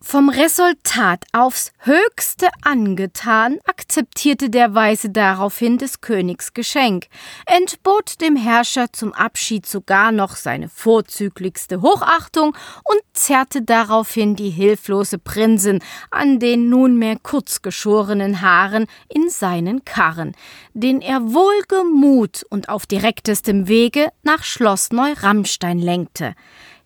Vom 0.00 0.28
Resultat 0.28 1.24
aufs 1.32 1.72
höchste 1.80 2.46
angetan, 2.62 3.58
akzeptierte 3.66 4.48
der 4.48 4.72
Weise 4.72 5.10
daraufhin 5.10 5.76
des 5.76 6.00
Königs 6.00 6.54
Geschenk, 6.54 7.08
entbot 7.46 8.20
dem 8.20 8.36
Herrscher 8.36 8.92
zum 8.92 9.12
Abschied 9.12 9.66
sogar 9.66 10.12
noch 10.12 10.36
seine 10.36 10.68
vorzüglichste 10.68 11.82
Hochachtung 11.82 12.56
und 12.84 13.00
zerrte 13.12 13.62
daraufhin 13.62 14.36
die 14.36 14.50
hilflose 14.50 15.18
Prinzin 15.18 15.80
an 16.12 16.38
den 16.38 16.68
nunmehr 16.68 17.16
kurzgeschorenen 17.20 18.40
Haaren 18.40 18.86
in 19.08 19.28
seinen 19.28 19.84
Karren, 19.84 20.36
den 20.74 21.00
er 21.00 21.32
wohlgemut 21.32 22.44
und 22.48 22.68
auf 22.68 22.86
direktestem 22.86 23.66
Wege 23.66 24.10
nach 24.22 24.44
Schloss 24.44 24.92
Neu-Ramstein 24.92 25.80
lenkte 25.80 26.36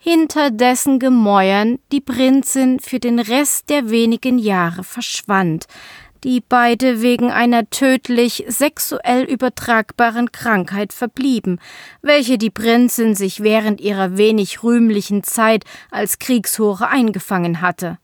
hinter 0.05 0.51
dessen 0.51 0.99
Gemäuern 0.99 1.79
die 1.93 2.01
Prinzin 2.01 2.81
für 2.81 2.99
den 2.99 3.21
Rest 3.21 3.71
der 3.71 3.89
wenigen 3.89 4.37
Jahre 4.37 4.83
verschwand, 4.83 5.67
die 6.25 6.41
beide 6.41 7.03
wegen 7.03 7.31
einer 7.31 7.71
tödlich 7.71 8.45
sexuell 8.49 9.23
übertragbaren 9.23 10.33
Krankheit 10.33 10.93
verblieben, 10.93 11.61
welche 12.01 12.37
die 12.37 12.51
Prinzin 12.51 13.15
sich 13.15 13.45
während 13.45 13.81
ihrer 13.81 14.17
wenig 14.17 14.65
rühmlichen 14.65 15.23
Zeit 15.23 15.63
als 15.93 16.19
Kriegshure 16.19 16.89
eingefangen 16.89 17.61
hatte. 17.61 17.99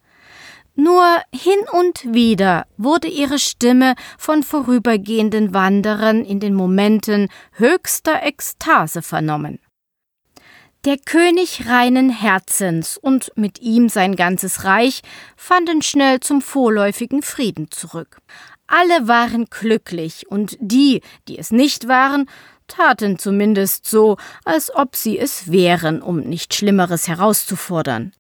Nur 0.77 1.05
hin 1.35 1.59
und 1.73 2.15
wieder 2.15 2.67
wurde 2.77 3.09
ihre 3.09 3.41
Stimme 3.41 3.97
von 4.17 4.45
vorübergehenden 4.45 5.53
Wanderern 5.53 6.25
in 6.25 6.39
den 6.39 6.55
Momenten 6.55 7.29
höchster 7.55 8.23
Ekstase 8.23 9.03
vernommen. 9.03 9.59
Der 10.89 10.97
König 10.97 11.67
reinen 11.69 12.09
Herzens 12.09 12.97
und 12.97 13.31
mit 13.37 13.61
ihm 13.61 13.91
sein 13.91 14.17
ganzes 14.17 14.65
Reich 14.65 15.03
fanden 15.37 15.83
schnell 15.83 16.21
zum 16.21 16.41
vorläufigen 16.41 17.21
Frieden 17.21 17.71
zurück. 17.71 18.23
Alle 18.67 19.07
waren 19.07 19.45
glücklich, 19.51 20.31
und 20.31 20.57
die, 20.61 21.03
die 21.29 21.37
es 21.39 21.51
nicht 21.51 21.89
waren, 21.89 22.25
taten 22.69 23.19
zumindest 23.19 23.87
so, 23.87 24.17
als 24.47 24.75
ob 24.75 24.97
sie 24.97 25.19
es 25.19 25.53
wären, 25.53 26.01
um 26.01 26.21
nicht 26.21 26.55
Schlimmeres 26.55 27.07
herauszufordern. 27.07 28.15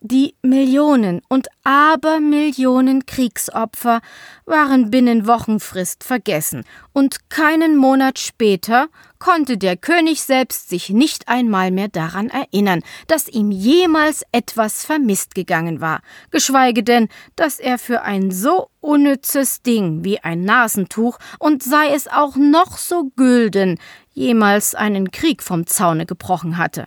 Die 0.00 0.36
Millionen 0.42 1.22
und 1.28 1.48
Abermillionen 1.64 3.04
Kriegsopfer 3.04 4.00
waren 4.46 4.92
binnen 4.92 5.26
Wochenfrist 5.26 6.04
vergessen, 6.04 6.64
und 6.92 7.30
keinen 7.30 7.76
Monat 7.76 8.20
später 8.20 8.86
konnte 9.18 9.58
der 9.58 9.76
König 9.76 10.22
selbst 10.22 10.68
sich 10.68 10.90
nicht 10.90 11.26
einmal 11.26 11.72
mehr 11.72 11.88
daran 11.88 12.30
erinnern, 12.30 12.82
dass 13.08 13.26
ihm 13.26 13.50
jemals 13.50 14.22
etwas 14.30 14.84
vermisst 14.84 15.34
gegangen 15.34 15.80
war, 15.80 16.00
geschweige 16.30 16.84
denn, 16.84 17.08
dass 17.34 17.58
er 17.58 17.76
für 17.76 18.02
ein 18.02 18.30
so 18.30 18.70
unnützes 18.78 19.62
Ding 19.62 20.04
wie 20.04 20.20
ein 20.20 20.42
Nasentuch 20.42 21.18
und 21.40 21.64
sei 21.64 21.92
es 21.92 22.06
auch 22.06 22.36
noch 22.36 22.78
so 22.78 23.10
gülden, 23.16 23.80
jemals 24.12 24.76
einen 24.76 25.10
Krieg 25.10 25.42
vom 25.42 25.66
Zaune 25.66 26.06
gebrochen 26.06 26.56
hatte. 26.56 26.86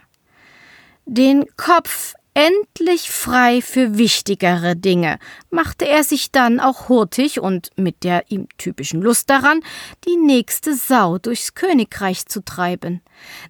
Den 1.05 1.45
Kopf 1.57 2.13
endlich 2.33 3.09
frei 3.09 3.61
für 3.61 3.97
wichtigere 3.97 4.75
Dinge, 4.75 5.19
machte 5.49 5.87
er 5.87 6.03
sich 6.03 6.31
dann 6.31 6.59
auch 6.59 6.89
hurtig 6.89 7.39
und 7.39 7.69
mit 7.75 8.03
der 8.03 8.31
ihm 8.31 8.47
typischen 8.57 9.01
Lust 9.01 9.29
daran, 9.29 9.61
die 10.07 10.17
nächste 10.17 10.75
Sau 10.75 11.17
durchs 11.17 11.53
Königreich 11.53 12.25
zu 12.25 12.43
treiben. 12.43 13.01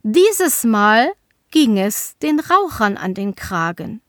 Dieses 0.04 0.64
Mal 0.64 1.12
ging 1.52 1.78
es 1.78 2.18
den 2.20 2.40
Rauchern 2.40 2.98
an 2.98 3.14
den 3.14 3.36
Kragen. 3.36 4.02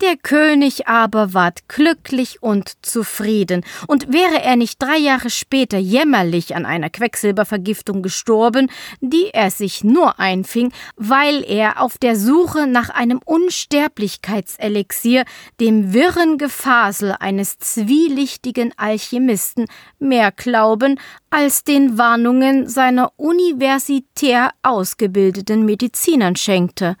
Der 0.00 0.16
König 0.16 0.86
aber 0.86 1.34
ward 1.34 1.68
glücklich 1.68 2.42
und 2.42 2.72
zufrieden, 2.82 3.64
und 3.86 4.12
wäre 4.12 4.42
er 4.42 4.56
nicht 4.56 4.80
drei 4.80 4.96
Jahre 4.96 5.30
später 5.30 5.78
jämmerlich 5.78 6.54
an 6.54 6.66
einer 6.66 6.90
Quecksilbervergiftung 6.90 8.02
gestorben, 8.02 8.70
die 9.00 9.30
er 9.32 9.50
sich 9.50 9.84
nur 9.84 10.20
einfing, 10.20 10.72
weil 10.96 11.44
er 11.44 11.82
auf 11.82 11.98
der 11.98 12.16
Suche 12.16 12.66
nach 12.66 12.90
einem 12.90 13.20
Unsterblichkeitselixier 13.24 15.24
dem 15.60 15.92
wirren 15.92 16.38
Gefasel 16.38 17.16
eines 17.18 17.58
zwielichtigen 17.58 18.72
Alchemisten 18.76 19.66
mehr 19.98 20.32
Glauben 20.32 21.00
als 21.30 21.64
den 21.64 21.98
Warnungen 21.98 22.68
seiner 22.68 23.12
universitär 23.16 24.52
ausgebildeten 24.62 25.64
Medizinern 25.64 26.36
schenkte. 26.36 26.96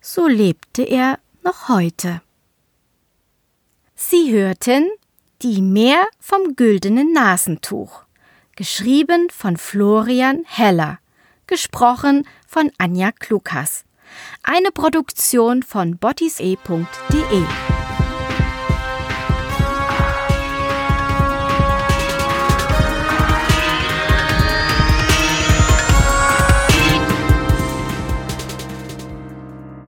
So 0.00 0.26
lebte 0.26 0.82
er 0.82 1.18
noch 1.48 1.68
heute. 1.70 2.20
Sie 3.94 4.32
hörten 4.32 4.90
Die 5.40 5.62
Meer 5.62 6.06
vom 6.20 6.56
güldenen 6.56 7.12
Nasentuch, 7.12 8.02
geschrieben 8.54 9.30
von 9.30 9.56
Florian 9.56 10.42
Heller, 10.44 10.98
gesprochen 11.46 12.26
von 12.46 12.70
Anja 12.76 13.12
Klukas. 13.12 13.84
Eine 14.42 14.72
Produktion 14.72 15.62
von 15.62 15.96
bottis.de. 15.96 16.58